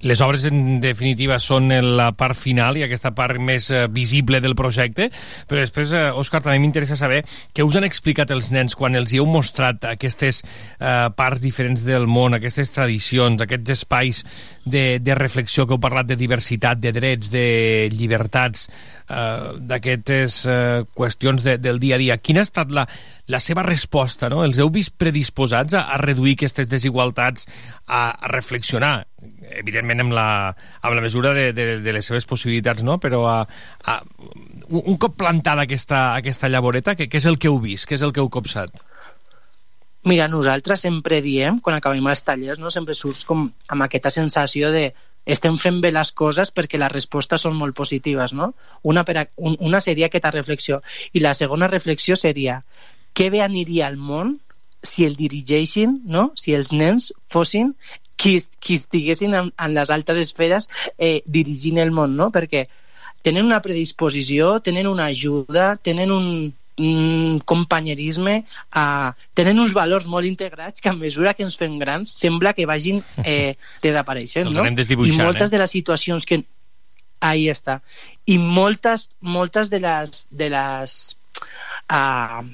[0.00, 1.68] Les obres, en definitiva, són
[1.98, 5.10] la part final i aquesta part més eh, visible del projecte,
[5.46, 7.20] però després, eh, Òscar, també m'interessa saber
[7.52, 11.84] què us han explicat els nens quan els hi heu mostrat aquestes eh, parts diferents
[11.84, 12.85] del món, aquestes tradicions,
[13.44, 14.22] aquests espais
[14.64, 17.46] de, de reflexió que heu parlat de diversitat, de drets, de
[17.92, 18.66] llibertats,
[19.08, 22.18] eh, d'aquestes eh, qüestions de, del dia a dia.
[22.18, 22.86] Quina ha estat la,
[23.26, 24.30] la seva resposta?
[24.32, 24.42] No?
[24.46, 27.46] Els heu vist predisposats a, a reduir aquestes desigualtats,
[27.86, 29.06] a, a reflexionar,
[29.56, 30.28] evidentment amb la,
[30.82, 32.98] amb la mesura de, de, de les seves possibilitats, no?
[33.02, 33.38] però a,
[33.86, 34.00] a,
[34.68, 37.88] un, cop plantada aquesta, aquesta llavoreta, què és el que heu vist?
[37.88, 38.84] Què és el que heu copsat?
[40.06, 42.70] Mira, nosaltres sempre diem, quan acabem els tallers, no?
[42.70, 44.92] sempre surts com amb aquesta sensació de
[45.34, 48.52] estem fent bé les coses perquè les respostes són molt positives, no?
[48.86, 50.78] Una, per a, un, una seria aquesta reflexió.
[51.12, 52.60] I la segona reflexió seria
[53.18, 54.36] què bé aniria al món
[54.86, 56.28] si el dirigeixin, no?
[56.38, 57.72] si els nens fossin
[58.14, 62.30] qui, qui estiguessin en, en les altes esferes eh, dirigint el món, no?
[62.30, 62.68] Perquè
[63.26, 66.30] tenen una predisposició, tenen una ajuda, tenen un,
[66.76, 68.42] companyerisme,
[68.76, 72.68] uh, tenen uns valors molt integrats que a mesura que ens fem grans sembla que
[72.68, 74.52] vagin eh, desapareixent.
[74.52, 74.66] No?
[74.66, 75.54] I moltes eh?
[75.54, 76.42] de les situacions que...
[77.24, 77.78] Ahí està.
[78.28, 80.96] I moltes, moltes de les, de les
[81.88, 82.44] uh,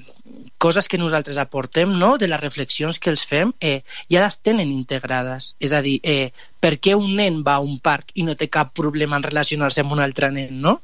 [0.59, 2.17] coses que nosaltres aportem, no?
[2.19, 5.57] de les reflexions que els fem, eh, ja les tenen integrades.
[5.59, 6.31] És a dir, eh,
[6.63, 9.83] per què un nen va a un parc i no té cap problema en relacionar-se
[9.83, 10.79] amb un altre nen, no?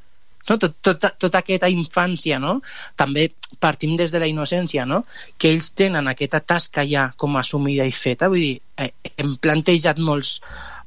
[0.49, 0.59] No?
[0.59, 2.59] Tot, tota, tota aquesta infància, no?
[2.97, 3.29] també
[3.61, 5.05] partim des de la innocència, no?
[5.39, 10.01] que ells tenen aquesta tasca ja com assumida i feta, vull dir, eh, hem plantejat
[10.01, 10.39] molts,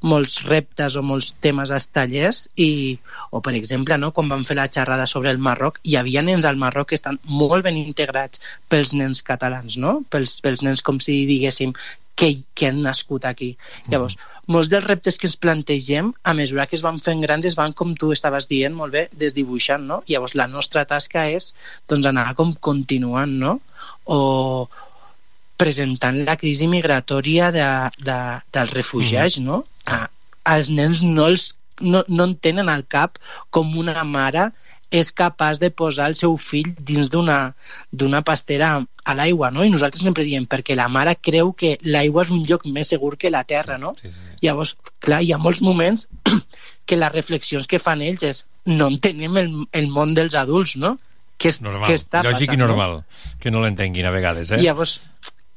[0.02, 2.98] molts reptes o molts temes als tallers i,
[3.30, 6.48] o per exemple no, quan vam fer la xerrada sobre el Marroc hi havia nens
[6.50, 10.00] al Marroc que estan molt ben integrats pels nens catalans no?
[10.10, 11.76] pels, pels nens com si diguéssim
[12.16, 13.56] que, que han nascut aquí.
[13.90, 14.18] Llavors,
[14.48, 17.74] molts dels reptes que ens plantegem, a mesura que es van fent grans, es van,
[17.74, 20.02] com tu estaves dient molt bé, desdibuixant, no?
[20.10, 21.54] Llavors, la nostra tasca és
[21.88, 23.60] doncs, anar com continuant, no?
[24.06, 24.68] O
[25.62, 27.68] presentant la crisi migratòria de,
[28.02, 28.20] de,
[28.54, 29.46] dels refugiats, Mhm.
[29.46, 29.64] no?
[29.86, 30.10] A,
[30.44, 33.20] als nens no, els, no, no en tenen al cap
[33.50, 34.52] com una mare
[34.92, 39.64] és capaç de posar el seu fill dins d'una pastera a l'aigua, no?
[39.64, 43.16] I nosaltres sempre diem, perquè la mare creu que l'aigua és un lloc més segur
[43.18, 43.94] que la terra, no?
[44.02, 44.36] Sí, sí.
[44.44, 46.10] Llavors, clar, hi ha molts moments
[46.88, 50.98] que les reflexions que fan ells és no entenem el, el món dels adults, no?
[51.42, 53.00] Què, és, Normal, què està lògic passant, i normal,
[53.42, 54.60] que no l'entenguin a vegades, eh?
[54.60, 54.66] no?
[54.68, 55.00] Llavors,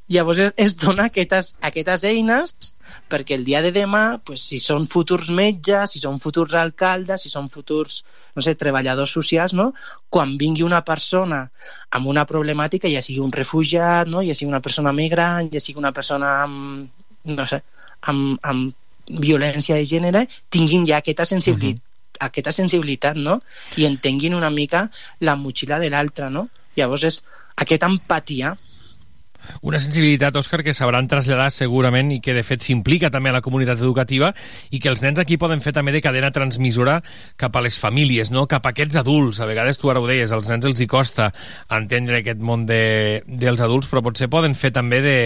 [0.09, 2.75] llavors es, es dona aquestes, aquestes eines
[3.11, 7.33] perquè el dia de demà, pues, si són futurs metges, si són futurs alcaldes, si
[7.33, 8.03] són futurs,
[8.37, 9.73] no sé, treballadors socials, no?
[10.11, 11.45] quan vingui una persona
[11.91, 14.23] amb una problemàtica, ja sigui un refugiat, no?
[14.23, 17.61] ja sigui una persona migrant, ja sigui una persona amb, no sé,
[18.13, 18.75] amb, amb
[19.09, 21.83] violència de gènere, tinguin ja aquesta sensibilitat,
[22.25, 23.41] aquesta sensibilitat, no?
[23.77, 24.87] I entenguin una mica
[25.21, 26.47] la motxilla de l'altre, no?
[26.79, 27.19] Llavors és
[27.61, 28.55] aquesta empatia
[29.63, 33.43] Una sensibilitat, Òscar, que sabran traslladar segurament i que, de fet, s'implica també a la
[33.45, 34.33] comunitat educativa
[34.71, 37.01] i que els nens aquí poden fer també de cadena transmissora
[37.41, 38.47] cap a les famílies, no?
[38.51, 39.41] cap a aquests adults.
[39.41, 41.31] A vegades, tu ara ho deies, als nens els hi costa
[41.73, 45.19] entendre aquest món de, dels adults, però potser poden fer també de,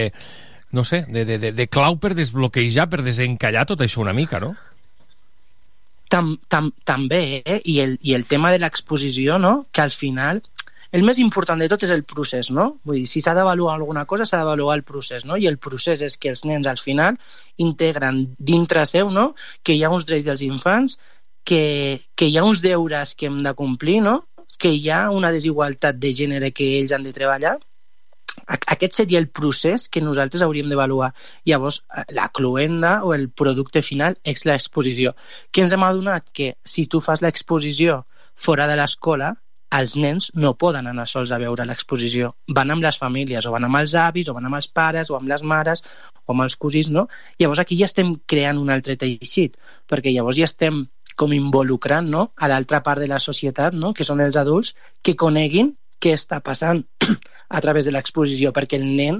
[0.71, 4.39] no sé, de, de, de, de clau per desbloquejar, per desencallar tot això una mica,
[4.43, 4.55] no?
[6.09, 7.61] tam, tam, també, eh?
[7.63, 9.67] I, el, i el tema de l'exposició, no?
[9.71, 10.41] que al final
[10.91, 12.65] el més important de tot és el procés, no?
[12.87, 15.37] Vull dir, si s'ha d'avaluar alguna cosa, s'ha d'avaluar el procés, no?
[15.37, 17.19] I el procés és que els nens al final
[17.57, 19.33] integren dintre seu, no?,
[19.63, 20.97] que hi ha uns drets dels infants,
[21.45, 24.19] que, que hi ha uns deures que hem de complir, no?,
[24.59, 27.57] que hi ha una desigualtat de gènere que ells han de treballar,
[28.47, 31.11] aquest seria el procés que nosaltres hauríem d'avaluar.
[31.45, 35.13] Llavors, eh, la cluenda o el producte final és l'exposició.
[35.51, 38.05] Que ens hem adonat que si tu fas l'exposició
[38.35, 39.33] fora de l'escola,
[39.77, 42.31] els nens no poden anar sols a veure l'exposició.
[42.57, 45.17] Van amb les famílies, o van amb els avis, o van amb els pares, o
[45.17, 45.83] amb les mares,
[46.25, 47.07] o amb els cosins, no?
[47.39, 49.59] Llavors aquí ja estem creant un altre teixit,
[49.89, 50.87] perquè llavors ja estem
[51.19, 52.29] com involucrant no?
[52.39, 53.91] a l'altra part de la societat, no?
[53.93, 54.71] que són els adults,
[55.03, 56.85] que coneguin què està passant
[57.57, 59.19] a través de l'exposició, perquè el nen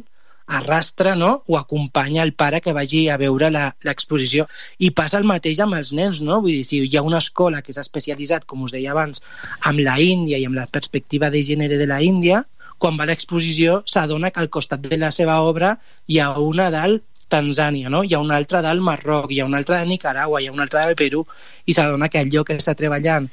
[0.50, 1.44] arrastra no?
[1.48, 4.48] o acompanya el pare que vagi a veure l'exposició.
[4.80, 6.42] I passa el mateix amb els nens, no?
[6.42, 9.22] Vull dir, si hi ha una escola que s'ha especialitzat, com us deia abans,
[9.70, 12.44] amb la Índia i amb la perspectiva de gènere de la Índia,
[12.80, 15.76] quan va a l'exposició s'adona que al costat de la seva obra
[16.08, 18.02] hi ha una dalt Tanzània, no?
[18.02, 20.66] hi ha una altra del Marroc, hi ha una altra de Nicaragua, hi ha una
[20.66, 21.22] altra del Perú,
[21.70, 23.30] i s'adona que allò que està treballant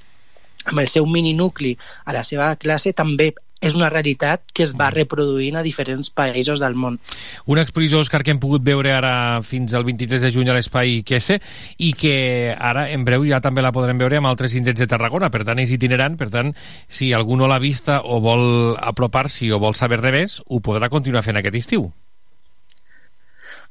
[0.66, 1.72] amb el seu mininucli
[2.04, 3.30] a la seva classe també
[3.60, 6.98] és una realitat que es va reproduint a diferents països del món.
[7.46, 11.00] Una exposició, Òscar, que hem pogut veure ara fins al 23 de juny a l'Espai
[11.08, 11.38] Quese
[11.78, 15.30] i que ara, en breu, ja també la podrem veure amb altres indrets de Tarragona.
[15.32, 16.18] Per tant, és itinerant.
[16.20, 16.52] Per tant,
[16.88, 20.90] si algú no l'ha vista o vol apropar-s'hi o vol saber de més, ho podrà
[20.92, 21.88] continuar fent aquest estiu.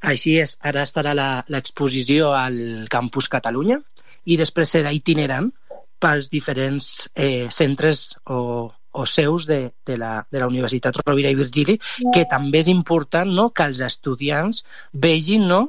[0.05, 3.79] Així és, ara estarà la- l'exposició al Campus Catalunya
[4.25, 5.51] i després serà itinerant
[6.01, 11.37] pels diferents eh, centres o, o seus de, de, la, de la Universitat Rovira i
[11.39, 11.79] Virgili,
[12.13, 14.63] que també és important no, que els estudiants
[15.05, 15.61] vegin no,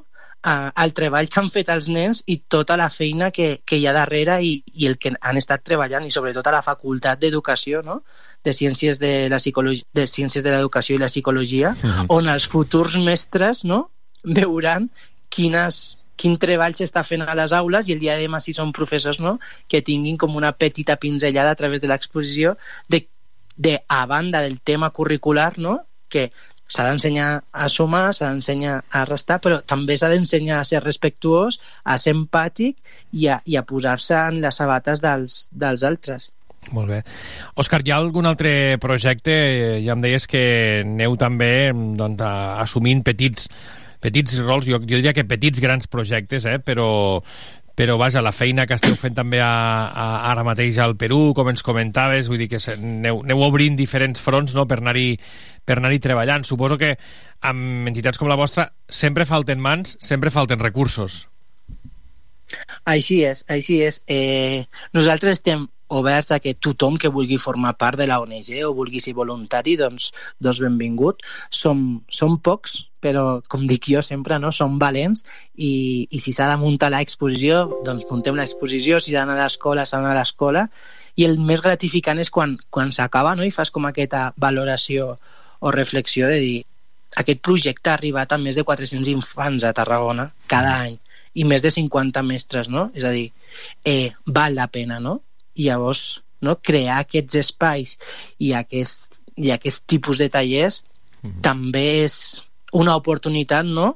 [0.47, 3.87] eh, el treball que han fet els nens i tota la feina que, que hi
[3.87, 7.83] ha darrere i, i el que han estat treballant i sobretot a la Facultat d'Educació
[7.83, 8.01] no?
[8.45, 12.07] de Ciències de la Psicologia, de Ciències de l'Educació i la Psicologia, Mhm.
[12.09, 13.91] on els futurs mestres no,
[14.25, 14.91] veuran
[15.29, 18.73] quines, quin treball s'està fent a les aules i el dia de demà si són
[18.73, 19.39] professors no,
[19.69, 22.57] que tinguin com una petita pinzellada a través de l'exposició
[22.89, 23.09] de,
[23.57, 26.31] de a banda del tema curricular no, que
[26.69, 31.61] s'ha d'ensenyar a sumar, s'ha d'ensenyar a restar, però també s'ha d'ensenyar a ser respectuós,
[31.85, 32.79] a ser empàtic
[33.13, 36.33] i a, i a posar-se en les sabates dels, dels altres.
[36.75, 37.01] Molt bé.
[37.55, 39.35] Òscar, hi ha algun altre projecte?
[39.85, 40.43] Ja em deies que
[40.83, 42.25] aneu també doncs,
[42.65, 43.47] assumint petits,
[44.03, 46.59] petits rols, jo, jo diria que petits grans projectes, eh?
[46.59, 46.89] però,
[47.77, 49.53] però vaja, la feina que esteu fent també a,
[49.93, 54.23] a, ara mateix al Perú, com ens comentaves, vull dir que aneu, aneu obrint diferents
[54.25, 54.65] fronts no?
[54.67, 55.19] per anar-hi
[55.67, 56.47] per anar treballant.
[56.47, 56.95] Suposo que
[57.45, 61.27] amb entitats com la vostra sempre falten mans, sempre falten recursos.
[62.87, 64.01] Així és, així és.
[64.07, 68.73] Eh, nosaltres estem oberts a que tothom que vulgui formar part de la ONG o
[68.75, 70.13] vulgui ser voluntari, doncs,
[70.43, 71.27] doncs benvingut.
[71.51, 74.53] Som, som pocs, però com dic jo sempre, no?
[74.59, 75.25] som valents
[75.55, 75.73] i,
[76.11, 80.03] i si s'ha de muntar l'exposició, doncs muntem l'exposició, si s'ha d'anar a l'escola, s'ha
[80.03, 80.67] d'anar a l'escola
[81.17, 83.47] i el més gratificant és quan, quan s'acaba no?
[83.47, 85.15] i fas com aquesta valoració
[85.61, 86.59] o reflexió de dir
[87.23, 90.99] aquest projecte ha arribat a més de 400 infants a Tarragona cada any
[91.37, 92.89] i més de 50 mestres, no?
[92.97, 93.27] És a dir,
[93.85, 95.19] eh, val la pena, no?
[95.55, 96.57] I llavors, no?
[96.69, 97.97] crear aquests espais
[98.41, 100.83] i aquest, i aquest tipus de tallers
[101.45, 102.17] també és
[102.77, 103.87] una oportunitat no?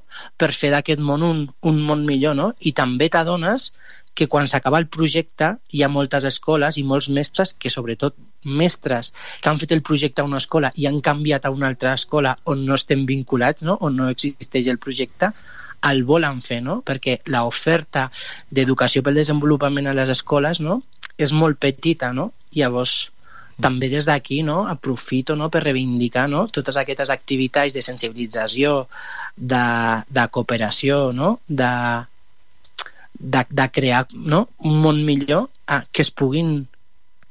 [0.40, 1.40] per fer d'aquest món un,
[1.70, 2.50] un món millor no?
[2.60, 3.70] i també t'adones
[4.14, 8.16] que quan s'acaba el projecte hi ha moltes escoles i molts mestres que sobretot
[8.60, 11.94] mestres que han fet el projecte a una escola i han canviat a una altra
[11.94, 13.76] escola on no estem vinculats, no?
[13.80, 15.30] on no existeix el projecte,
[15.90, 16.80] el volen fer, no?
[16.86, 18.08] perquè l'oferta
[18.50, 20.82] d'educació pel desenvolupament a les escoles no?
[21.16, 22.32] és molt petita, no?
[22.56, 23.10] Llavors,
[23.62, 28.88] també des d'aquí no, aprofito no, per reivindicar no, totes aquestes activitats de sensibilització,
[29.36, 29.64] de,
[30.08, 31.70] de cooperació, no, de,
[33.18, 36.66] de, de crear no, un món millor ah, que es puguin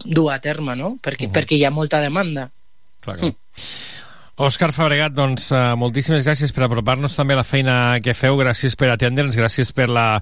[0.06, 0.98] dur a terme, no?
[1.02, 1.36] perquè, uh -huh.
[1.36, 2.50] perquè hi ha molta demanda.
[3.02, 3.34] Clar, clar.
[4.40, 8.78] Òscar Fabregat, doncs, uh, moltíssimes gràcies per apropar-nos també a la feina que feu, gràcies
[8.80, 10.22] per atendre'ns, gràcies per la,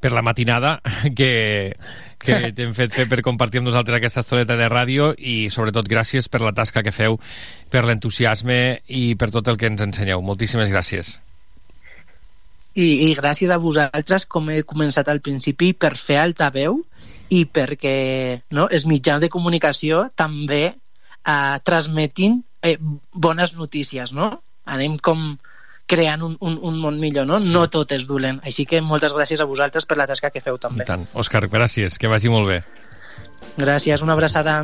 [0.00, 0.80] per la matinada
[1.16, 1.76] que,
[2.18, 6.28] que t'hem fet fer per compartir amb nosaltres aquesta estoneta de ràdio i sobretot gràcies
[6.32, 7.20] per la tasca que feu,
[7.70, 10.24] per l'entusiasme i per tot el que ens ensenyeu.
[10.24, 11.18] Moltíssimes gràcies.
[12.74, 16.78] I, I gràcies a vosaltres, com he començat al principi, per fer altaveu
[17.30, 22.76] i perquè no, els mitjans de comunicació també eh, transmetin eh,
[23.12, 24.32] bones notícies, no?
[24.70, 25.34] Anem com
[25.90, 27.40] creant un, un, un món millor, no?
[27.42, 27.54] Sí.
[27.54, 28.38] No tot és dolent.
[28.46, 30.84] Així que moltes gràcies a vosaltres per la tasca que feu també.
[30.86, 31.08] I tant.
[31.18, 31.98] Òscar, gràcies.
[31.98, 32.62] Que vagi molt bé.
[33.58, 34.60] Gràcies, una abraçada.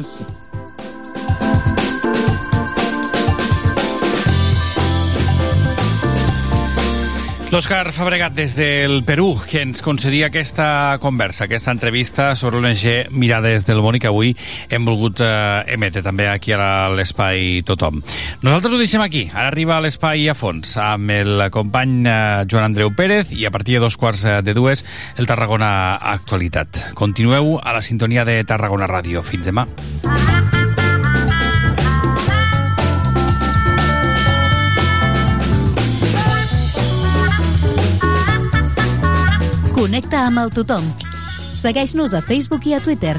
[7.46, 13.64] L'Òscar Fabregat des del Perú, que ens concedia aquesta conversa, aquesta entrevista sobre l'ONG Mirades
[13.68, 14.32] del Món i que avui
[14.66, 18.02] hem volgut eh, emetre també aquí a l'Espai Tothom.
[18.42, 19.28] Nosaltres ho deixem aquí.
[19.30, 22.18] Ara arriba a l'Espai a fons amb el company eh,
[22.50, 24.82] Joan Andreu Pérez i a partir de dos quarts eh, de dues
[25.16, 25.70] el Tarragona
[26.16, 26.96] Actualitat.
[26.98, 29.22] Continueu a la sintonia de Tarragona Ràdio.
[29.22, 29.68] Fins demà.
[39.86, 40.86] Connecta amb el tothom.
[41.54, 43.12] Segueix-nos a Facebook i a Twitter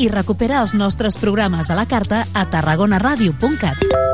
[0.00, 4.13] i recupera els nostres programes a la carta a tarragonaradio.cat.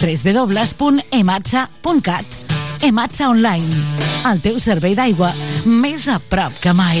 [0.00, 2.24] www.ematsa.cat
[2.86, 3.66] Ematsa Online,
[4.30, 5.30] el teu servei d'aigua
[5.66, 7.00] més a prop que mai.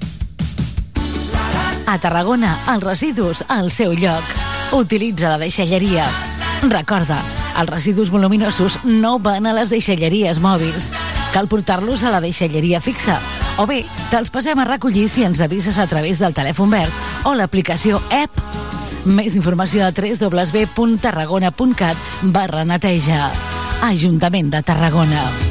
[1.87, 4.23] A Tarragona, els residus al seu lloc.
[4.75, 6.05] Utilitza la deixalleria.
[6.69, 7.17] Recorda,
[7.59, 10.91] els residus voluminosos no van a les deixalleries mòbils.
[11.33, 13.19] Cal portar-los a la deixalleria fixa.
[13.59, 16.91] O bé, te'ls passem a recollir si ens avises a través del telèfon verd
[17.27, 18.31] o l'aplicació app.
[19.05, 21.97] Més informació a www.tarragona.cat
[22.33, 23.31] barra neteja.
[23.81, 25.50] Ajuntament de Tarragona.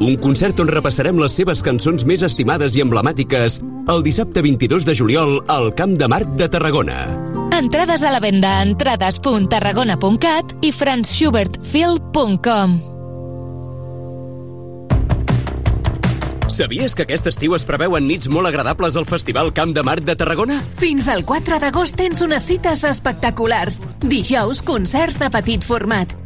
[0.00, 4.94] Un concert on repassarem les seves cançons més estimades i emblemàtiques el dissabte 22 de
[4.98, 7.16] juliol al Camp de Marc de Tarragona.
[7.56, 12.76] Entrades a la venda a entrades.tarragona.cat i franzschubertfil.com.
[16.46, 20.14] Sabies que aquest estiu es preveuen nits molt agradables al Festival Camp de Marc de
[20.14, 20.60] Tarragona?
[20.78, 23.80] Fins al 4 d'agost tens unes cites espectaculars.
[24.04, 26.25] Dijous, concerts de petit format.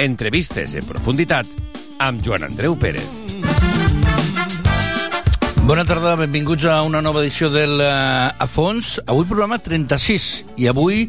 [0.00, 1.48] Entrevistes en profunditat
[2.00, 3.04] amb Joan Andreu Pérez.
[5.68, 8.94] Bona tarda, benvinguts a una nova edició del uh, A Fons.
[9.04, 11.02] Avui programa 36 i avui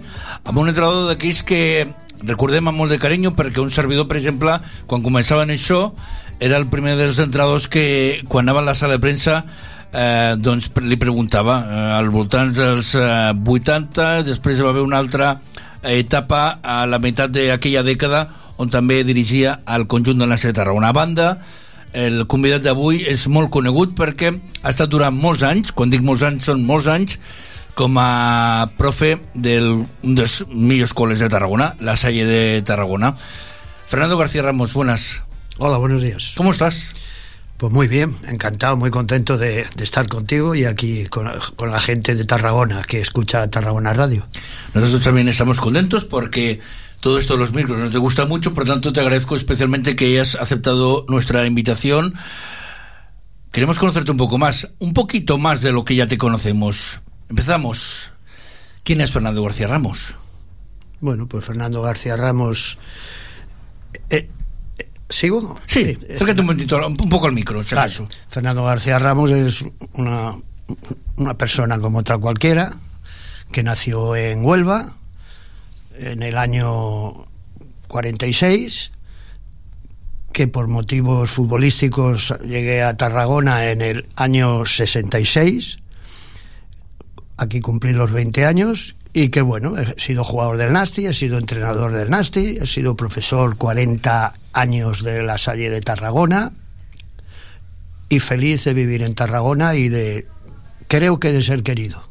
[0.43, 1.61] amb un entrenador d'aquells que
[2.27, 4.57] recordem amb molt de carinyo perquè un servidor, per exemple,
[4.91, 5.93] quan començaven això,
[6.43, 9.39] era el primer dels entrenadors que quan anava a la sala de premsa
[9.93, 15.37] eh, doncs li preguntava eh, al voltant dels eh, 80, després va haver una altra
[15.81, 18.25] etapa a la meitat d'aquella dècada
[18.61, 20.91] on també dirigia el conjunt de la de Tarragona.
[20.91, 21.29] A banda,
[21.93, 24.31] el convidat d'avui és molt conegut perquè
[24.61, 27.17] ha estat durant molts anys, quan dic molts anys són molts anys,
[27.75, 33.15] com a profe d'un dels millors col·les de Tarragona, la Salle de Tarragona.
[33.87, 35.23] Fernando García Ramos, buenas.
[35.57, 36.33] Hola, buenos días.
[36.35, 36.93] ¿Cómo estás?
[37.57, 41.79] Pues muy bien, encantado, muy contento de, de estar contigo y aquí con, con, la
[41.79, 44.27] gente de Tarragona que escucha Tarragona Radio.
[44.73, 46.59] Nosotros también estamos contentos porque
[47.01, 50.05] todo esto de los micros nos te gusta mucho, por tanto te agradezco especialmente que
[50.05, 52.13] hayas aceptado nuestra invitación.
[53.51, 56.99] Queremos conocerte un poco más, un poquito más de lo que ya te conocemos.
[57.27, 58.11] Empezamos.
[58.83, 60.15] ¿Quién es Fernando García Ramos?
[61.01, 62.77] Bueno, pues Fernando García Ramos...
[64.09, 64.29] Eh,
[65.09, 65.59] ¿Sigo?
[65.65, 68.03] Sí, sí acércate un momentito, un poco al micro, si acaso.
[68.03, 68.15] Vale.
[68.29, 70.37] Fernando García Ramos es una,
[71.17, 72.73] una persona como otra cualquiera,
[73.51, 74.93] que nació en Huelva
[75.99, 77.25] en el año
[77.87, 78.91] 46,
[80.31, 85.79] que por motivos futbolísticos llegué a Tarragona en el año 66,
[87.37, 91.37] aquí cumplí los 20 años y que bueno, he sido jugador del Nasti, he sido
[91.37, 96.53] entrenador del Nasti, he sido profesor 40 años de la Salle de Tarragona
[98.07, 100.27] y feliz de vivir en Tarragona y de
[100.87, 102.03] creo que de ser querido.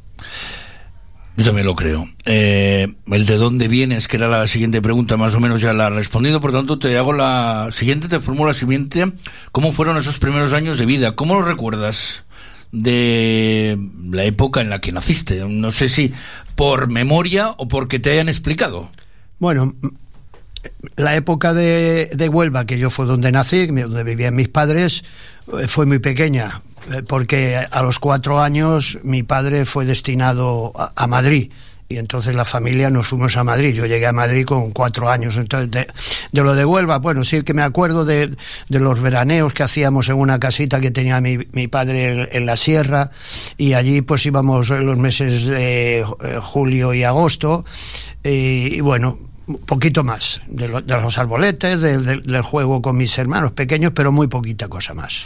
[1.37, 2.09] Yo también lo creo.
[2.27, 5.87] Eh, el de dónde vienes, que era la siguiente pregunta, más o menos ya la
[5.87, 9.13] has respondido, por tanto te hago la siguiente, te formulo la siguiente.
[9.53, 11.17] ¿Cómo fueron esos primeros años de vida?
[11.17, 12.25] ¿Cómo lo recuerdas?
[12.73, 13.79] de
[14.11, 15.45] la época en la que naciste.
[15.49, 16.13] No sé si
[16.55, 18.91] por memoria o porque te hayan explicado.
[19.39, 19.75] Bueno,
[20.97, 25.05] la época de, de Huelva, que yo fue donde nací, donde vivían mis padres,
[25.59, 26.61] eh, fue muy pequeña,
[27.07, 31.51] porque a los cuatro años mi padre fue destinado a, Madrid
[31.89, 33.75] y entonces la familia nos fuimos a Madrid.
[33.75, 35.37] Yo llegué a Madrid con cuatro años.
[35.37, 38.29] Entonces, de, lo de Huelva, bueno, sí que me acuerdo de,
[38.69, 42.57] de, los veraneos que hacíamos en una casita que tenía mi, mi padre en, la
[42.57, 43.11] sierra
[43.57, 46.05] y allí pues íbamos los meses de eh,
[46.41, 47.65] julio y agosto
[48.23, 49.19] y, bueno,
[49.67, 54.13] poquito más de, lo, de los arboletes, de, del juego con mis hermanos pequeños, pero
[54.13, 55.25] muy poquita cosa más.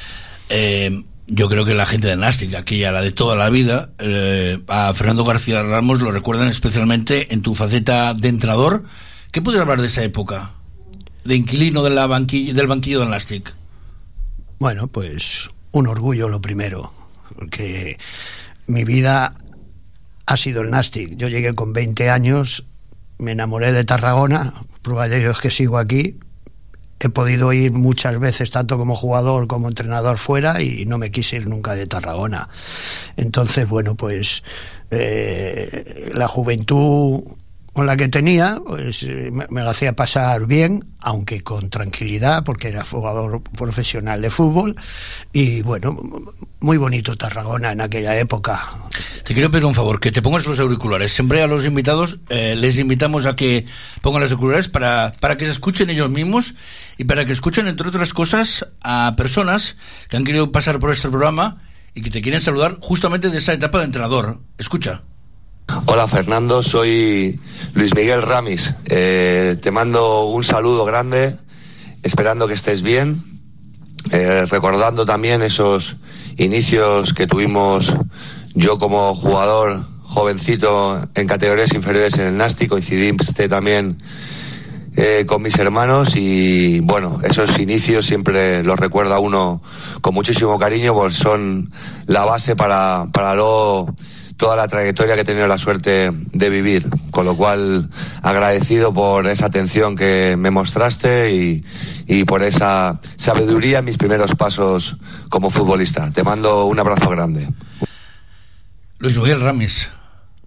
[0.48, 4.60] Eh, yo creo que la gente de Nastic, aquella, la de toda la vida, eh,
[4.68, 8.84] a Fernando García Ramos lo recuerdan especialmente en tu faceta de entrador.
[9.32, 10.52] ¿Qué puedes hablar de esa época?
[11.24, 13.54] De inquilino de la banquilla, del banquillo de Nastic.
[14.58, 16.92] Bueno, pues un orgullo lo primero,
[17.34, 17.98] porque
[18.66, 19.34] mi vida
[20.26, 21.16] ha sido el Nastic.
[21.16, 22.66] Yo llegué con 20 años,
[23.18, 24.52] me enamoré de Tarragona,
[24.82, 26.18] prueba de ello es que sigo aquí,
[27.04, 31.36] he podido ir muchas veces, tanto como jugador como entrenador fuera, y no me quise
[31.36, 32.48] ir nunca de Tarragona.
[33.16, 34.42] Entonces, bueno, pues
[34.90, 37.22] eh, la juventud
[37.74, 42.68] con la que tenía, pues me, me la hacía pasar bien, aunque con tranquilidad, porque
[42.68, 44.76] era jugador profesional de fútbol,
[45.32, 45.96] y bueno,
[46.60, 48.62] muy bonito Tarragona en aquella época.
[49.24, 51.12] Te quiero pedir un favor, que te pongas los auriculares.
[51.12, 53.66] Siempre a los invitados eh, les invitamos a que
[54.02, 56.54] pongan los auriculares para, para que se escuchen ellos mismos
[56.96, 59.76] y para que escuchen, entre otras cosas, a personas
[60.08, 61.58] que han querido pasar por este programa
[61.92, 64.40] y que te quieren saludar justamente de esa etapa de entrenador.
[64.58, 65.02] Escucha.
[65.66, 67.40] Hola Fernando, soy
[67.72, 68.74] Luis Miguel Ramis.
[68.86, 71.36] Eh, te mando un saludo grande,
[72.02, 73.22] esperando que estés bien,
[74.10, 75.96] eh, recordando también esos
[76.36, 77.94] inicios que tuvimos
[78.54, 83.96] yo como jugador jovencito en categorías inferiores en el Nasti, coincidiste también
[84.96, 89.62] eh, con mis hermanos y bueno, esos inicios siempre los recuerda uno
[90.02, 91.72] con muchísimo cariño, pues son
[92.06, 93.94] la base para, para luego
[94.36, 97.90] toda la trayectoria que he tenido la suerte de vivir, con lo cual
[98.22, 101.64] agradecido por esa atención que me mostraste y,
[102.06, 104.96] y por esa sabiduría en mis primeros pasos
[105.28, 106.10] como futbolista.
[106.10, 107.48] Te mando un abrazo grande.
[108.98, 109.90] Luis Miguel Ramis.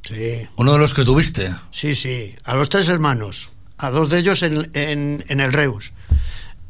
[0.04, 0.48] Sí.
[0.56, 1.54] Uno de los que tuviste.
[1.72, 2.36] Sí, sí.
[2.44, 3.50] A los tres hermanos.
[3.78, 5.94] A dos de ellos en, en, en el Reus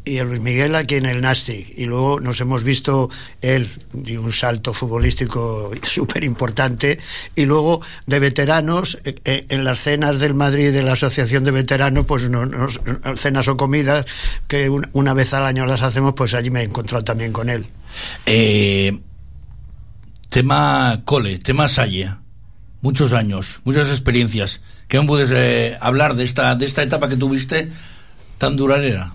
[0.07, 3.09] y a Luis Miguel aquí en el Nastic y luego nos hemos visto
[3.41, 6.97] él dio un salto futbolístico súper importante
[7.35, 12.29] y luego de veteranos en las cenas del Madrid de la Asociación de Veteranos pues
[12.29, 12.67] no, no,
[13.15, 14.05] cenas o comidas
[14.47, 17.67] que una, vez al año las hacemos pues allí me he encontrado también con él.
[18.25, 18.99] Eh,
[20.29, 22.11] tema cole, tema Salle.
[22.81, 24.61] Muchos años, muchas experiencias.
[24.88, 27.69] ¿qué me puedes eh, hablar de esta, de esta etapa que tuviste
[28.38, 29.13] tan duradera?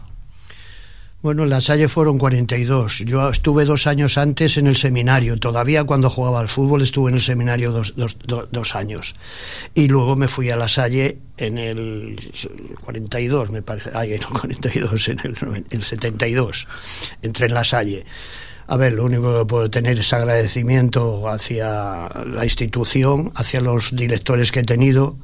[1.23, 3.05] Bueno, en la Salle fueron 42.
[3.07, 5.39] Yo estuve dos años antes en el seminario.
[5.39, 9.15] Todavía cuando jugaba al fútbol estuve en el seminario dos, dos, dos, dos años.
[9.73, 12.19] Y luego me fui a la Salle en el
[12.85, 13.90] 42, me parece.
[13.94, 16.66] Ay, no, 42, en el, en el 72.
[17.23, 18.05] Entré en la Salle.
[18.66, 24.51] A ver, lo único que puedo tener es agradecimiento hacia la institución, hacia los directores
[24.51, 25.16] que he tenido,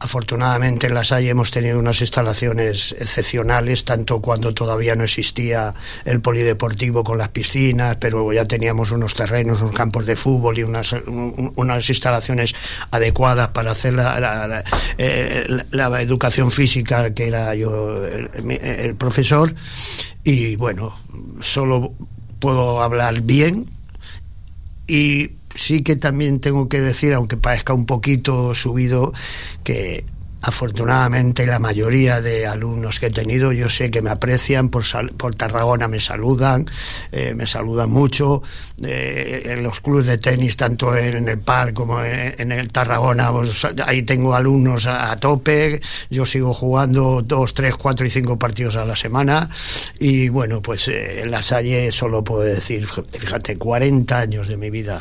[0.00, 6.20] Afortunadamente en La Salle hemos tenido unas instalaciones excepcionales, tanto cuando todavía no existía el
[6.20, 10.94] polideportivo con las piscinas, pero ya teníamos unos terrenos, unos campos de fútbol y unas,
[11.56, 12.54] unas instalaciones
[12.92, 14.64] adecuadas para hacer la, la, la,
[14.98, 15.46] eh,
[16.00, 19.52] educación física, que era yo el, el profesor.
[20.22, 20.96] Y bueno,
[21.40, 21.92] solo
[22.38, 23.66] puedo hablar bien
[24.86, 29.12] y sí que también tengo que decir, aunque parezca un poquito subido,
[29.64, 30.04] que
[30.48, 34.84] afortunadamente la mayoría de alumnos que he tenido yo sé que me aprecian por,
[35.16, 36.66] por Tarragona me saludan
[37.12, 38.42] eh, me saludan mucho.
[38.80, 43.66] Eh, en los clubes de tenis tanto en el par como en, el Tarragona pues,
[43.84, 45.80] ahí tengo alumnos a, a, tope.
[46.10, 49.48] Yo sigo jugando dos, tres, cuatro y cinco partidos a la semana.
[49.98, 54.70] Y bueno pues eh, en la Salle solo puedo decir fíjate 40 años de mi
[54.70, 55.00] vida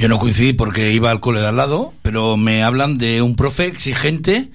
[0.00, 3.36] yo no coincidí porque iba al cole de al lado, pero me hablan de un
[3.36, 4.50] profe exigente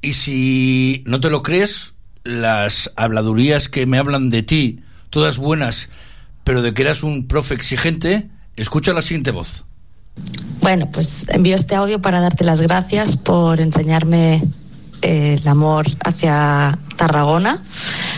[0.00, 1.92] y si no te lo crees,
[2.24, 4.80] las habladurías que me hablan de ti,
[5.10, 5.90] todas buenas,
[6.42, 9.64] pero de que eras un profe exigente, escucha la siguiente voz.
[10.62, 14.42] Bueno, pues envío este audio para darte las gracias por enseñarme
[15.02, 17.60] eh, l'amor hacia Tarragona,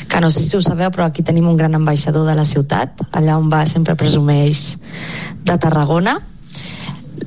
[0.09, 3.03] que no sé si ho sabeu, però aquí tenim un gran ambaixador de la ciutat,
[3.11, 4.79] allà on va sempre presumeix
[5.43, 6.21] de Tarragona.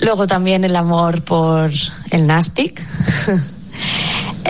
[0.01, 1.71] Luego también el amor por
[2.11, 2.81] el Nastic.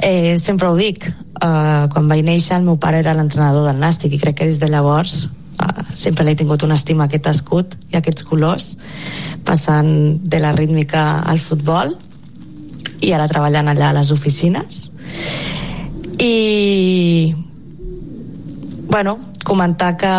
[0.01, 1.07] Eh, sempre ho dic,
[1.41, 4.59] uh, quan vaig néixer el meu pare era l'entrenador del Nàstic i crec que des
[4.61, 5.25] de llavors
[5.57, 8.75] uh, sempre l'he tingut una estima a aquest escut i a aquests colors,
[9.47, 9.89] passant
[10.21, 11.95] de la rítmica al futbol
[13.01, 14.91] i ara treballant allà a les oficines.
[16.21, 17.33] I
[18.87, 20.13] bueno, comentar que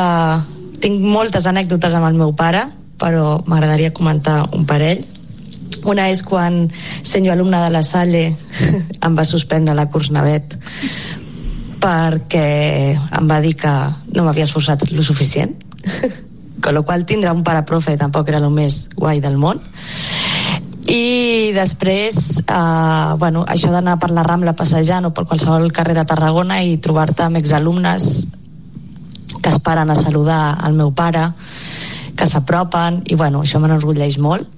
[0.82, 2.66] tinc moltes anècdotes amb el meu pare,
[2.98, 5.02] però m'agradaria comentar un parell.
[5.86, 6.66] Una és quan,
[7.02, 8.24] senyor alumne de la Salle,
[9.06, 10.58] em va suspendre la curs navet
[11.78, 13.72] perquè em va dir que
[14.14, 15.54] no m'havia esforçat lo suficient.
[16.62, 19.60] Con lo qual tindre un pare profe tampoc era el més guai del món.
[20.88, 26.06] I després, eh, bueno, això d'anar per la Rambla passejant o per qualsevol carrer de
[26.08, 28.26] Tarragona i trobar-te amb exalumnes
[29.42, 31.28] que es paren a saludar al meu pare,
[32.16, 34.48] que s'apropen, i bueno, això m'enorgulleix molt.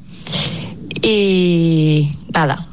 [1.02, 2.66] Y nada,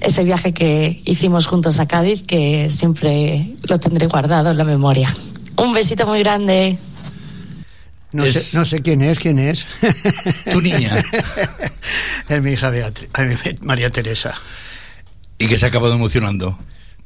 [0.00, 5.14] ese viaje que hicimos juntos a Cádiz, que siempre lo tendré guardado en la memoria.
[5.56, 6.78] Un besito muy grande.
[8.12, 9.66] No, sé, no sé quién es, quién es.
[10.52, 11.02] Tu niña.
[12.28, 13.10] es mi hija Beatriz,
[13.60, 14.34] María Teresa.
[15.38, 16.58] ¿Y que se ha acabado emocionando?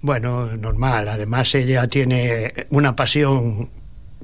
[0.03, 1.09] Bueno, normal.
[1.09, 3.71] Además, ella tiene una pasión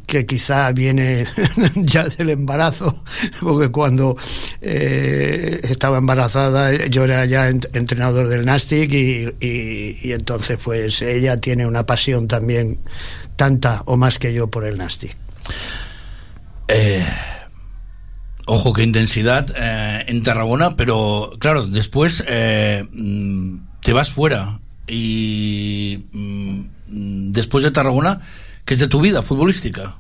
[0.06, 1.26] que quizá viene
[1.74, 3.02] ya del embarazo,
[3.40, 4.16] porque cuando
[4.60, 11.40] eh, estaba embarazada yo era ya ent entrenador del Nastic y, y, entonces pues ella
[11.40, 12.78] tiene una pasión también
[13.34, 15.16] tanta o más que yo por el Nastic.
[16.68, 17.04] Eh,
[18.46, 27.32] ojo, qué intensidad eh, en Tarragona, pero claro, después mm, te vas fuera y mm,
[27.32, 28.20] después de Tarragona
[28.66, 29.96] ¿Qué es de tu vida futbolística?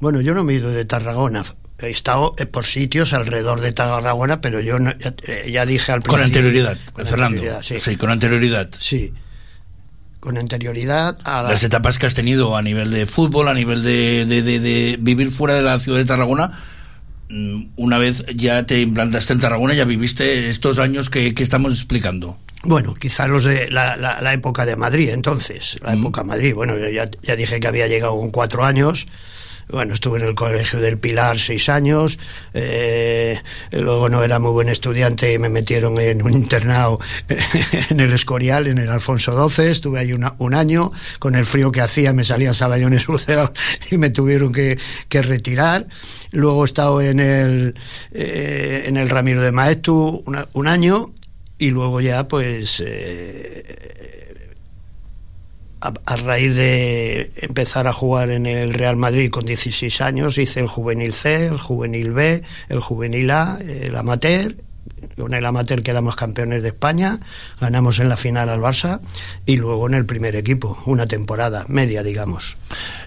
[0.00, 1.44] Bueno, yo no me he ido de Tarragona.
[1.78, 5.92] He estado eh, por sitios alrededor de Tarragona, pero yo no, ya, eh, ya, dije
[5.92, 6.16] al principio...
[6.16, 7.42] Con anterioridad, con Fernando.
[7.42, 7.80] Anterioridad, sí.
[7.80, 7.96] sí.
[7.96, 8.70] con anterioridad.
[8.78, 9.12] Sí.
[10.18, 11.50] Con anterioridad a la...
[11.50, 14.96] las etapas que has tenido a nivel de fútbol, a nivel de, de, de, de
[14.98, 16.58] vivir fuera de la ciudad de Tarragona,
[17.76, 22.38] una vez ya te implantaste en Tarragona, ya viviste estos años que, que estamos explicando.
[22.62, 25.98] Bueno, quizá los de la, la, la, época de Madrid, entonces, la mm.
[26.00, 26.54] época Madrid.
[26.54, 29.06] Bueno, yo ya, ya, dije que había llegado con cuatro años.
[29.70, 32.18] Bueno, estuve en el Colegio del Pilar seis años.
[32.52, 33.40] Eh,
[33.72, 36.98] luego no era muy buen estudiante y me metieron en un internado
[37.90, 39.66] en el Escorial, en el Alfonso XII.
[39.70, 40.92] Estuve ahí una, un año.
[41.18, 43.52] Con el frío que hacía me salían saballones ulcerados
[43.90, 44.78] y me tuvieron que,
[45.08, 45.86] que retirar.
[46.30, 47.74] Luego he estado en el,
[48.12, 51.06] eh, en el Ramiro de Maestu una, un año
[51.58, 54.23] y luego ya pues eh,
[55.84, 60.60] a, a, raíz de empezar a jugar en el Real Madrid con 16 años hice
[60.60, 64.56] el juvenil C, el juvenil B, el juvenil A, el amateur
[65.16, 67.20] con el amateur quedamos campeones de España,
[67.60, 69.00] ganamos en la final al Barça
[69.46, 72.56] y luego en el primer equipo, una temporada media, digamos.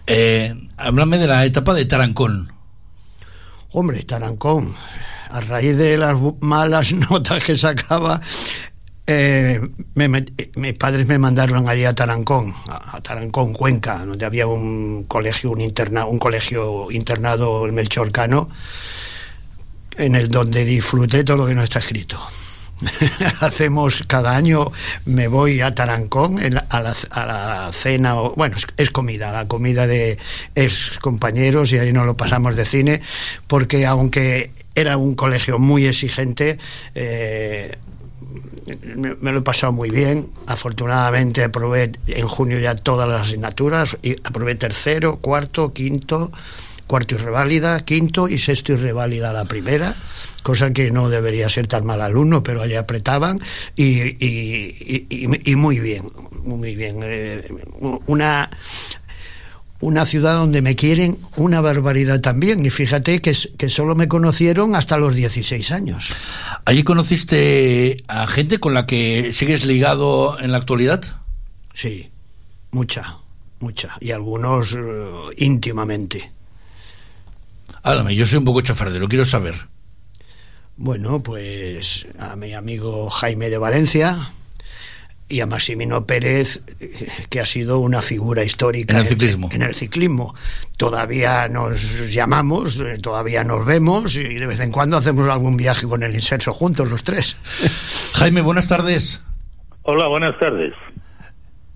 [0.05, 2.51] Eh, háblame de la etapa de Tarancón.
[3.71, 4.73] Hombre, Tarancón,
[5.29, 8.21] a raíz de las malas notas que sacaba,
[9.07, 9.61] eh,
[10.55, 15.61] mis padres me mandaron allí a Tarancón, a, Tarancón, Cuenca, donde había un colegio, un,
[15.61, 18.49] interna, un colegio internado, el Melchor Cano,
[19.97, 22.19] en el donde disfruté todo lo que no está escrito.
[23.41, 24.71] hacemos cada año
[25.05, 26.39] me voy a Tarancón
[26.69, 30.19] a, la, cena bueno es, es, comida la comida de
[30.53, 33.01] ex compañeros y ahí no lo pasamos de cine
[33.47, 36.59] porque aunque era un colegio muy exigente
[36.93, 37.77] eh,
[38.95, 44.13] me, lo he pasado muy bien afortunadamente aprobé en junio ya todas las asignaturas y
[44.23, 46.31] aprobé tercero, cuarto, quinto
[46.87, 49.93] cuarto y reválida, quinto y sexto y reválida la primera
[50.41, 53.41] cosa que no debería ser tan mal alumno, pero allí apretaban
[53.75, 56.09] y, y, y, y muy bien,
[56.43, 57.01] muy bien.
[57.03, 57.43] Eh,
[58.05, 58.49] una
[59.79, 62.65] una ciudad donde me quieren una barbaridad también.
[62.65, 66.13] Y fíjate que, que solo me conocieron hasta los 16 años.
[66.65, 71.03] ¿Allí conociste a gente con la que sigues ligado en la actualidad?
[71.73, 72.09] Sí,
[72.71, 73.17] mucha,
[73.59, 73.95] mucha.
[74.01, 76.31] Y algunos uh, íntimamente.
[77.83, 79.55] Háblame, yo soy un poco chafardero, quiero saber.
[80.75, 84.31] Bueno, pues a mi amigo Jaime de Valencia
[85.29, 86.63] y a Maximino Pérez,
[87.29, 89.49] que ha sido una figura histórica en el ciclismo.
[89.51, 90.33] En, en el ciclismo.
[90.77, 96.03] Todavía nos llamamos, todavía nos vemos y de vez en cuando hacemos algún viaje con
[96.03, 97.35] el inserso juntos los tres.
[98.15, 99.23] Jaime, buenas tardes.
[99.83, 100.73] Hola, buenas tardes.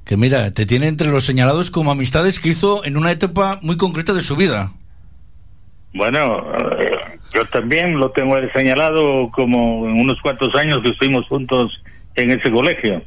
[0.05, 3.77] Que mira, te tiene entre los señalados como amistades que hizo en una etapa muy
[3.77, 4.71] concreta de su vida.
[5.93, 6.45] Bueno,
[6.79, 11.81] eh, yo también lo tengo señalado como en unos cuantos años que estuvimos juntos
[12.15, 13.01] en ese colegio.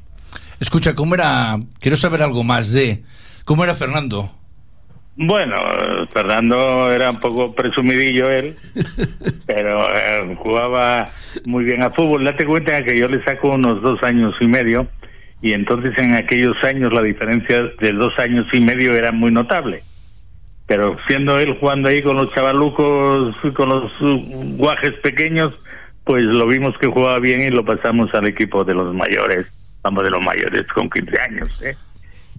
[0.60, 1.56] Escucha, ¿cómo era?
[1.81, 3.02] Quiero saber algo más de.
[3.44, 4.31] ¿Cómo era Fernando?
[5.16, 5.56] Bueno,
[6.12, 8.56] Fernando era un poco presumidillo él,
[9.47, 11.09] pero eh, jugaba
[11.44, 12.24] muy bien a fútbol.
[12.24, 14.89] Date cuenta que yo le saco unos dos años y medio,
[15.40, 19.82] y entonces en aquellos años la diferencia de dos años y medio era muy notable.
[20.66, 23.93] Pero siendo él jugando ahí con los chavalucos, con los
[24.56, 25.55] guajes pequeños,
[26.05, 29.47] pues lo vimos que jugaba bien y lo pasamos al equipo de los mayores,
[29.85, 31.77] vamos de los mayores con 15 años, ¿eh?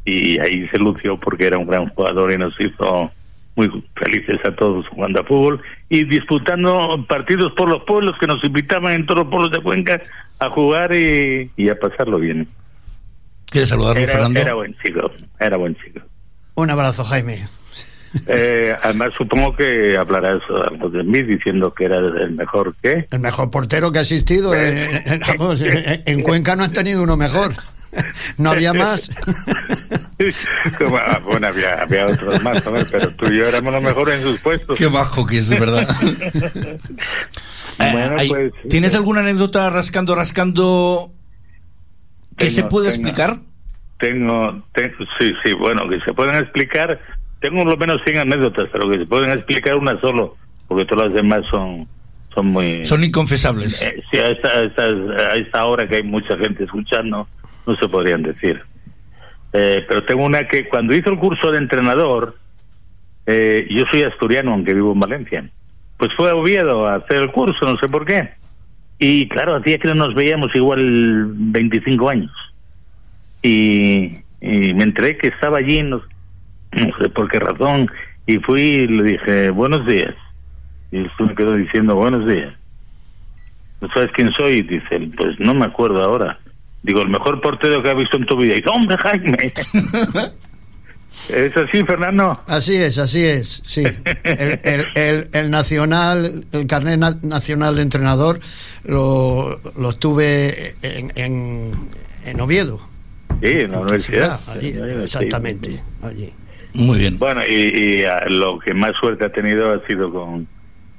[0.04, 3.10] y ahí se lució porque era un gran jugador y nos hizo
[3.56, 8.44] muy felices a todos jugando a fútbol y disputando partidos por los pueblos que nos
[8.44, 10.02] invitaban en todos los pueblos de Cuenca
[10.40, 12.48] a jugar y, y a pasarlo bien.
[13.50, 14.40] ¿Quieres saludarlo, Era, Fernando?
[14.42, 16.02] era buen chico, era buen chico.
[16.56, 17.48] Un abrazo, Jaime.
[18.28, 23.20] Eh, además supongo que hablarás algo de mí diciendo que era el mejor que El
[23.20, 24.54] mejor portero que ha existido.
[24.56, 27.54] eh, eh, vamos, en, en Cuenca no has tenido uno mejor.
[28.38, 29.10] No había más.
[30.98, 32.62] Ah, bueno había, había otros más
[32.92, 35.60] pero tú y yo éramos los mejores en sus puestos Qué bajo que es, de
[35.60, 35.88] verdad.
[37.78, 41.12] Bueno, Eh, pues, ¿Tienes alguna anécdota rascando, rascando
[42.38, 43.08] que se puede tengo.
[43.10, 43.40] explicar?
[44.00, 47.00] Tengo, tengo, sí, sí, bueno, que se pueden explicar.
[47.40, 50.36] Tengo por lo menos 100 anécdotas, pero que se pueden explicar una solo,
[50.68, 51.88] porque todas las demás son,
[52.34, 52.86] son muy.
[52.86, 53.82] Son inconfesables.
[53.82, 57.28] Eh, sí, a esta, a, esta, a esta hora que hay mucha gente escuchando,
[57.66, 58.62] no se podrían decir.
[59.54, 62.38] Eh, pero tengo una que cuando hizo el curso de entrenador,
[63.26, 65.50] eh, yo soy asturiano, aunque vivo en Valencia,
[65.98, 68.32] pues fue a Oviedo a hacer el curso, no sé por qué.
[69.00, 72.32] Y claro, hacía que no nos veíamos igual 25 años.
[73.42, 76.02] Y, y me enteré que estaba allí, no,
[76.76, 77.90] no sé por qué razón,
[78.28, 80.14] y fui y le dije, buenos días.
[80.92, 82.54] Y él me quedó diciendo, buenos días.
[83.82, 84.62] ¿No sabes quién soy?
[84.62, 86.40] Dice, él, pues no me acuerdo ahora.
[86.84, 88.54] Digo, el mejor portero que ha visto en tu vida.
[88.54, 89.54] Y dice, hombre, Jaime.
[91.30, 92.40] ¿Es así, Fernando?
[92.46, 93.84] Así es, así es, sí.
[94.24, 98.40] El, el- el- el nacional, el carnet na- nacional de entrenador
[98.84, 101.72] lo, lo tuve en, en,
[102.26, 102.80] en Oviedo.
[103.42, 104.40] Sí, en la universidad.
[104.48, 104.74] Allí,
[105.04, 106.32] exactamente, allí.
[106.76, 107.18] Muy bien.
[107.18, 110.48] Bueno, y, y, ah, lo que más suerte ha tenido ha sido con,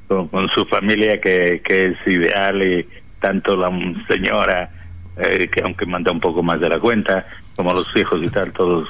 [0.08, 2.86] con, con su familia, que, que es ideal, y
[3.20, 3.70] tanto la
[4.08, 4.70] señora,
[5.18, 7.26] eh, que aunque manda un poco más de la cuenta,
[7.56, 8.88] como los hijos y tal, todos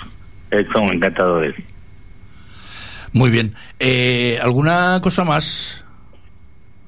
[0.51, 1.55] eh, son encantadores.
[3.13, 3.55] Muy bien.
[3.79, 5.86] Eh, ¿Alguna cosa más,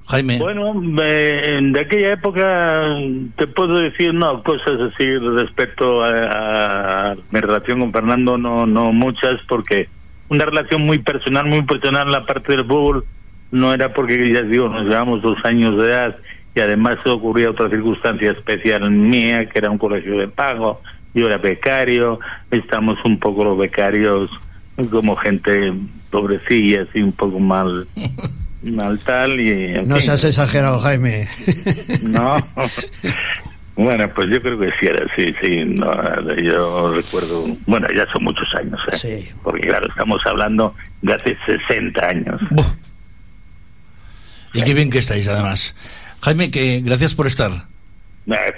[0.08, 0.38] Jaime?
[0.38, 0.72] Bueno,
[1.02, 2.96] eh, de aquella época
[3.36, 8.92] te puedo decir, no, cosas así respecto a, a mi relación con Fernando, no, no
[8.92, 9.88] muchas, porque
[10.30, 13.04] una relación muy personal, muy personal en la parte del fútbol,
[13.50, 16.16] no era porque, ya digo, nos llevamos dos años de edad
[16.54, 20.80] y además ocurría otra circunstancia especial mía, que era un colegio de pago,
[21.14, 22.18] yo era becario,
[22.50, 24.30] estamos un poco los becarios
[24.90, 25.72] como gente
[26.10, 27.86] pobrecilla, así un poco mal,
[29.04, 29.74] tal y...
[29.86, 30.04] No fin.
[30.04, 31.28] seas exagerado, Jaime.
[32.02, 32.36] No.
[33.76, 35.64] Bueno, pues yo creo que sí era así, sí.
[35.64, 35.86] No,
[36.42, 39.32] yo recuerdo, bueno, ya son muchos años, ¿eh?
[39.44, 42.40] Porque claro, estamos hablando de hace 60 años.
[44.52, 45.76] Y qué bien que estáis, además.
[46.22, 47.52] Jaime, que gracias por estar.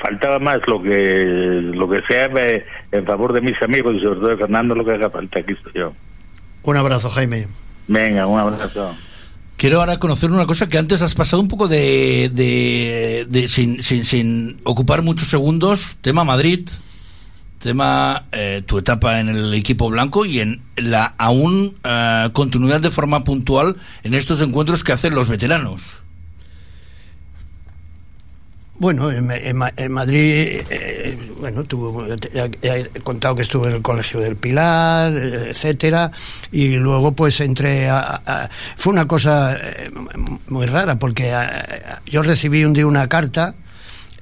[0.00, 4.20] Faltaba más lo que lo que sea eh, en favor de mis amigos y sobre
[4.20, 5.92] todo de Fernando, lo que haga falta, aquí estoy yo.
[6.62, 7.46] Un abrazo, Jaime.
[7.86, 8.96] Venga, un abrazo.
[9.60, 12.30] Quiero ahora conocer una cosa que antes has pasado un poco de,
[13.28, 15.96] de, sin, sin, sin ocupar muchos segundos.
[16.00, 16.66] Tema Madrid,
[17.58, 22.90] tema eh, tu etapa en el equipo blanco y en la aún eh, continuidad de
[22.90, 26.00] forma puntual en estos encuentros que hacen los veteranos.
[28.80, 34.20] Bueno, en, en en Madrid, eh, bueno, tuvo, he contado que estuve en el Colegio
[34.20, 36.10] del Pilar, eh, etcétera,
[36.50, 38.48] y luego pues entré a, a-
[38.78, 39.90] fue una cosa eh,
[40.48, 43.54] muy rara porque ah, yo recibí un día una carta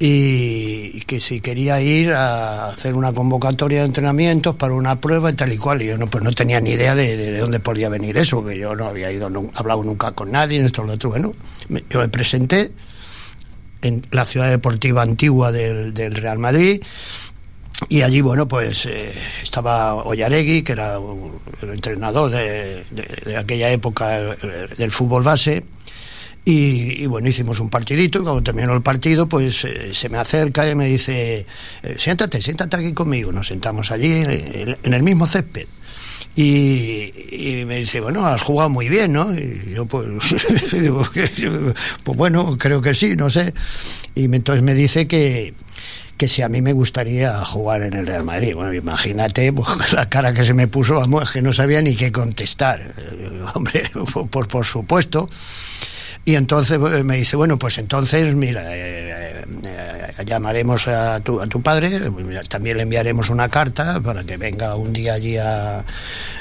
[0.00, 5.34] y, que si quería ir a hacer una convocatoria de entrenamientos para una prueba y
[5.34, 7.60] tal y cual, y yo no, pues no tenía ni idea de, de- de dónde
[7.60, 10.94] podía venir eso, que yo no había ido, no, hablado nunca con nadie, esto, lo
[10.94, 11.32] otro, bueno,
[11.68, 12.72] me- yo me presenté
[13.82, 16.82] en la ciudad deportiva antigua del, del Real Madrid.
[17.88, 20.96] Y allí bueno pues eh, estaba Ollaregui que era
[21.62, 25.64] el entrenador de, de- aquella época el- del fútbol base.
[26.44, 28.18] Y, bueno hicimos un partidito.
[28.18, 31.46] Y cuando terminó el partido pues eh, se me acerca y me dice
[31.82, 34.12] eh, siéntate siéntate aquí conmigo nos sentamos allí
[34.82, 35.66] en el mismo césped
[36.40, 39.34] y, y me dice, bueno, has jugado muy bien, ¿no?
[39.34, 40.06] Y yo, pues,
[42.04, 43.52] pues bueno, creo que sí, no sé.
[44.14, 45.52] Y entonces me dice que,
[46.16, 48.54] que si a mí me gustaría jugar en el Real Madrid.
[48.54, 52.12] Bueno, imagínate pues, la cara que se me puso, vamos, que no sabía ni qué
[52.12, 52.82] contestar.
[52.82, 53.90] Eh, hombre,
[54.30, 55.28] por, por supuesto.
[56.28, 61.46] Y entonces eh, me dice, bueno, pues entonces, mira, eh, eh, llamaremos a tu, a
[61.46, 61.90] tu padre,
[62.50, 65.82] también le enviaremos una carta para que venga un día allí a,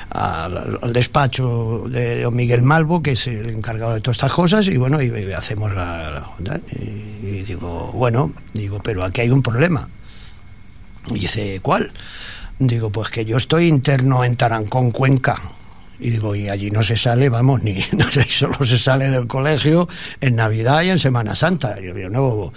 [0.10, 4.76] al despacho de don Miguel Malvo, que es el encargado de todas estas cosas, y
[4.76, 9.88] bueno, y, hacemos la, la y digo, bueno, digo, pero aquí hay un problema.
[11.12, 11.94] Y dice, ¿cuál?
[12.60, 15.42] Digo, pues que yo estoy interno en Tarancón, Cuenca.
[16.00, 19.28] Y digo, y allí no se sale, vamos, ni no sé, solo se sale del
[19.28, 19.88] colegio
[20.22, 21.80] en Navidad y en Semana Santa.
[21.80, 22.54] Yo, yo no.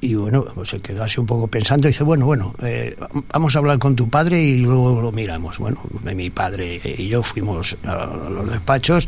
[0.00, 2.96] Y bueno, pues se quedó así un poco pensando dice, bueno, bueno, eh,
[3.32, 5.58] vamos a hablar con tu padre y luego lo miramos.
[5.58, 9.06] Bueno, mi padre y yo fuimos a los despachos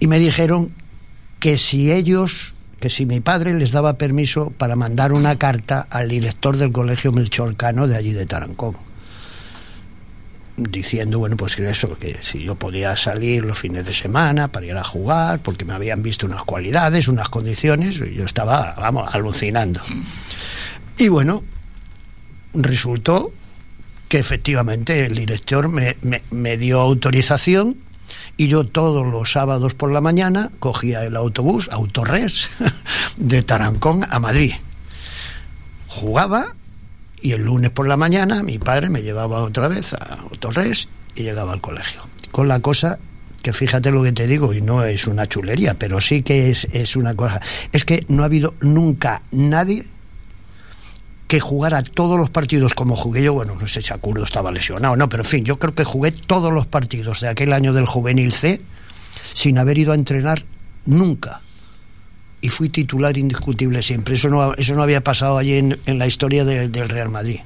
[0.00, 0.72] y me dijeron
[1.40, 6.08] que si ellos, que si mi padre les daba permiso para mandar una carta al
[6.08, 8.76] director del colegio Melchorcano de allí de Tarancón
[10.56, 14.66] diciendo, bueno, pues que eso, que si yo podía salir los fines de semana para
[14.66, 19.80] ir a jugar, porque me habían visto unas cualidades, unas condiciones, yo estaba, vamos, alucinando.
[20.96, 21.42] Y bueno,
[22.52, 23.32] resultó
[24.08, 27.76] que efectivamente el director me, me- me dio autorización
[28.36, 32.50] y yo todos los sábados por la mañana cogía el autobús, Autorres,
[33.16, 34.52] de Tarancón a Madrid.
[35.86, 36.46] Jugaba
[37.24, 41.22] y el lunes por la mañana mi padre me llevaba otra vez a Torres y
[41.22, 42.02] llegaba al colegio.
[42.30, 42.98] Con la cosa
[43.42, 46.68] que fíjate lo que te digo, y no es una chulería, pero sí que es,
[46.72, 47.40] es una cosa.
[47.72, 49.86] Es que no ha habido nunca nadie
[51.26, 53.32] que jugara todos los partidos como jugué yo.
[53.32, 56.12] Bueno, no sé si Acuerdo estaba lesionado, no, pero en fin, yo creo que jugué
[56.12, 58.60] todos los partidos de aquel año del Juvenil C
[59.32, 60.44] sin haber ido a entrenar
[60.84, 61.40] nunca
[62.44, 64.16] y fui titular indiscutible siempre.
[64.16, 67.40] Eso no, eso no había pasado allí en, en la historia de- del Real Madrid.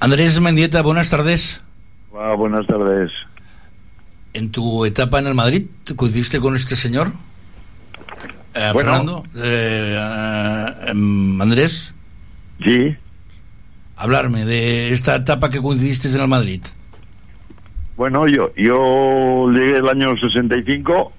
[0.00, 1.62] Andrés Mendieta, buenas tardes.
[2.14, 3.10] Ah, buenas tardes.
[4.34, 5.64] ¿En tu etapa en el Madrid
[5.96, 7.10] coincidiste con este señor?
[8.54, 8.90] Eh, Bueno.
[8.90, 11.94] Fernando, eh, eh, em, Andrés.
[12.62, 12.94] Sí.
[13.96, 16.60] Hablarme de esta etapa que coincidiste en el Madrid.
[17.96, 21.12] Bueno, yo, yo llegué el año 65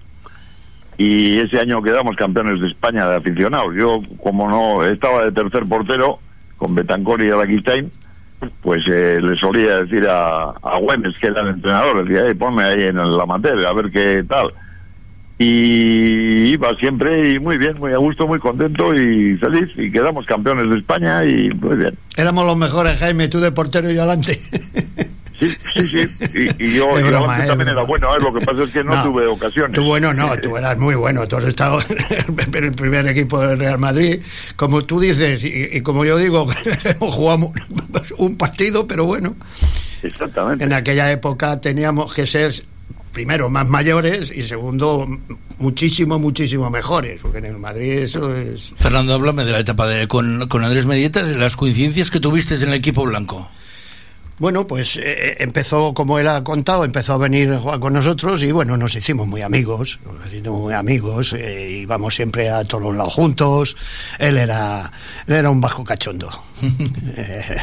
[0.98, 3.74] y ese año quedamos campeones de España de aficionados.
[3.78, 6.20] Yo, como no estaba de tercer portero
[6.58, 7.92] con Betancor y Araquistain,
[8.62, 12.64] pues eh, le solía decir a, a Güemes, que era el entrenador, decía, "Eh, ponme
[12.64, 14.54] ahí en el amateur, a ver qué tal.
[15.40, 19.70] Y iba siempre y muy bien, muy a gusto, muy contento y feliz.
[19.78, 21.98] Y quedamos campeones de España y muy bien.
[22.16, 24.40] Éramos los mejores, Jaime, tú de portero y adelante.
[25.74, 26.50] Sí, sí.
[26.60, 27.72] Y, y yo, Es y broma, Avanti es también broma.
[27.72, 28.20] era bueno, ¿eh?
[28.22, 29.74] lo que pasa es que no, No, tuve ocasiones.
[29.76, 33.60] Tú bueno, no, tú eras muy bueno, tú has estado en el primer equipo del
[33.60, 34.22] Real Madrid,
[34.56, 36.48] como tú dices, y, y como yo digo,
[37.00, 37.52] jugamos
[38.18, 39.36] un partido, pero bueno.
[40.02, 40.64] Exactamente.
[40.64, 42.54] En aquella época teníamos que ser,
[43.14, 45.08] primero, más mayores y segundo,
[45.60, 48.74] muchísimo, muchísimo mejores, porque en el Madrid eso es...
[48.78, 52.56] Fernando, háblame de la etapa de, con, con Andrés Mendieta, de las coincidencias que tuviste
[52.56, 53.50] en el equipo blanco.
[54.44, 58.76] Bueno, pues eh, empezó, como él ha contado, empezó a venir con nosotros y bueno,
[58.76, 63.14] nos hicimos muy amigos, nos hicimos muy amigos, eh, íbamos siempre a todos los lados
[63.14, 63.78] juntos,
[64.20, 64.92] él era,
[65.28, 66.30] él era un bajo cachondo,
[67.16, 67.58] Eh,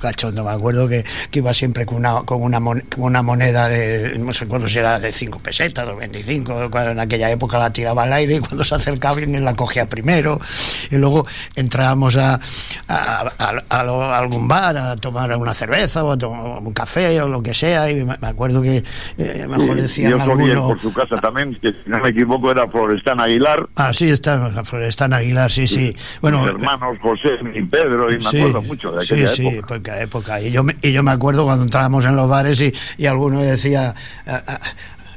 [0.00, 3.68] cachondo, me acuerdo que, que iba siempre con una, con, una mon- con una moneda
[3.68, 7.58] de, no sé cuándo si era de 5 pesetas o 25, cuando en aquella época
[7.58, 10.38] la tiraba al aire y cuando se acercaba alguien la cogía primero.
[10.90, 12.34] Y luego entrábamos a,
[12.88, 16.72] a, a- a lo- a algún bar a tomar una cerveza o a tomar un
[16.72, 18.82] café o lo que sea y me me acuerdo que
[19.18, 22.50] eh, mejor Sí, decían yo alguno por su casa también, que si no me equivoco
[22.50, 23.66] era Florestán Aguilar.
[23.76, 25.94] así está Florestán Aguilar sí sí.
[26.20, 29.66] bueno hermanos José y Pedro, y Sí, acuerdo mucho de sí, aquella sí, época.
[29.66, 30.40] porque época.
[30.42, 33.40] Y yo, me- y yo me acuerdo cuando entrábamos en los bares y, y alguno
[33.42, 33.94] decía,
[34.26, 34.60] "Ah, ah,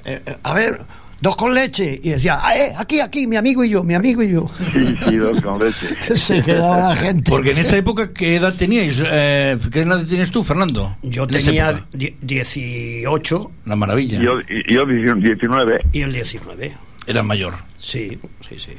[0.05, 0.81] eh, eh, a ver,
[1.21, 1.99] dos con leche.
[2.03, 4.49] Y decía, "Ah, eh, aquí, aquí, mi amigo y yo, mi amigo y yo.
[4.73, 5.87] Sí, sí, dos con leche.
[6.17, 7.31] Se quedaba la gente.
[7.31, 9.01] Porque en esa época, ¿qué edad teníais?
[9.05, 10.97] Eh, ¿Qué edad tienes tú, Fernando?
[11.01, 11.87] Yo tenía época.
[11.93, 14.19] die- 18 Una maravilla.
[14.19, 15.79] Yo, y- yo 19.
[15.91, 16.75] y el 19.
[17.07, 17.53] Era mayor.
[17.77, 18.71] Sí, sí, sí.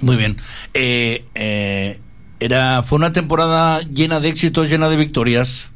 [0.00, 0.36] Muy bien.
[0.74, 1.98] Eh, eh,
[2.44, 5.70] era, fue una temporada llena de éxitos, llena de victorias.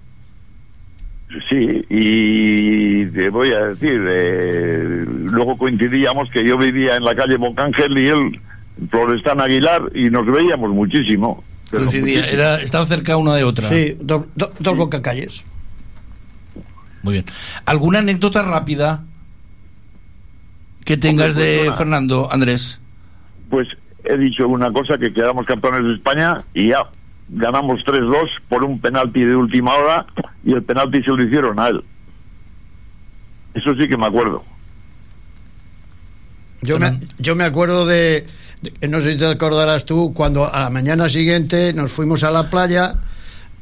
[1.51, 7.37] Sí, y te voy a decir, eh, luego coincidíamos que yo vivía en la calle
[7.37, 8.41] Bocángel y él
[8.91, 11.43] Florestán Aguilar y nos veíamos muchísimo.
[11.71, 12.43] pero Coincidía, muchísimo.
[12.43, 13.69] era, estaba cerca una de otra.
[13.69, 15.45] Sí, do- do- dos bocacalles.
[17.03, 17.25] Muy bien.
[17.67, 19.03] ¿Alguna anécdota rápida
[20.85, 21.77] que tengas Hombre, pues de una.
[21.77, 22.81] Fernando, Andrés?
[23.51, 23.67] Pues
[24.07, 26.79] he dicho una cosa, que quedamos campeones de España y ya.
[27.29, 30.07] ganamos 3-2 por un penalti de última hora
[30.45, 31.85] y el penalti se lo hicieron a él.
[33.55, 34.45] Eso sí que me acuerdo.
[36.63, 38.27] Yo me, yo me acuerdo de,
[38.89, 42.51] no sé si te acordarás tú, cuando a la mañana siguiente nos fuimos a la
[42.51, 42.95] playa,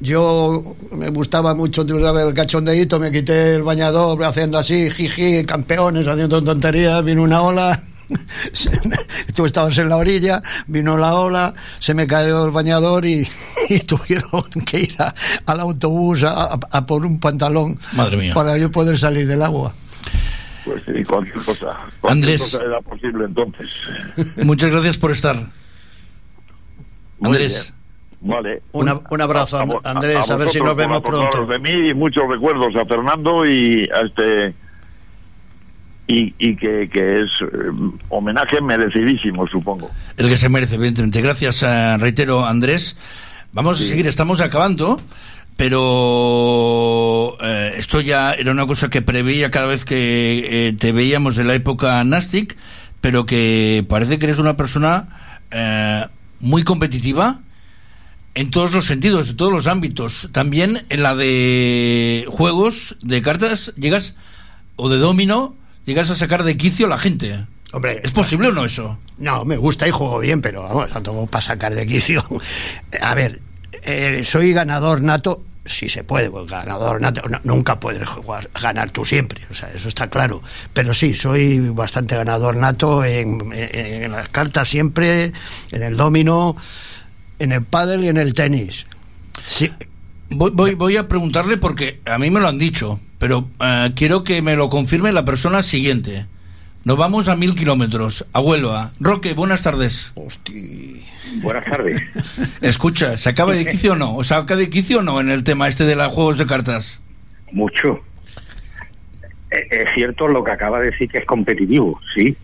[0.01, 6.07] yo me gustaba mucho, tú el cachondeíto, me quité el bañador haciendo así, jiji, campeones,
[6.07, 7.83] haciendo tonterías, vino una ola,
[9.35, 13.27] tú estabas en la orilla, vino la ola, se me cayó el bañador y,
[13.69, 15.15] y tuvieron que ir a-
[15.47, 18.35] al autobús a, a- a por un pantalón Madre mía.
[18.35, 19.75] para yo poder salir del agua.
[20.65, 21.77] Pues sí, cualquier cosa.
[22.01, 22.41] Cualquier Andrés.
[22.43, 23.69] cosa era posible entonces.
[24.45, 25.37] Muchas gracias por estar.
[27.19, 27.63] Muy Andrés.
[27.65, 27.75] bien.
[28.35, 28.63] Vale.
[28.73, 31.45] Una- un abrazo, Andrés, a ver si nos vemos pronto.
[31.45, 34.55] de mí y muchos recuerdos a Fernando y a este
[36.07, 37.71] y, y que, que es eh,
[38.09, 39.91] homenaje merecidísimo, supongo.
[40.17, 41.21] El que se merece, evidentemente.
[41.23, 42.97] Gracias, eh, reitero, Andrés.
[43.53, 45.01] Vamos a seguir, estamos acabando,
[45.57, 51.39] pero eh, esto ya era una cosa que preveía cada vez que eh, te veíamos
[51.39, 52.57] en la época Nastic,
[53.01, 55.09] pero que parece que eres una persona
[56.41, 57.43] muy competitiva
[58.35, 60.29] en todos los sentidos, en todos los ámbitos.
[60.33, 64.17] También en la de juegos de cartas, llegas,
[64.75, 67.45] o de domino, llegas a sacar de quicio a la gente.
[67.73, 68.99] Hombre, ¿Es posible o no eso?
[69.19, 72.25] No, me gusta y juego bien, pero vamos, tanto para sacar de quicio.
[73.01, 73.41] A ver,
[73.83, 78.91] eh, soy ganador nato, si se puede, pues ganador nato, no- nunca puedes jugar, ganar
[78.91, 80.41] tú siempre, o sea, eso está claro.
[80.73, 85.33] Pero sí, soy bastante ganador nato en, en- en las cartas siempre,
[85.73, 86.55] en el domino,
[87.41, 88.87] en el pádel y en el tenis.
[89.47, 89.73] Sí.
[90.37, 94.25] Voy, voy, voy a preguntarle porque a mí me lo han dicho, pero eh, quiero
[94.25, 96.27] que me lo confirme la persona siguiente.
[96.85, 98.93] Nos vamos a mil kilómetros, a Huelva.
[99.01, 100.13] Roque, buenas tardes.
[101.43, 102.03] Buenas tardes.
[102.61, 104.17] Escucha, ¿se acaba de quicio o no?
[104.17, 107.01] ¿O saca de quicio o no en el tema este de los juegos de cartas?
[107.53, 108.01] Mucho.
[109.51, 112.37] Eh, Es cierto lo que acaba de decir que es competitivo, sí.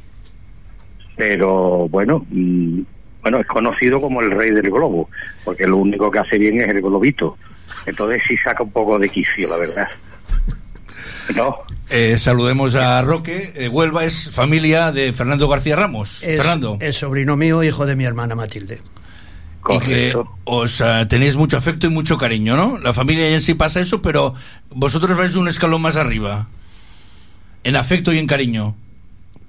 [1.16, 2.80] Pero bueno, mm,
[3.22, 5.10] bueno, es conocido como el rey del globo,
[5.44, 7.36] porque lo único que hace bien es el globito.
[7.86, 9.88] Entonces sí saca un poco de quicio, la verdad.
[11.34, 11.58] ¿No?
[11.90, 13.52] Eh, saludemos a Roque.
[13.56, 16.22] Eh, Huelva es familia de Fernando García Ramos.
[16.22, 16.78] Es, Fernando.
[16.80, 18.80] es sobrino mío, hijo de mi hermana Matilde.
[19.68, 22.78] Y que os eh, tenéis mucho afecto y mucho cariño, ¿no?
[22.78, 24.34] La familia en sí pasa eso, pero
[24.70, 26.48] vosotros vais un escalón más arriba.
[27.64, 28.74] En afecto y en cariño.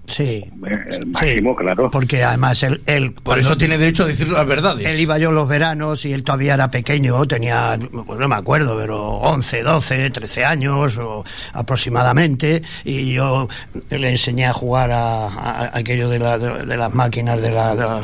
[0.08, 0.44] Sí.
[0.90, 1.90] El máximo, claro.
[1.90, 2.82] Porque además él...
[2.86, 4.86] él Por eso tiene derecho a decir las verdades.
[4.86, 8.78] Él iba yo los veranos y él todavía era pequeño, tenía, pues no me acuerdo,
[8.78, 11.24] pero 11, 12, 13 años o
[11.54, 13.48] aproximadamente, y yo
[13.90, 17.52] le enseñé a jugar a, a- a aquello de, la- de- de las máquinas, de,
[17.52, 18.04] la- de las,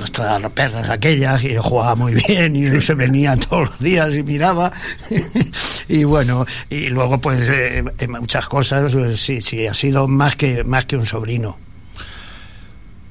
[0.00, 4.12] las tragaperras aquellas, y yo jugaba muy bien, y él se venía todos los días
[4.14, 4.72] y miraba,
[5.88, 10.34] y bueno, y luego pues eh, en muchas cosas, pues, sí, sí, ha sido más
[10.36, 11.33] que, más que un sobrino.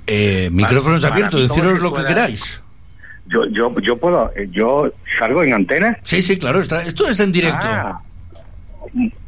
[0.08, 2.62] Eh, micrófonos Para- abiertos, para deciros lo que queráis.
[3.26, 5.98] Yo, yo, yo puedo, eh, yo salgo en antena.
[6.04, 7.66] Sí, sí, claro, está, esto es en directo.
[7.66, 8.02] Ah,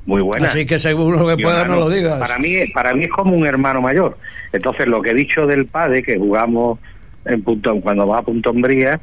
[0.05, 0.47] muy buena.
[0.47, 2.19] Así que según lo que pueda no lo digas.
[2.19, 4.17] Para mí, para mí es como un hermano mayor.
[4.51, 6.79] Entonces, lo que he dicho del padre, que jugamos
[7.23, 8.99] en punto, cuando va a Punto Hombría,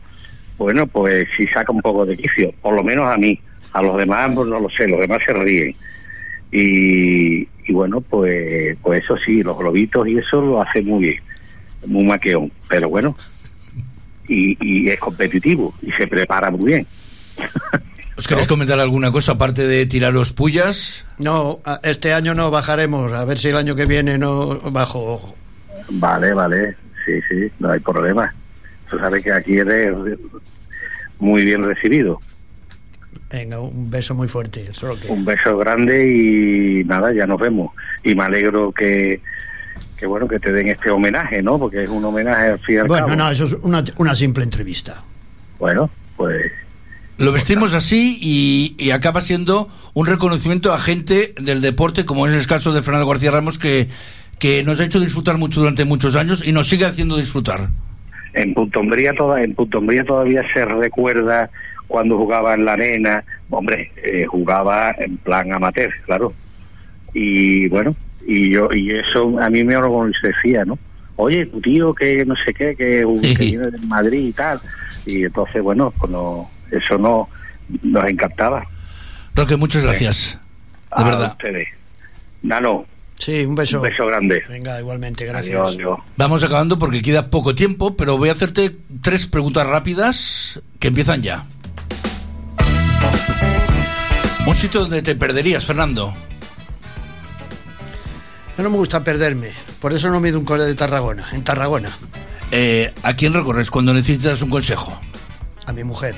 [0.59, 3.41] bueno, pues sí saca un poco de quicio, por lo menos a mí.
[3.73, 5.75] A los demás, pues no lo sé, los demás se ríen.
[6.53, 11.23] Y, y bueno, pues, pues eso sí, los globitos y eso lo hace muy bien,
[11.87, 12.53] muy maqueón.
[12.69, 13.17] Pero bueno,
[14.29, 16.87] y, y es competitivo y se prepara muy bien.
[18.17, 21.07] ¿Os queréis comentar alguna cosa aparte de tiraros pullas?
[21.19, 25.35] No, este año no bajaremos, a ver si el año que viene no bajo.
[25.89, 28.33] Vale, vale, sí, sí, no hay problema.
[28.91, 29.97] Tú sabes que aquí eres
[31.19, 32.21] muy bien recibido.
[33.33, 34.69] Venga, un beso muy fuerte.
[34.73, 35.09] Solo que...
[35.09, 37.73] Un beso grande y nada, ya nos vemos.
[38.05, 39.21] Y me alegro que,
[39.97, 41.59] que bueno, que te den este homenaje, ¿no?
[41.59, 43.17] Porque es un homenaje al fin y al Bueno, cabo.
[43.17, 45.03] no, eso es una, una simple entrevista.
[45.59, 46.51] Bueno, pues
[47.19, 52.35] Lo vestimos así y, y acaba siendo un reconocimiento a gente del deporte, como es
[52.35, 53.89] el caso de Fernando García Ramos, que,
[54.39, 57.71] que nos ha hecho disfrutar mucho durante muchos años y nos sigue haciendo disfrutar.
[58.35, 61.49] en Punto Umbría toda, en Punto Umbría todavía se recuerda
[61.93, 66.33] cuando jugaba en la arena, hombre, eh, jugaba en plan amateur, claro.
[67.13, 67.95] Y bueno,
[68.27, 69.75] y yo y eso a mí me
[70.23, 70.79] decía, ¿no?
[71.17, 74.59] Oye, tu tío que no sé qué, que, que viene de Madrid y tal.
[75.05, 77.29] Y entonces, bueno, pues no, eso no
[77.83, 78.65] nos encantaba.
[79.35, 80.39] Roque, muchas gracias.
[80.97, 81.33] De A verdad.
[81.33, 81.69] ustedes.
[82.43, 82.87] Nano.
[83.19, 83.77] Sí, un beso.
[83.77, 84.43] Un beso grande.
[84.49, 85.55] Venga, igualmente, gracias.
[85.55, 85.99] Adiós, adiós.
[86.17, 91.21] Vamos acabando porque queda poco tiempo, pero voy a hacerte tres preguntas rápidas que empiezan
[91.21, 91.45] ya.
[94.47, 96.13] Un sitio donde te perderías, Fernando.
[98.59, 101.27] No me gusta perderme, por eso no me he ido a un cole de Tarragona,
[101.33, 101.91] en Tarragona,
[102.55, 104.99] Eh, ¿A quién recorres cuando necesitas un consejo?
[105.67, 106.15] a mi mujer.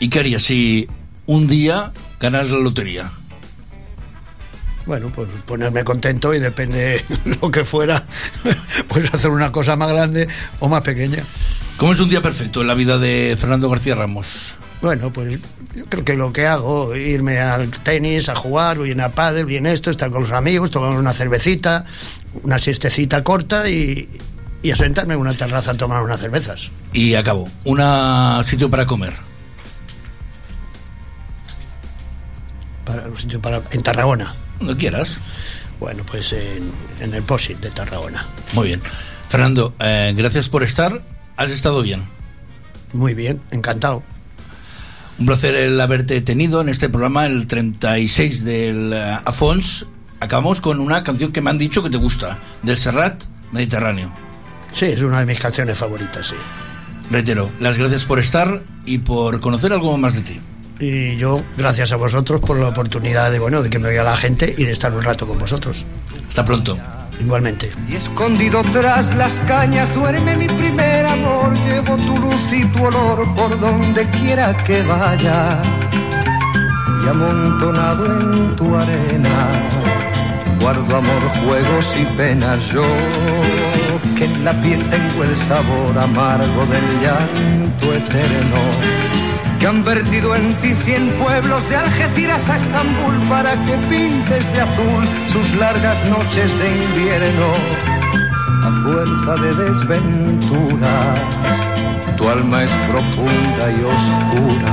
[0.00, 0.88] ¿Y qué harías si
[1.26, 3.10] un día ganas la lotería?
[4.86, 7.04] Bueno, pues ponerme contento y depende
[7.40, 8.04] lo que fuera,
[8.88, 10.26] pues hacer una cosa más grande
[10.60, 11.22] o más pequeña.
[11.76, 14.56] ¿Cómo es un día perfecto en la vida de Fernando García Ramos?
[14.84, 15.40] Bueno, pues
[15.74, 19.64] yo creo que lo que hago, irme al tenis, a jugar, bien a pádel, bien
[19.64, 21.86] esto, estar con los amigos, tomar una cervecita,
[22.42, 24.10] una siestecita corta y,
[24.62, 26.70] y a sentarme en una terraza a tomar unas cervezas.
[26.92, 27.48] Y acabo.
[27.64, 27.80] Un
[28.44, 29.14] sitio para comer.
[32.84, 34.36] Para, un sitio para, en Tarragona.
[34.58, 35.16] Donde quieras.
[35.80, 38.26] Bueno, pues en, en el POSIT de Tarragona.
[38.52, 38.82] Muy bien.
[39.30, 41.02] Fernando, eh, gracias por estar.
[41.38, 42.06] ¿Has estado bien?
[42.92, 44.04] Muy bien, encantado.
[45.18, 49.86] Un placer el haberte tenido en este programa, el 36 del eh, Afons.
[50.20, 54.12] Acabamos con una canción que me han dicho que te gusta, del Serrat Mediterráneo.
[54.72, 56.34] Sí, es una de mis canciones favoritas, sí.
[57.10, 60.40] Reitero, las gracias por estar y por conocer algo más de ti.
[60.80, 64.16] Y yo, gracias a vosotros por la oportunidad de, bueno, de que me oiga la
[64.16, 65.84] gente y de estar un rato con vosotros.
[66.28, 66.76] Hasta pronto.
[67.20, 67.72] Igualmente.
[67.88, 71.52] Y escondido tras las cañas duerme mi primer amor.
[71.66, 75.60] Llevo tu luz y tu olor por donde quiera que vaya.
[77.04, 79.48] Y amontonado en tu arena,
[80.60, 82.66] guardo amor, juegos y penas.
[82.66, 82.84] Yo
[84.16, 89.33] que en la piel tengo el sabor amargo del llanto eterno.
[89.64, 94.60] Que han vertido en ti cien pueblos de Algeciras a Estambul para que pintes de
[94.60, 97.50] azul sus largas noches de invierno.
[98.62, 101.18] A fuerza de desventuras,
[102.18, 104.72] tu alma es profunda y oscura.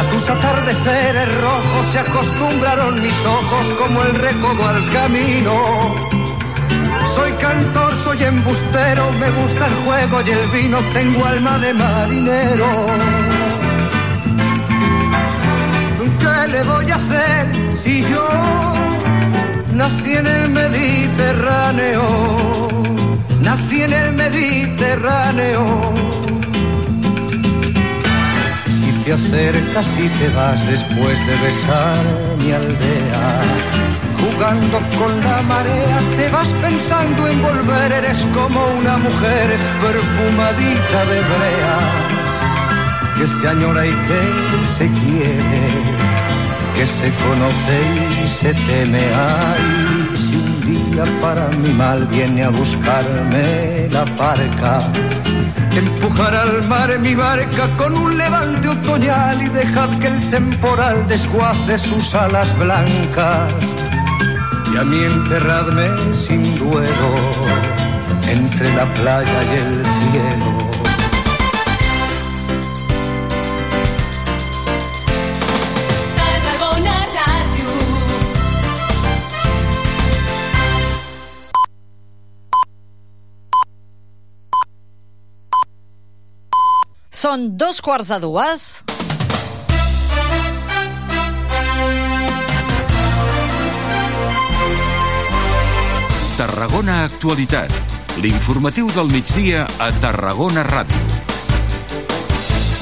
[0.00, 5.94] A tus atardeceres rojos se acostumbraron mis ojos como el recodo al camino.
[7.14, 13.35] Soy cantor, soy embustero, me gusta el juego y el vino, tengo alma de marinero.
[16.46, 18.28] ¿Qué le voy a hacer si yo
[19.74, 22.02] nací en el Mediterráneo?
[23.40, 25.92] Nací en el Mediterráneo.
[28.86, 32.04] Y te acercas y te vas después de besar
[32.38, 33.40] mi aldea.
[34.20, 39.48] Jugando con la marea, te vas pensando en volver, eres como una mujer
[39.82, 42.26] perfumadita de brea
[43.18, 44.22] que se añora y que
[44.76, 45.95] se quiere,
[46.76, 47.78] que se conoce
[48.22, 49.04] y se teme.
[49.14, 54.80] Ay, si un día para mi mal viene a buscarme la parca,
[55.74, 61.78] empujar al mar mi barca con un levante otoñal y dejad que el temporal desguace
[61.78, 63.54] sus alas blancas.
[64.72, 67.10] Y a mí enterradme sin duelo
[68.28, 70.85] entre la playa y el cielo.
[87.26, 88.64] Són dos quarts de dues.
[96.38, 97.74] Tarragona Actualitat.
[98.22, 101.15] L'informatiu del migdia a Tarragona Ràdio.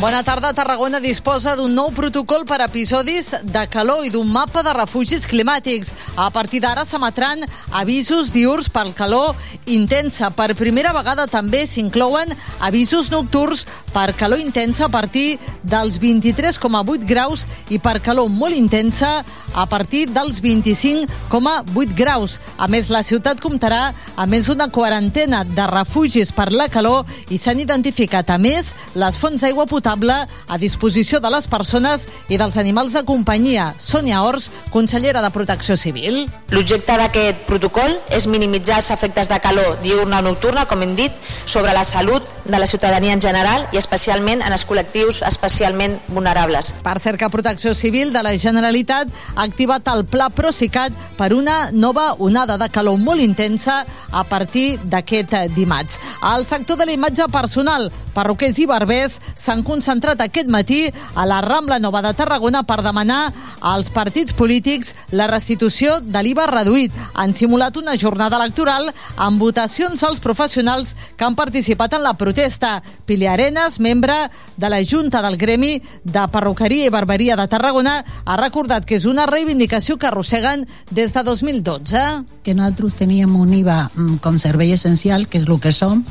[0.04, 0.50] Bona tarda.
[0.52, 5.94] Tarragona disposa d'un nou protocol per episodis de calor i d'un mapa de refugis climàtics.
[6.20, 7.40] A partir d'ara s'emetran
[7.72, 9.32] avisos diurs per calor
[9.64, 10.28] intensa.
[10.28, 17.46] Per primera vegada també s'inclouen avisos nocturns per calor intensa a partir dels 23,8 graus
[17.72, 19.22] i per calor molt intensa
[19.54, 22.36] a partir dels 25,8 graus.
[22.58, 27.38] A més, la ciutat comptarà a més d'una quarantena de refugis per la calor i
[27.38, 32.56] s'han identificat, a més, les fonts d'aigua potable a disposició de les persones i dels
[32.58, 33.74] animals de companyia.
[33.78, 36.24] Sònia Ors, consellera de Protecció Civil.
[36.50, 41.12] L'objecte d'aquest protocol és minimitzar els efectes de calor diurna o nocturna, com hem dit,
[41.46, 46.72] sobre la salut de la ciutadania en general i especialment en els col·lectius especialment vulnerables.
[46.82, 51.70] Per cert que Protecció Civil de la Generalitat ha activat el Pla Procicat per una
[51.70, 56.00] nova onada de calor molt intensa a partir d'aquest dimarts.
[56.20, 61.26] Al sector de la imatge personal, perruquers i barbers s'han concentrat concentrat aquest matí a
[61.28, 66.92] la Rambla Nova de Tarragona per demanar als partits polítics la restitució de l'IVA reduït.
[67.12, 68.88] Han simulat una jornada electoral
[69.20, 72.80] amb votacions als professionals que han participat en la protesta.
[73.04, 78.40] Pili Arenas, membre de la Junta del Gremi de Perruqueria i Barberia de Tarragona, ha
[78.40, 82.24] recordat que és una reivindicació que arrosseguen des de 2012.
[82.44, 86.04] que nosaltres teníem un IVA mm, com servei essencial, que és el que som,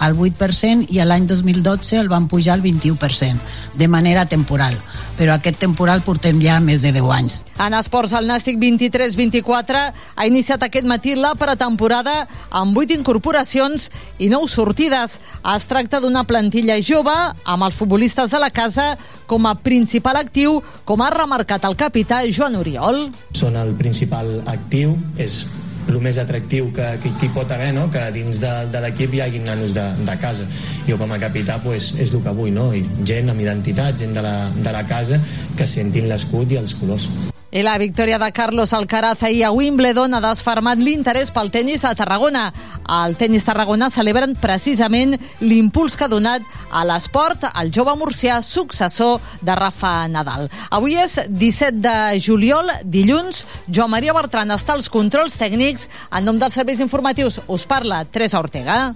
[0.00, 3.38] al 8% i l'any 2012 el van pujar al 21%,
[3.76, 4.76] de manera temporal.
[5.20, 7.40] Però aquest temporal portem ja més de 10 anys.
[7.60, 9.84] En esports, el Nàstic 23-24
[10.16, 15.20] ha iniciat aquest matí la pretemporada amb 8 incorporacions i 9 sortides.
[15.54, 17.14] Es tracta d'una plantilla jove
[17.44, 18.94] amb els futbolistes de la casa
[19.30, 23.10] com a principal actiu, com ha remarcat el capità Joan Oriol.
[23.36, 25.44] són el principal actiu, és
[25.90, 27.88] el més atractiu que, que, que hi pot haver, no?
[27.92, 30.46] que dins de, de l'equip hi hagi nanos de, de casa.
[30.86, 32.70] Jo com a capità pues, és el que vull, no?
[32.76, 35.20] I gent amb identitat, gent de la, de la casa
[35.58, 37.10] que sentin l'escut i els colors.
[37.50, 41.96] I la victòria de Carlos Alcaraz ahir a Wimbledon ha desfermat l'interès pel tennis a
[41.98, 42.52] Tarragona.
[42.86, 49.18] Al tennis tarragona celebren precisament l'impuls que ha donat a l'esport al jove murcià successor
[49.42, 50.46] de Rafa Nadal.
[50.70, 53.42] Avui és 17 de juliol, dilluns.
[53.66, 55.88] Joan Maria Bertran està als controls tècnics.
[56.14, 58.94] En nom dels serveis informatius us parla Teresa Ortega.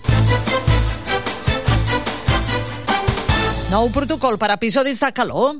[3.74, 5.56] Nou protocol per episodis de calor.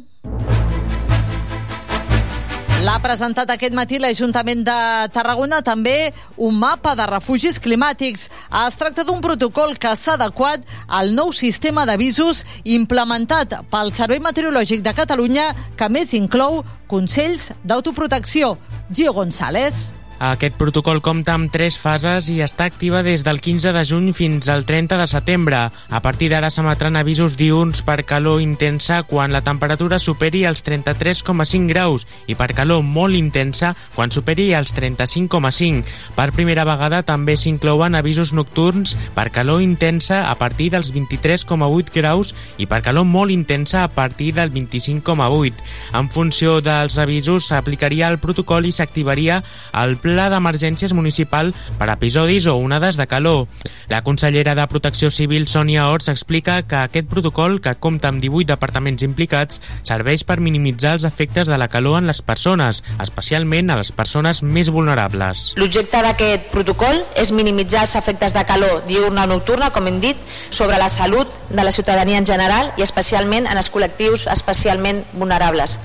[2.84, 4.74] L'ha presentat aquest matí l'Ajuntament de
[5.14, 8.26] Tarragona també un mapa de refugis climàtics.
[8.60, 10.60] Es tracta d'un protocol que s'ha adequat
[10.98, 12.42] al nou sistema d'avisos
[12.76, 15.48] implementat pel Servei Meteorològic de Catalunya
[15.80, 18.58] que més inclou consells d'autoprotecció.
[18.92, 19.94] Gio González.
[20.18, 24.48] Aquest protocol compta amb tres fases i està activa des del 15 de juny fins
[24.48, 25.58] al 30 de setembre.
[25.90, 31.66] A partir d'ara s'emetran avisos diurns per calor intensa quan la temperatura superi els 33,5
[31.68, 35.82] graus i per calor molt intensa quan superi els 35,5.
[36.14, 42.34] Per primera vegada també s'inclouen avisos nocturns per calor intensa a partir dels 23,8 graus
[42.56, 45.58] i per calor molt intensa a partir del 25,8.
[45.98, 49.42] En funció dels avisos s'aplicaria el protocol i s'activaria
[49.74, 53.46] el Pla d'Emergències Municipal per episodis o onades de calor.
[53.88, 58.50] La consellera de Protecció Civil, Sònia Ors, explica que aquest protocol, que compta amb 18
[58.52, 63.80] departaments implicats, serveix per minimitzar els efectes de la calor en les persones, especialment a
[63.80, 65.54] les persones més vulnerables.
[65.56, 70.20] L'objecte d'aquest protocol és minimitzar els efectes de calor diurna o nocturna, com hem dit,
[70.50, 75.80] sobre la salut de la ciutadania en general i especialment en els col·lectius especialment vulnerables.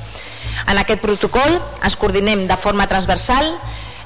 [0.68, 3.54] En aquest protocol ens coordinem de forma transversal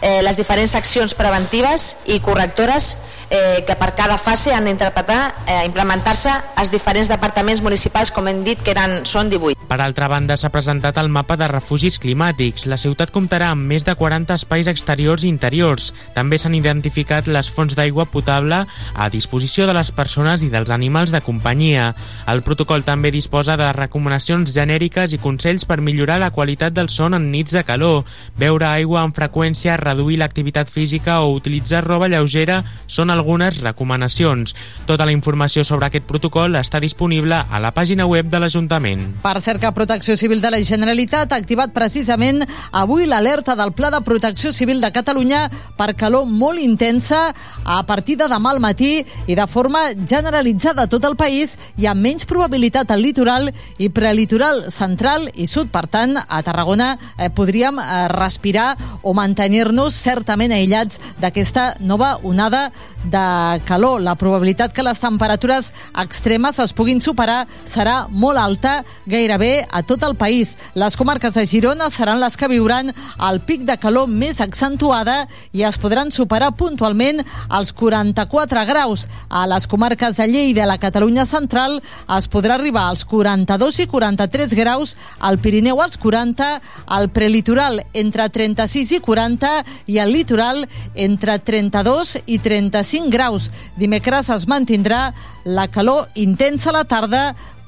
[0.04, 2.98] eh, les diferents accions preventives i correctores
[3.30, 8.44] eh, que per cada fase han d'interpretar, eh, implementar-se als diferents departaments municipals, com hem
[8.44, 9.63] dit, que eren, són 18.
[9.74, 12.68] Per altra banda, s'ha presentat el mapa de refugis climàtics.
[12.70, 15.88] La ciutat comptarà amb més de 40 espais exteriors i interiors.
[16.14, 21.10] També s'han identificat les fonts d'aigua potable a disposició de les persones i dels animals
[21.10, 21.88] de companyia.
[22.30, 27.18] El protocol també disposa de recomanacions genèriques i consells per millorar la qualitat del son
[27.18, 28.06] en nits de calor.
[28.38, 34.54] Beure aigua amb freqüència, reduir l'activitat física o utilitzar roba lleugera són algunes recomanacions.
[34.86, 39.10] Tota la informació sobre aquest protocol està disponible a la pàgina web de l'Ajuntament.
[39.26, 42.42] Per cert que Protecció Civil de la Generalitat ha activat precisament
[42.76, 45.46] avui l'alerta del Pla de Protecció Civil de Catalunya
[45.80, 47.30] per calor molt intensa
[47.64, 51.88] a partir de demà al matí i de forma generalitzada a tot el país i
[51.88, 55.72] amb menys probabilitat al litoral i prelitoral central i sud.
[55.72, 62.66] Per tant, a Tarragona eh, podríem eh, respirar o mantenir-nos certament aïllats d'aquesta nova onada
[63.08, 63.24] de
[63.64, 64.02] calor.
[64.04, 65.72] La probabilitat que les temperatures
[66.04, 70.56] extremes es puguin superar serà molt alta gairebé a tot el país.
[70.74, 72.92] Les comarques de Girona seran les que viuran
[73.30, 77.22] el pic de calor més accentuada i es podran superar puntualment
[77.54, 79.08] els 44 graus.
[79.30, 81.80] A les comarques de Lleida i la Catalunya central
[82.18, 86.50] es podrà arribar als 42 i 43 graus, al Pirineu als 40,
[86.86, 89.54] al prelitoral entre 36 i 40
[89.88, 90.66] i al litoral
[90.96, 93.52] entre 32 i 35 graus.
[93.78, 95.12] Dimecres es mantindrà
[95.44, 97.24] la calor intensa a la tarda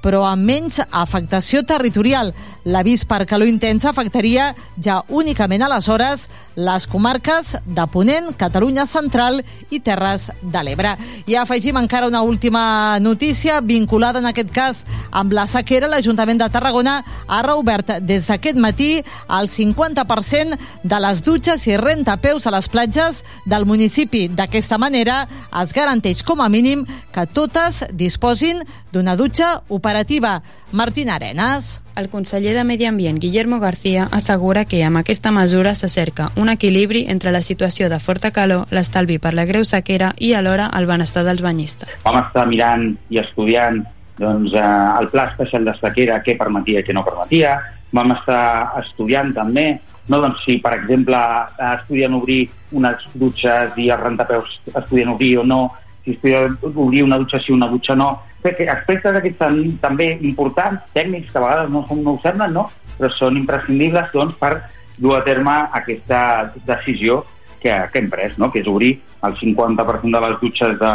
[0.06, 2.30] però amb menys afectació territorial.
[2.66, 4.48] L'avís per calor intensa afectaria
[4.82, 6.24] ja únicament aleshores
[6.58, 10.96] les comarques de Ponent, Catalunya Central i Terres de l'Ebre.
[11.30, 15.92] I afegim encara una última notícia vinculada en aquest cas amb la sequera.
[15.92, 18.90] L'Ajuntament de Tarragona ha reobert des d'aquest matí
[19.30, 24.26] el 50% de les dutxes i rentapeus a les platges del municipi.
[24.28, 25.28] D'aquesta manera
[25.62, 26.82] es garanteix com a mínim
[27.14, 30.40] que totes disposin d'una dutxa operativa.
[30.72, 31.85] Martín Arenas.
[31.96, 37.06] El conseller de Medi Ambient, Guillermo García, assegura que amb aquesta mesura s'acerca un equilibri
[37.08, 41.24] entre la situació de forta calor, l'estalvi per la greu sequera i alhora el benestar
[41.24, 41.96] dels banyistes.
[42.04, 43.80] Vam estar mirant i estudiant
[44.20, 44.66] doncs, eh,
[45.00, 47.56] el pla especial de sequera, què permetia i què no permetia.
[47.96, 49.70] Vam estar estudiant també
[50.08, 55.38] no, doncs, si, per exemple, eh, estudien obrir unes dutxes i els rentapeus estudien obrir
[55.40, 55.62] o no,
[56.06, 58.14] si estudien obrir una dutxa sí, una dutxa no.
[58.46, 62.54] Que aspectes d'aquests tan, també importants, tècnics, que a vegades no, són, no ho semblen,
[62.54, 62.68] no?
[62.96, 64.54] però són imprescindibles doncs, per
[65.02, 67.24] dur a terme aquesta decisió
[67.60, 68.52] que, que hem pres, no?
[68.54, 68.94] que és obrir
[69.26, 70.94] el 50% de les dutxes de,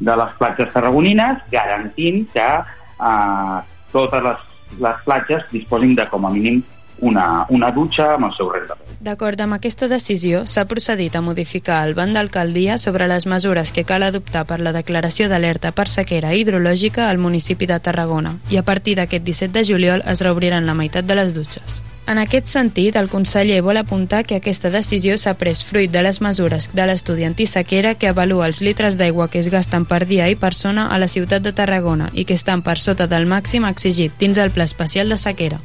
[0.00, 3.58] de les platges tarragonines, garantint que eh,
[3.92, 4.46] totes les,
[4.86, 6.62] les platges disposin de com a mínim
[7.00, 8.84] una, una dutxa amb el seu rentapeu.
[9.00, 13.84] D'acord amb aquesta decisió, s'ha procedit a modificar el banc d'alcaldia sobre les mesures que
[13.84, 18.64] cal adoptar per la declaració d'alerta per sequera hidrològica al municipi de Tarragona i a
[18.64, 21.82] partir d'aquest 17 de juliol es reobriran la meitat de les dutxes.
[22.06, 26.20] En aquest sentit, el conseller vol apuntar que aquesta decisió s'ha pres fruit de les
[26.22, 30.36] mesures de l'estudi antisequera que avalua els litres d'aigua que es gasten per dia i
[30.38, 34.38] persona a la ciutat de Tarragona i que estan per sota del màxim exigit dins
[34.38, 35.58] el Pla Especial de Sequera.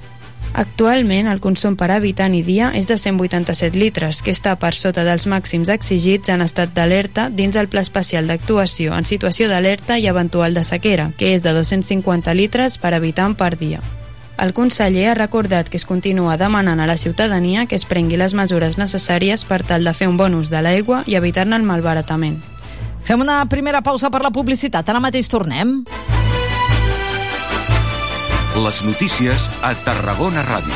[0.54, 5.06] Actualment, el consum per habitant i dia és de 187 litres, que està per sota
[5.08, 10.10] dels màxims exigits en estat d'alerta dins el Pla Especial d'Actuació en situació d'alerta i
[10.12, 13.80] eventual de sequera, que és de 250 litres per habitant per dia.
[14.42, 18.34] El conseller ha recordat que es continua demanant a la ciutadania que es prengui les
[18.34, 22.42] mesures necessàries per tal de fer un bon ús de l'aigua i evitar-ne el malbaratament.
[23.06, 24.90] Fem una primera pausa per la publicitat.
[24.90, 25.84] Ara mateix tornem.
[28.52, 30.76] Les notícies a Tarragona Ràdio.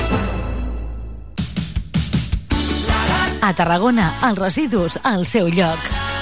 [3.43, 5.75] A Tarragona, els residus al seu lloc.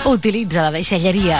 [0.09, 1.37] Utilitza la deixalleria.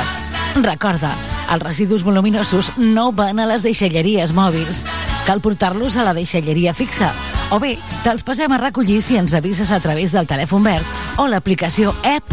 [0.62, 1.18] Recorda,
[1.50, 4.86] els residus voluminosos no van a les deixalleries mòbils.
[5.26, 7.10] Cal portar-los a la deixalleria fixa.
[7.50, 10.86] O bé, te'ls passem a recollir si ens avises a través del telèfon verd
[11.18, 12.30] o l'aplicació app.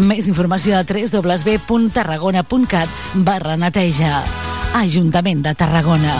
[0.00, 2.88] Més informació a www.tarragona.cat
[3.20, 4.24] barra neteja.
[4.80, 6.16] Ajuntament de Tarragona.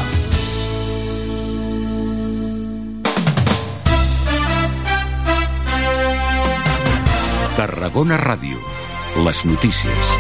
[7.53, 8.57] Tarragona Ràdio.
[9.27, 10.13] Les notícies.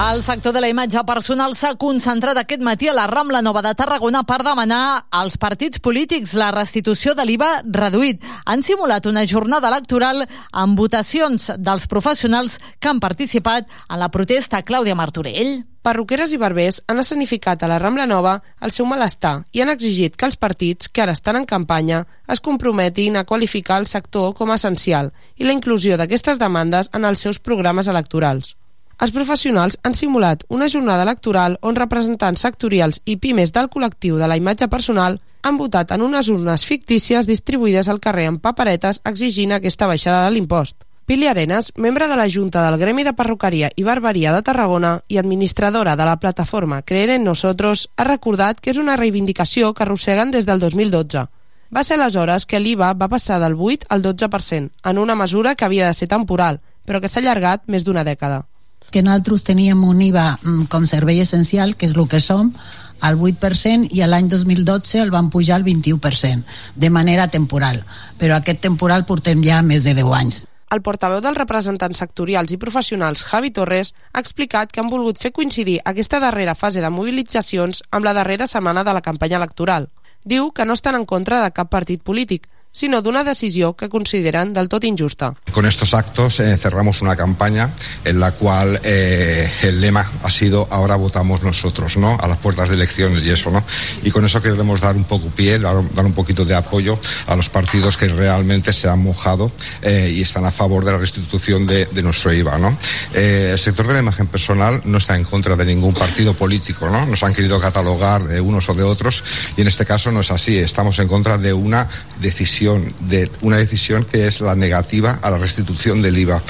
[0.00, 3.74] El sector de la imatge personal s'ha concentrat aquest matí a la Rambla Nova de
[3.76, 8.24] Tarragona per demanar als partits polítics la restitució de l'IVA reduït.
[8.46, 14.64] Han simulat una jornada electoral amb votacions dels professionals que han participat en la protesta
[14.64, 15.58] Clàudia Martorell.
[15.80, 18.34] Perruqueres i barbers han escenificat a la Rambla Nova
[18.66, 22.42] el seu malestar i han exigit que els partits, que ara estan en campanya, es
[22.44, 25.08] comprometin a qualificar el sector com a essencial
[25.40, 28.56] i la inclusió d'aquestes demandes en els seus programes electorals.
[29.00, 34.28] Els professionals han simulat una jornada electoral on representants sectorials i pimes del col·lectiu de
[34.28, 39.56] la imatge personal han votat en unes urnes fictícies distribuïdes al carrer amb paperetes exigint
[39.56, 40.84] aquesta baixada de l'impost.
[41.06, 45.18] Pili Arenas, membre de la Junta del Gremi de Perruqueria i Barberia de Tarragona i
[45.18, 50.30] administradora de la plataforma Creer en Nosotros, ha recordat que és una reivindicació que arrosseguen
[50.30, 51.26] des del 2012.
[51.74, 55.64] Va ser aleshores que l'IVA va passar del 8 al 12%, en una mesura que
[55.64, 58.46] havia de ser temporal, però que s'ha allargat més d'una dècada
[58.90, 62.52] que nosaltres teníem un IVA mm, com servei essencial, que és el que som,
[63.00, 67.84] al 8% i l'any 2012 el van pujar al 21%, de manera temporal.
[68.18, 70.44] Però aquest temporal portem ja més de 10 anys.
[70.74, 75.32] El portaveu dels representants sectorials i professionals, Javi Torres, ha explicat que han volgut fer
[75.34, 79.88] coincidir aquesta darrera fase de mobilitzacions amb la darrera setmana de la campanya electoral.
[80.22, 83.88] Diu que no estan en contra de cap partit polític, sino de una decisión que
[83.88, 85.34] consideran del todo injusta.
[85.52, 87.70] Con estos actos eh, cerramos una campaña
[88.04, 92.16] en la cual eh, el lema ha sido ahora votamos nosotros, ¿no?
[92.20, 93.64] A las puertas de elecciones y eso, ¿no?
[94.02, 97.50] Y con eso queremos dar un poco pie, dar, un poquito de apoyo a los
[97.50, 99.50] partidos que realmente se han mojado
[99.82, 102.76] eh, y están a favor de la restitución de, de nuestro IVA, ¿no?
[103.14, 106.88] Eh, el sector de la imagen personal no está en contra de ningún partido político,
[106.88, 107.04] ¿no?
[107.06, 109.24] Nos han querido catalogar de unos o de otros
[109.56, 110.56] y en este caso no es así.
[110.56, 111.88] Estamos en contra de una
[112.20, 116.42] decisión de una decisión que es la negativa a la restitución del IVA.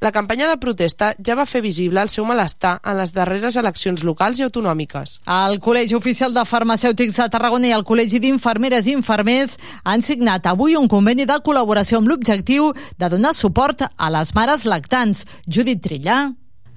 [0.00, 4.00] La campanya de protesta ja va fer visible el seu malestar en les darreres eleccions
[4.06, 5.18] locals i autonòmiques.
[5.28, 10.46] El Col·legi Oficial de Farmacèutics de Tarragona i el Col·legi d'Infermeres i Infermers han signat
[10.48, 15.26] avui un conveni de col·laboració amb l'objectiu de donar suport a les mares lactants.
[15.44, 16.30] Judit Trillà.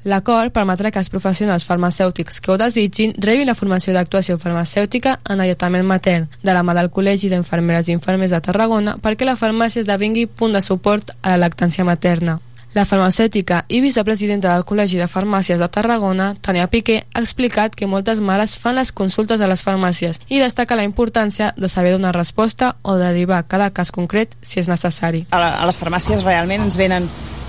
[0.04, 5.40] L'acord permetrà que els professionals farmacèutics que ho desitgin rebin la formació d'actuació farmacèutica en
[5.40, 9.84] alletament matern de la mà del Col·legi d'Infermeres i Infermers de Tarragona perquè la farmàcia
[9.84, 12.42] esdevingui punt de suport a la lactància materna.
[12.74, 17.86] La farmacèutica i vicepresidenta del Col·legi de Farmàcies de Tarragona, Tania Piqué, ha explicat que
[17.86, 22.16] moltes mares fan les consultes a les farmàcies i destaca la importància de saber donar
[22.18, 25.28] resposta o derivar cada cas concret si és necessari.
[25.30, 27.08] A, les farmàcies realment ens venen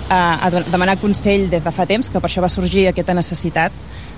[0.09, 3.73] a, a demanar consell des de fa temps, que per això va sorgir aquesta necessitat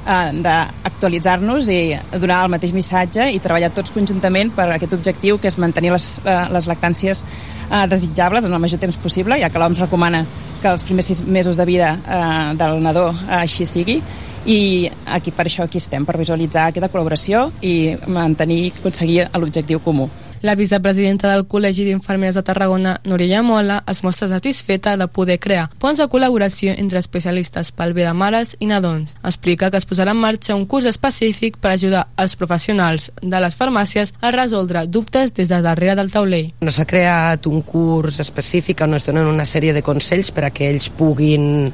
[0.07, 1.79] eh, d'actualitzar-nos i
[2.19, 6.07] donar el mateix missatge i treballar tots conjuntament per aquest objectiu que és mantenir les,
[6.25, 10.25] eh, les lactàncies eh, desitjables en el major temps possible, ja que l'OMS recomana
[10.61, 14.01] que els primers sis mesos de vida eh, del nadó eh, així sigui
[14.47, 19.83] i aquí per això aquí estem, per visualitzar aquesta col·laboració i mantenir i aconseguir l'objectiu
[19.83, 20.07] comú.
[20.41, 25.65] La vicepresidenta del Col·legi d'Infermeres de Tarragona, Núria Mola, es mostra satisfeta de poder crear
[25.81, 29.15] ponts de col·laboració entre especialistes pel bé de mares i nadons.
[29.25, 33.57] Explica que es posarà en marxa un curs específic per ajudar els professionals de les
[33.57, 36.51] farmàcies a resoldre dubtes des de darrere del taulell.
[36.69, 40.69] S'ha creat un curs específic on es donen una sèrie de consells per a que
[40.69, 41.71] ells puguin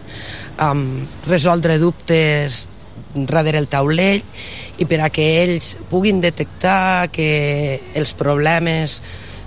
[0.63, 0.85] um,
[1.27, 2.63] resoldre dubtes
[3.13, 4.23] darrere el taulell
[4.81, 9.01] i per a que ells puguin detectar que els problemes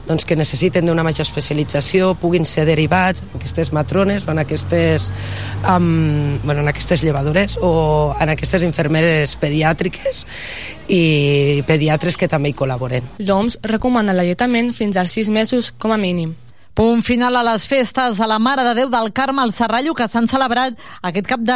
[0.07, 5.11] doncs, que necessiten d'una major especialització puguin ser derivats en aquestes matrones o en aquestes,
[5.67, 10.25] um, bueno, en aquestes llevadores o en aquestes infermeres pediàtriques
[10.89, 13.15] i pediatres que també hi col·laboren.
[13.19, 16.37] L'OMS recomana l'alletament fins als 6 mesos com a mínim.
[16.77, 20.05] Punt final a les festes a la Mare de Déu del Carme al Serrallo que
[20.13, 20.75] s'han celebrat
[21.09, 21.55] aquest cap de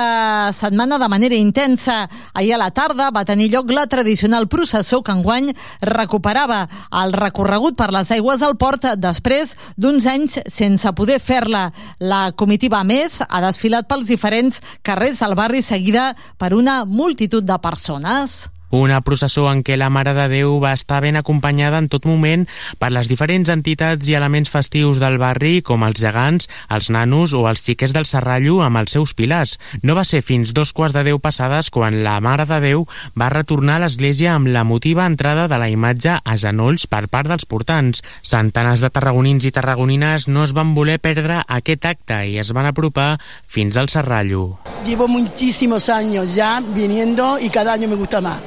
[0.57, 2.07] setmana de manera intensa.
[2.33, 5.51] Ahir a la tarda va tenir lloc la tradicional processó que enguany
[5.85, 6.63] recuperava
[7.03, 11.67] el recorregut per les aigües del port després d'uns anys sense poder fer-la.
[12.01, 17.61] La comitiva més ha desfilat pels diferents carrers del barri seguida per una multitud de
[17.61, 18.47] persones.
[18.71, 22.45] Una processó en què la Mare de Déu va estar ben acompanyada en tot moment
[22.79, 27.43] per les diferents entitats i elements festius del barri, com els gegants, els nanos o
[27.51, 29.57] els xiquets del Serrallo amb els seus pilars.
[29.83, 32.87] No va ser fins dos quarts de deu passades quan la Mare de Déu
[33.19, 37.27] va retornar a l'església amb la motiva entrada de la imatge a genolls per part
[37.27, 38.05] dels portants.
[38.23, 42.71] Centenars de tarragonins i tarragonines no es van voler perdre aquest acte i es van
[42.71, 43.17] apropar
[43.51, 44.61] fins al Serrallo.
[44.87, 48.41] Llevo muchísimos años ya viniendo y cada año me gusta más.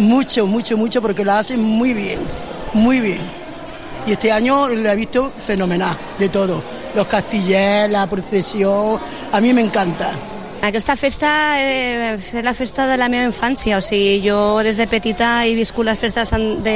[0.00, 2.20] Mucho, mucho, mucho porque lo hacen muy bien,
[2.72, 3.20] muy bien.
[4.06, 6.62] Y este año lo he visto fenomenal, de todo.
[6.94, 8.98] Los castillers, la procesión,
[9.30, 10.10] a mí me encanta.
[10.62, 14.86] Aquesta festa eh, és la festa de la meva infància, o sigui, jo des de
[14.92, 16.74] petita he viscut les festes de, Sant- de,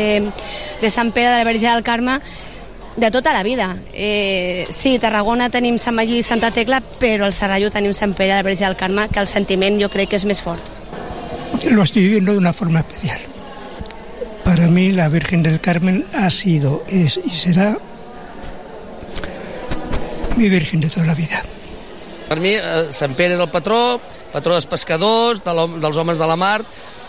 [0.80, 2.18] de Sant Pere de la Verge del Carme
[2.96, 3.74] de tota la vida.
[3.92, 8.14] Eh, sí, a Tarragona tenim Sant Magí i Santa Tecla, però al Serrallo tenim Sant
[8.16, 10.64] Pere de la Verge del Carme, que el sentiment jo crec que és més fort.
[11.70, 13.18] Lo estoy viviendo de una forma especial.
[14.44, 17.78] Para mí la Virgen del Carmen ha sido, es y será
[20.36, 21.42] mi Virgen de toda la vida.
[22.28, 24.00] Per mi, eh, Sant Pere és el patró,
[24.32, 26.62] patró dels pescadors, de dels homes de la mar,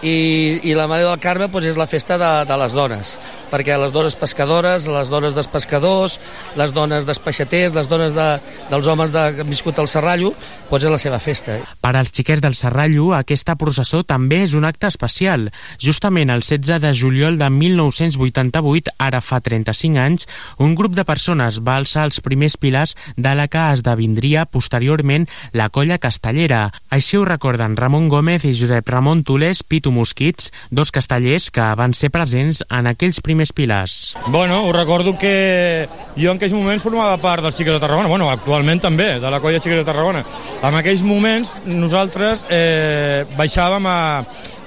[0.04, 3.16] i, i la Mare del Carme doncs, és la festa de, de les dones,
[3.56, 6.20] perquè les dones pescadores, les dones dels pescadors,
[6.60, 8.28] les dones dels peixaters, les dones de,
[8.72, 10.34] dels homes de, que han viscut al Serrallo,
[10.68, 11.56] doncs és la seva festa.
[11.80, 15.48] Per als xiquets del Serrallo, aquesta processó també és un acte especial.
[15.80, 20.28] Justament el 16 de juliol de 1988, ara fa 35 anys,
[20.60, 25.70] un grup de persones va alçar els primers pilars de la que esdevindria posteriorment la
[25.70, 26.74] colla castellera.
[26.92, 31.96] Així ho recorden Ramon Gómez i Josep Ramon Tulés Pitu Mosquits, dos castellers que van
[31.96, 34.16] ser presents en aquells primers pilars.
[34.28, 38.30] Bueno, us recordo que jo en aquells moments formava part dels Xiques de Tarragona, bueno,
[38.32, 40.26] actualment també, de la colla Xiques de Tarragona.
[40.64, 44.00] En aquells moments nosaltres eh, baixàvem a,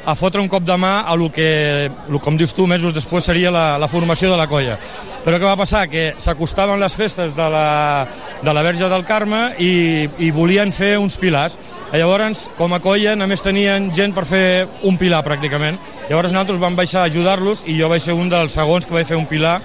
[0.09, 3.27] a fotre un cop de mà a lo que, lo, com dius tu, mesos després
[3.29, 4.79] seria la, la formació de la colla.
[5.25, 5.83] Però què va passar?
[5.93, 8.07] Que s'acostaven les festes de la,
[8.41, 11.59] de la Verge del Carme i, i volien fer uns pilars.
[11.93, 14.47] Llavors, com a colla, només tenien gent per fer
[14.89, 15.77] un pilar, pràcticament.
[16.09, 19.09] Llavors nosaltres vam baixar a ajudar-los i jo vaig ser un dels segons que vaig
[19.09, 19.59] fer un pilar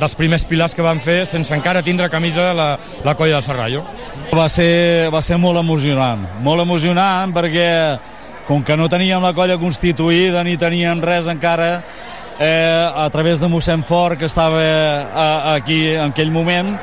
[0.00, 2.70] dels primers pilars que van fer sense encara tindre camisa la,
[3.04, 3.84] la colla del Serrallo.
[4.32, 7.68] Va ser, va ser molt emocionant, molt emocionant perquè
[8.48, 11.82] com que no teníem la colla constituïda ni teníem res encara,
[12.38, 15.06] eh, a través de mossèn Fort, que estava eh,
[15.54, 16.74] aquí en aquell moment,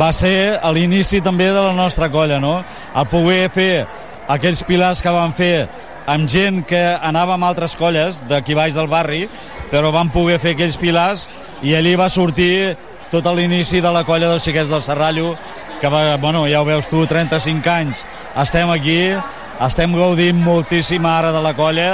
[0.00, 2.62] va ser a l'inici també de la nostra colla, no?
[2.96, 3.86] El poder fer
[4.28, 5.68] aquells pilars que van fer
[6.06, 9.26] amb gent que anava amb altres colles d'aquí baix del barri,
[9.70, 11.28] però van poder fer aquells pilars
[11.62, 12.76] i allí va sortir
[13.10, 15.34] tot a l'inici de la colla dels xiquets del Serrallo,
[15.80, 18.06] que va, bueno, ja ho veus tu, 35 anys,
[18.40, 19.14] estem aquí,
[19.62, 21.88] estem gaudint moltíssim ara de la colla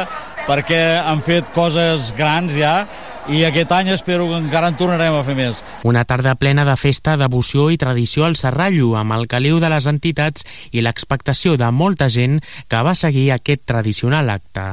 [0.46, 2.86] perquè han fet coses grans ja
[3.30, 5.60] i aquest any espero que encara en tornarem a fer més.
[5.86, 9.86] Una tarda plena de festa, devoció i tradició al Serrallo, amb el caliu de les
[9.86, 14.66] entitats i l'expectació de molta gent que va seguir aquest tradicional acte.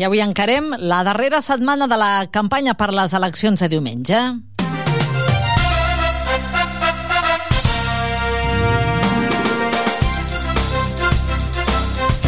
[0.00, 4.18] I avui encarem la darrera setmana de la campanya per les eleccions de diumenge.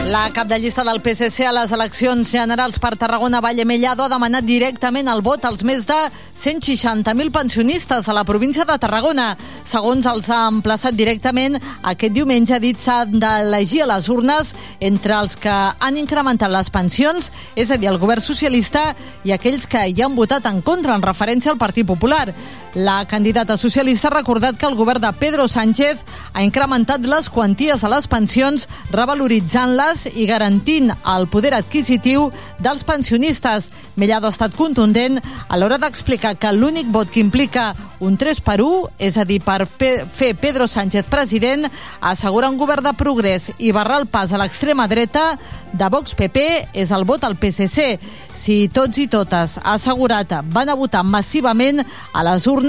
[0.05, 4.13] La cap de llista del PSC a les eleccions generals per Tarragona, Valle Mellado, ha
[4.13, 5.97] demanat directament el vot als més de
[6.37, 9.31] 160.000 pensionistes a la província de Tarragona.
[9.65, 15.17] Segons els ha emplaçat directament, aquest diumenge ha dit s'han d'elegir a les urnes entre
[15.17, 18.91] els que han incrementat les pensions, és a dir, el govern socialista,
[19.25, 22.29] i aquells que hi han votat en contra en referència al Partit Popular.
[22.75, 26.01] La candidata socialista ha recordat que el govern de Pedro Sánchez
[26.33, 33.71] ha incrementat les quanties a les pensions, revaloritzant-les i garantint el poder adquisitiu dels pensionistes.
[33.95, 38.59] Mellado ha estat contundent a l'hora d'explicar que l'únic vot que implica un 3 per
[38.61, 41.69] 1, és a dir, per fer Pedro Sánchez president,
[42.01, 45.39] assegura un govern de progrés i barrar el pas a l'extrema dreta
[45.75, 46.43] de Vox PP
[46.75, 47.99] és el vot al PSC.
[48.35, 52.64] Si tots i totes, ha assegurat, van a votar massivament a les urnes,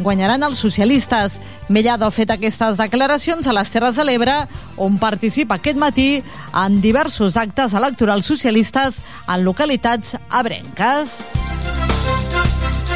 [0.00, 1.40] guanyaran els socialistes.
[1.68, 4.36] Mellado ha fet aquestes declaracions a les Terres de l'Ebre,
[4.76, 11.22] on participa aquest matí en diversos actes electorals socialistes en localitats abrenques.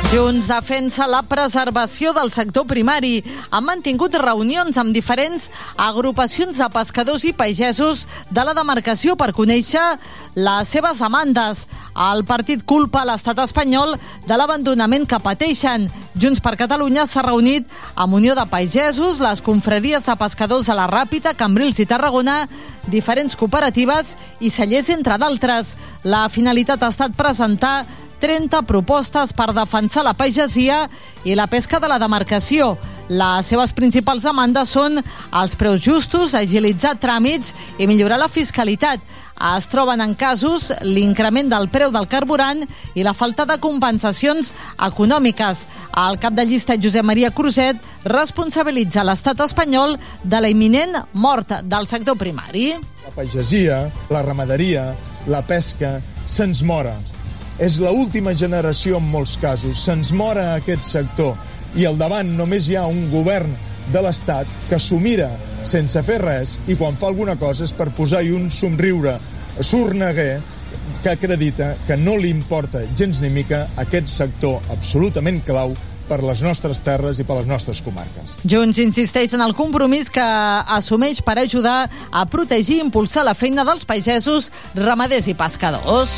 [0.09, 3.19] Junts defensa la preservació del sector primari.
[3.53, 9.85] Han mantingut reunions amb diferents agrupacions de pescadors i pagesos de la demarcació per conèixer
[10.33, 11.67] les seves demandes.
[11.93, 15.91] El partit culpa l'estat espanyol de l'abandonament que pateixen.
[16.17, 20.89] Junts per Catalunya s'ha reunit amb Unió de Pagesos, les confraries de pescadors a la
[20.89, 22.47] Ràpita, Cambrils i Tarragona,
[22.89, 25.77] diferents cooperatives i cellers, entre d'altres.
[26.03, 27.85] La finalitat ha estat presentar
[28.21, 30.87] 30 propostes per defensar la pagesia
[31.25, 32.77] i la pesca de la demarcació.
[33.09, 39.01] Les seves principals demandes són els preus justos, agilitzar tràmits i millorar la fiscalitat.
[39.57, 42.65] Es troben en casos l'increment del preu del carburant
[42.99, 44.51] i la falta de compensacions
[44.83, 45.67] econòmiques.
[45.95, 51.87] El cap de llista Josep Maria Cruzet responsabilitza l'estat espanyol de la imminent mort del
[51.87, 52.73] sector primari.
[53.07, 54.91] La pagesia, la ramaderia,
[55.31, 56.99] la pesca se'ns mora
[57.59, 59.83] és l última generació en molts casos.
[59.83, 61.35] Se'ns mora aquest sector
[61.77, 63.51] i al davant només hi ha un govern
[63.93, 65.31] de l'Estat que s'ho mira
[65.69, 69.17] sense fer res i quan fa alguna cosa és per posar-hi un somriure
[69.61, 70.39] sorneguer
[71.03, 75.75] que acredita que no li importa gens ni mica aquest sector absolutament clau
[76.09, 78.39] per les nostres terres i per les nostres comarques.
[78.49, 83.67] Junts insisteix en el compromís que assumeix per ajudar a protegir i impulsar la feina
[83.69, 86.17] dels pagesos, ramaders i pescadors.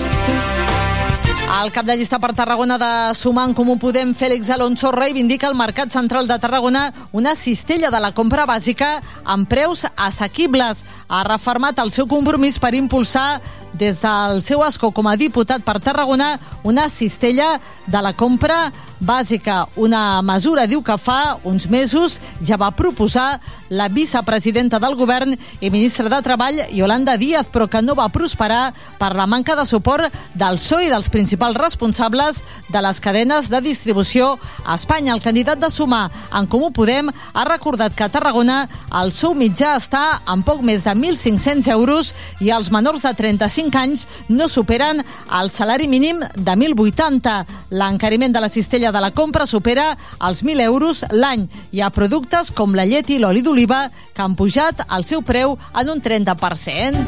[1.50, 5.56] El cap de llista per Tarragona de Sumar en Comú Podem, Fèlix Alonso, reivindica al
[5.58, 10.84] Mercat Central de Tarragona una cistella de la compra bàsica amb preus assequibles.
[11.10, 13.40] Ha refermat el seu compromís per impulsar
[13.72, 19.66] des del seu escó com a diputat per Tarragona una cistella de la compra bàsica.
[19.76, 23.40] Una mesura, diu que fa uns mesos ja va proposar
[23.70, 28.74] la vicepresidenta del govern i ministra de Treball, Yolanda Díaz, però que no va prosperar
[28.98, 33.60] per la manca de suport del PSOE i dels principals responsables de les cadenes de
[33.64, 35.14] distribució a Espanya.
[35.14, 38.66] El candidat de Sumar en Comú Podem ha recordat que a Tarragona
[39.00, 43.59] el sou mitjà està en poc més de 1.500 euros i els menors de 35
[43.68, 45.02] anys no superen
[45.40, 47.44] el salari mínim de 1.080.
[47.70, 51.48] L'encariment de la cistella de la compra supera els 1.000 euros l'any.
[51.72, 55.58] Hi ha productes com la llet i l'oli d'oliva que han pujat el seu preu
[55.74, 57.04] en un 30%.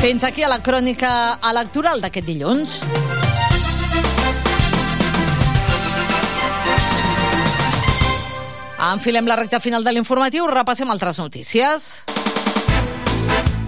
[0.00, 3.25] Fins aquí a la crònica electoral d'aquest dilluns.
[8.86, 11.90] Enfilem la recta final de l'informatiu, repassem altres notícies.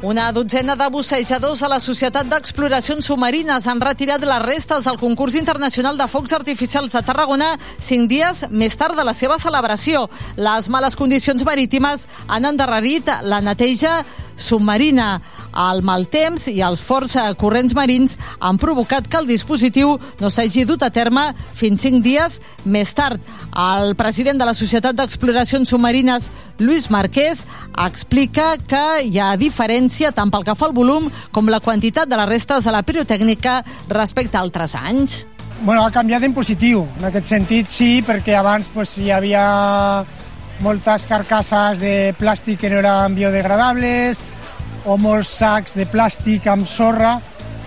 [0.01, 5.35] Una dotzena de bussejadors a la Societat d'Exploracions Submarines han retirat les restes del concurs
[5.35, 7.49] internacional de focs artificials de Tarragona
[7.83, 10.07] cinc dies més tard de la seva celebració.
[10.39, 14.05] Les males condicions marítimes han endarrerit la neteja
[14.39, 15.19] submarina.
[15.59, 20.63] El mal temps i els forts corrents marins han provocat que el dispositiu no s'hagi
[20.69, 21.25] dut a terme
[21.59, 23.19] fins cinc dies més tard.
[23.59, 27.43] El president de la Societat d'Exploracions Submarines, Lluís Marquès,
[27.75, 29.33] explica que hi ha
[29.89, 32.83] diferència tant pel que fa al volum com la quantitat de les restes de la
[32.83, 35.27] pirotècnica respecte a altres anys.
[35.63, 36.87] Bueno, ha canviat en positiu.
[36.99, 40.05] En aquest sentit, sí, perquè abans pues, hi havia
[40.61, 44.23] moltes carcasses de plàstic que no eren biodegradables
[44.85, 47.19] o molts sacs de plàstic amb sorra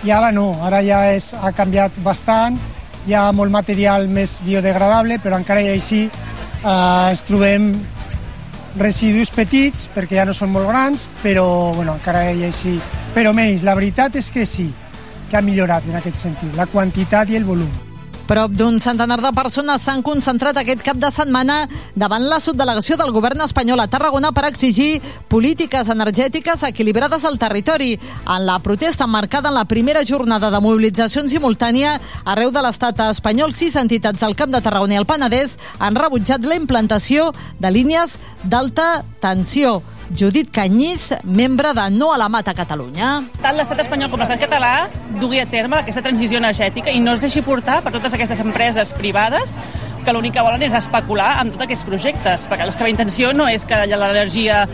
[0.04, 2.58] i ara no, ara ja és, ha canviat bastant,
[3.06, 7.72] hi ha molt material més biodegradable, però encara i així eh, ens trobem
[8.78, 12.78] residus petits, perquè ja no són molt grans, però bueno, encara i així...
[13.12, 14.70] Però menys, la veritat és que sí,
[15.30, 17.91] que ha millorat en aquest sentit, la quantitat i el volum.
[18.26, 21.66] Prop d'un centenar de persones s'han concentrat aquest cap de setmana
[21.98, 27.98] davant la subdelegació del govern espanyol a Tarragona per exigir polítiques energètiques equilibrades al territori.
[28.26, 33.52] En la protesta marcada en la primera jornada de mobilització simultània arreu de l'estat espanyol,
[33.52, 38.18] sis entitats del Camp de Tarragona i el Penedès han rebutjat la implantació de línies
[38.44, 39.80] d'alta tensió.
[40.16, 43.22] Judit Canyís, membre de No a la Mata Catalunya.
[43.40, 44.88] Tant l'estat espanyol com l'estat català
[45.20, 48.92] dugui a terme aquesta transició energètica i no es deixi portar per totes aquestes empreses
[48.92, 49.56] privades
[50.02, 53.46] que l'únic que volen és especular amb tots aquests projectes, perquè la seva intenció no
[53.48, 54.64] és que l'energia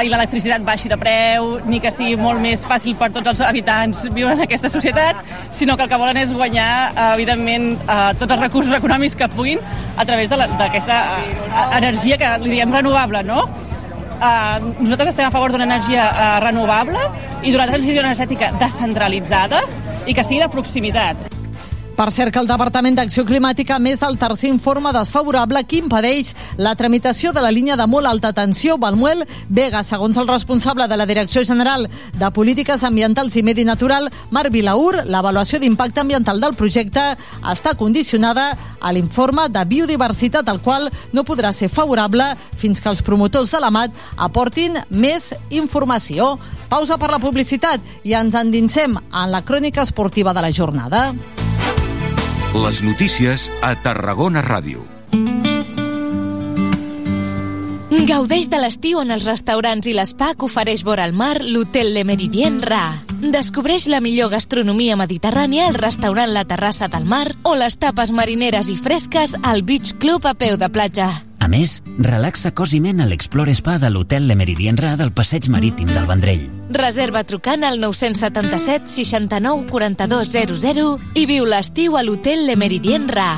[0.00, 4.06] i l'electricitat baixi de preu, ni que sigui molt més fàcil per tots els habitants
[4.14, 5.20] viure en aquesta societat,
[5.52, 7.74] sinó que el que volen és guanyar, evidentment,
[8.18, 9.60] tots els recursos econòmics que puguin
[9.96, 11.02] a través d'aquesta
[11.76, 13.44] energia que li diem renovable, no?
[14.20, 17.00] Uh, nosaltres estem a favor d'una energia uh, renovable
[17.40, 19.64] i d'una transició energètica descentralitzada
[20.04, 21.39] i que sigui de proximitat.
[22.00, 26.70] Per cert, que el Departament d'Acció Climàtica més el tercer informe desfavorable que impedeix la
[26.72, 29.82] tramitació de la línia de molt alta tensió Balmuel Vega.
[29.84, 35.02] Segons el responsable de la Direcció General de Polítiques Ambientals i Medi Natural, Marc Vilaur,
[35.04, 37.02] l'avaluació d'impacte ambiental del projecte
[37.52, 38.46] està condicionada
[38.80, 43.60] a l'informe de biodiversitat, al qual no podrà ser favorable fins que els promotors de
[43.60, 46.38] la MAT aportin més informació.
[46.72, 51.10] Pausa per la publicitat i ens endinsem en la crònica esportiva de la jornada.
[52.50, 54.82] Les notícies a Tarragona Ràdio.
[58.10, 62.02] Gaudeix de l'estiu en els restaurants i l'espa que ofereix vora al mar l'Hotel Le
[62.02, 63.04] Meridien Ra.
[63.22, 68.74] Descobreix la millor gastronomia mediterrània al restaurant La Terrassa del Mar o les tapes marineres
[68.74, 71.29] i fresques al Beach Club a peu de platja.
[71.40, 75.12] A més, relaxa cos i ment a l'Explore Spa de l'Hotel Le Meridien Ra del
[75.16, 76.44] Passeig Marítim del Vendrell.
[76.76, 80.86] Reserva trucant al 977 69 42 00
[81.16, 83.32] i viu l'estiu a l'Hotel Le Meridien Ra.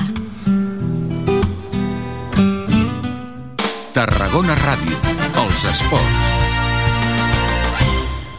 [3.95, 4.99] Tarragona Ràdio.
[5.47, 6.42] Els esports.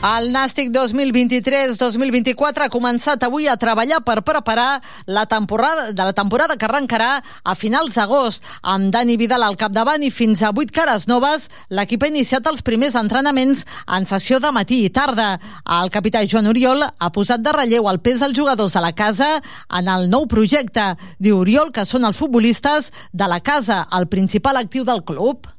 [0.04, 6.58] El Nàstic 2023-2024 ha començat avui a treballar per preparar la temporada, de la temporada
[6.60, 8.44] que arrencarà a finals d'agost.
[8.68, 12.66] Amb Dani Vidal al capdavant i fins a vuit cares noves, l'equip ha iniciat els
[12.68, 15.38] primers entrenaments en sessió de matí i tarda.
[15.80, 19.38] El capità Joan Oriol ha posat de relleu el pes dels jugadors a la casa
[19.72, 20.98] en el nou projecte.
[21.16, 25.53] Diu Oriol que són els futbolistes de la casa, el principal actiu del club.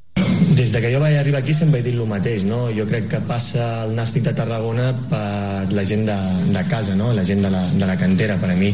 [0.55, 2.69] Des de que jo vaig arribar aquí sempre he dit el mateix, no?
[2.71, 6.15] Jo crec que passa el Nàstic de Tarragona per la gent de,
[6.55, 7.09] de casa, no?
[7.11, 8.37] La gent de la, de la cantera.
[8.39, 8.69] Per a mi,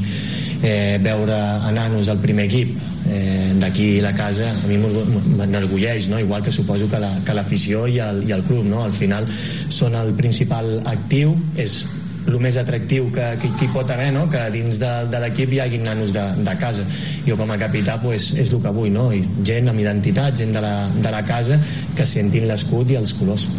[0.62, 2.76] eh, veure a nanos al primer equip
[3.10, 6.20] eh, d'aquí la casa, a mi m'enorgulleix, no?
[6.22, 8.84] Igual que suposo que l'afició la, que i, el, i el club, no?
[8.86, 9.26] Al final
[9.74, 11.82] són el principal actiu, és
[12.28, 14.28] el més atractiu que, que, que hi pot haver, no?
[14.32, 16.86] que dins de, de l'equip hi hagi nanos de, de casa.
[17.28, 19.10] Jo com a capità pues, és el que vull, no?
[19.16, 21.60] I gent amb identitat, gent de la, de la casa
[21.98, 23.50] que sentin l'escut i els colors.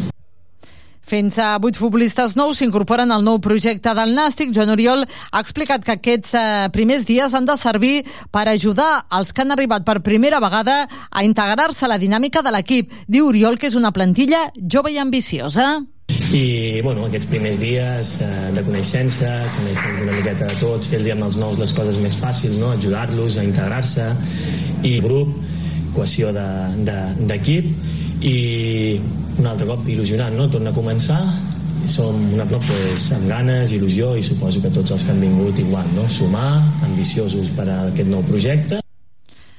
[1.13, 4.53] Fins a vuit futbolistes nous s'incorporen al nou projecte del Nàstic.
[4.57, 9.35] Joan Oriol ha explicat que aquests eh, primers dies han de servir per ajudar els
[9.35, 12.95] que han arribat per primera vegada a integrar-se a la dinàmica de l'equip.
[13.13, 15.83] Diu Oriol que és una plantilla jove i ambiciosa
[16.33, 21.27] i bueno, aquests primers dies eh, de coneixença, conèixer una miqueta de tots, fer-li amb
[21.29, 22.73] els nous les coses més fàcils, no?
[22.77, 24.11] ajudar-los a integrar-se
[24.89, 25.35] i grup,
[25.93, 28.37] cohesió d'equip de, de, i
[29.41, 30.49] un altre cop il·lusionant, no?
[30.53, 31.23] torna a començar
[31.91, 35.59] som una prop pues, amb ganes, il·lusió i suposo que tots els que han vingut
[35.59, 36.07] igual, no?
[36.09, 38.81] sumar, ambiciosos per a aquest nou projecte.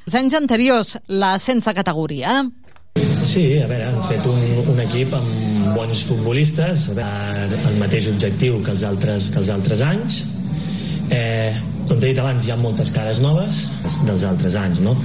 [0.03, 2.41] Els anys anteriors, la sense categoria.
[3.33, 8.73] Sí, a veure, han fet un, un equip amb bons futbolistes, el mateix objectiu que
[8.75, 10.19] els altres, que els altres anys.
[11.09, 11.53] Eh,
[11.87, 13.63] com t'he dit abans, hi ha moltes cares noves
[14.03, 14.97] dels altres anys, no?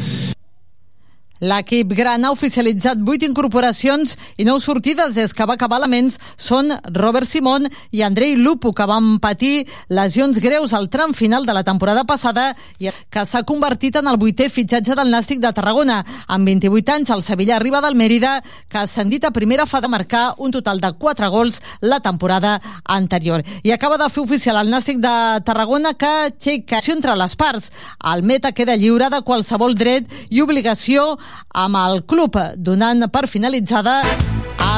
[1.40, 6.72] L'equip gran ha oficialitzat vuit incorporacions i nou sortides des que va acabar l'aments són
[6.96, 11.62] Robert Simón i Andrei Lupo, que van patir lesions greus al tram final de la
[11.62, 16.00] temporada passada i que s'ha convertit en el vuitè fitxatge del Nàstic de Tarragona.
[16.26, 19.88] Amb 28 anys, el Sevilla arriba del Mèrida, que ha ascendit a primera fa de
[19.88, 23.44] marcar un total de 4 gols la temporada anterior.
[23.62, 25.14] I acaba de fer oficial el Nàstic de
[25.46, 27.70] Tarragona que xeca entre les parts.
[28.02, 31.18] El meta queda lliure de qualsevol dret i obligació
[31.54, 34.02] amb el club, donant per finalitzada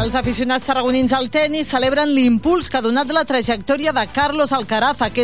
[0.00, 5.02] els aficionats tarragonins al tennis celebren l'impuls que ha donat la trajectòria de Carlos Alcaraz
[5.02, 5.18] aquest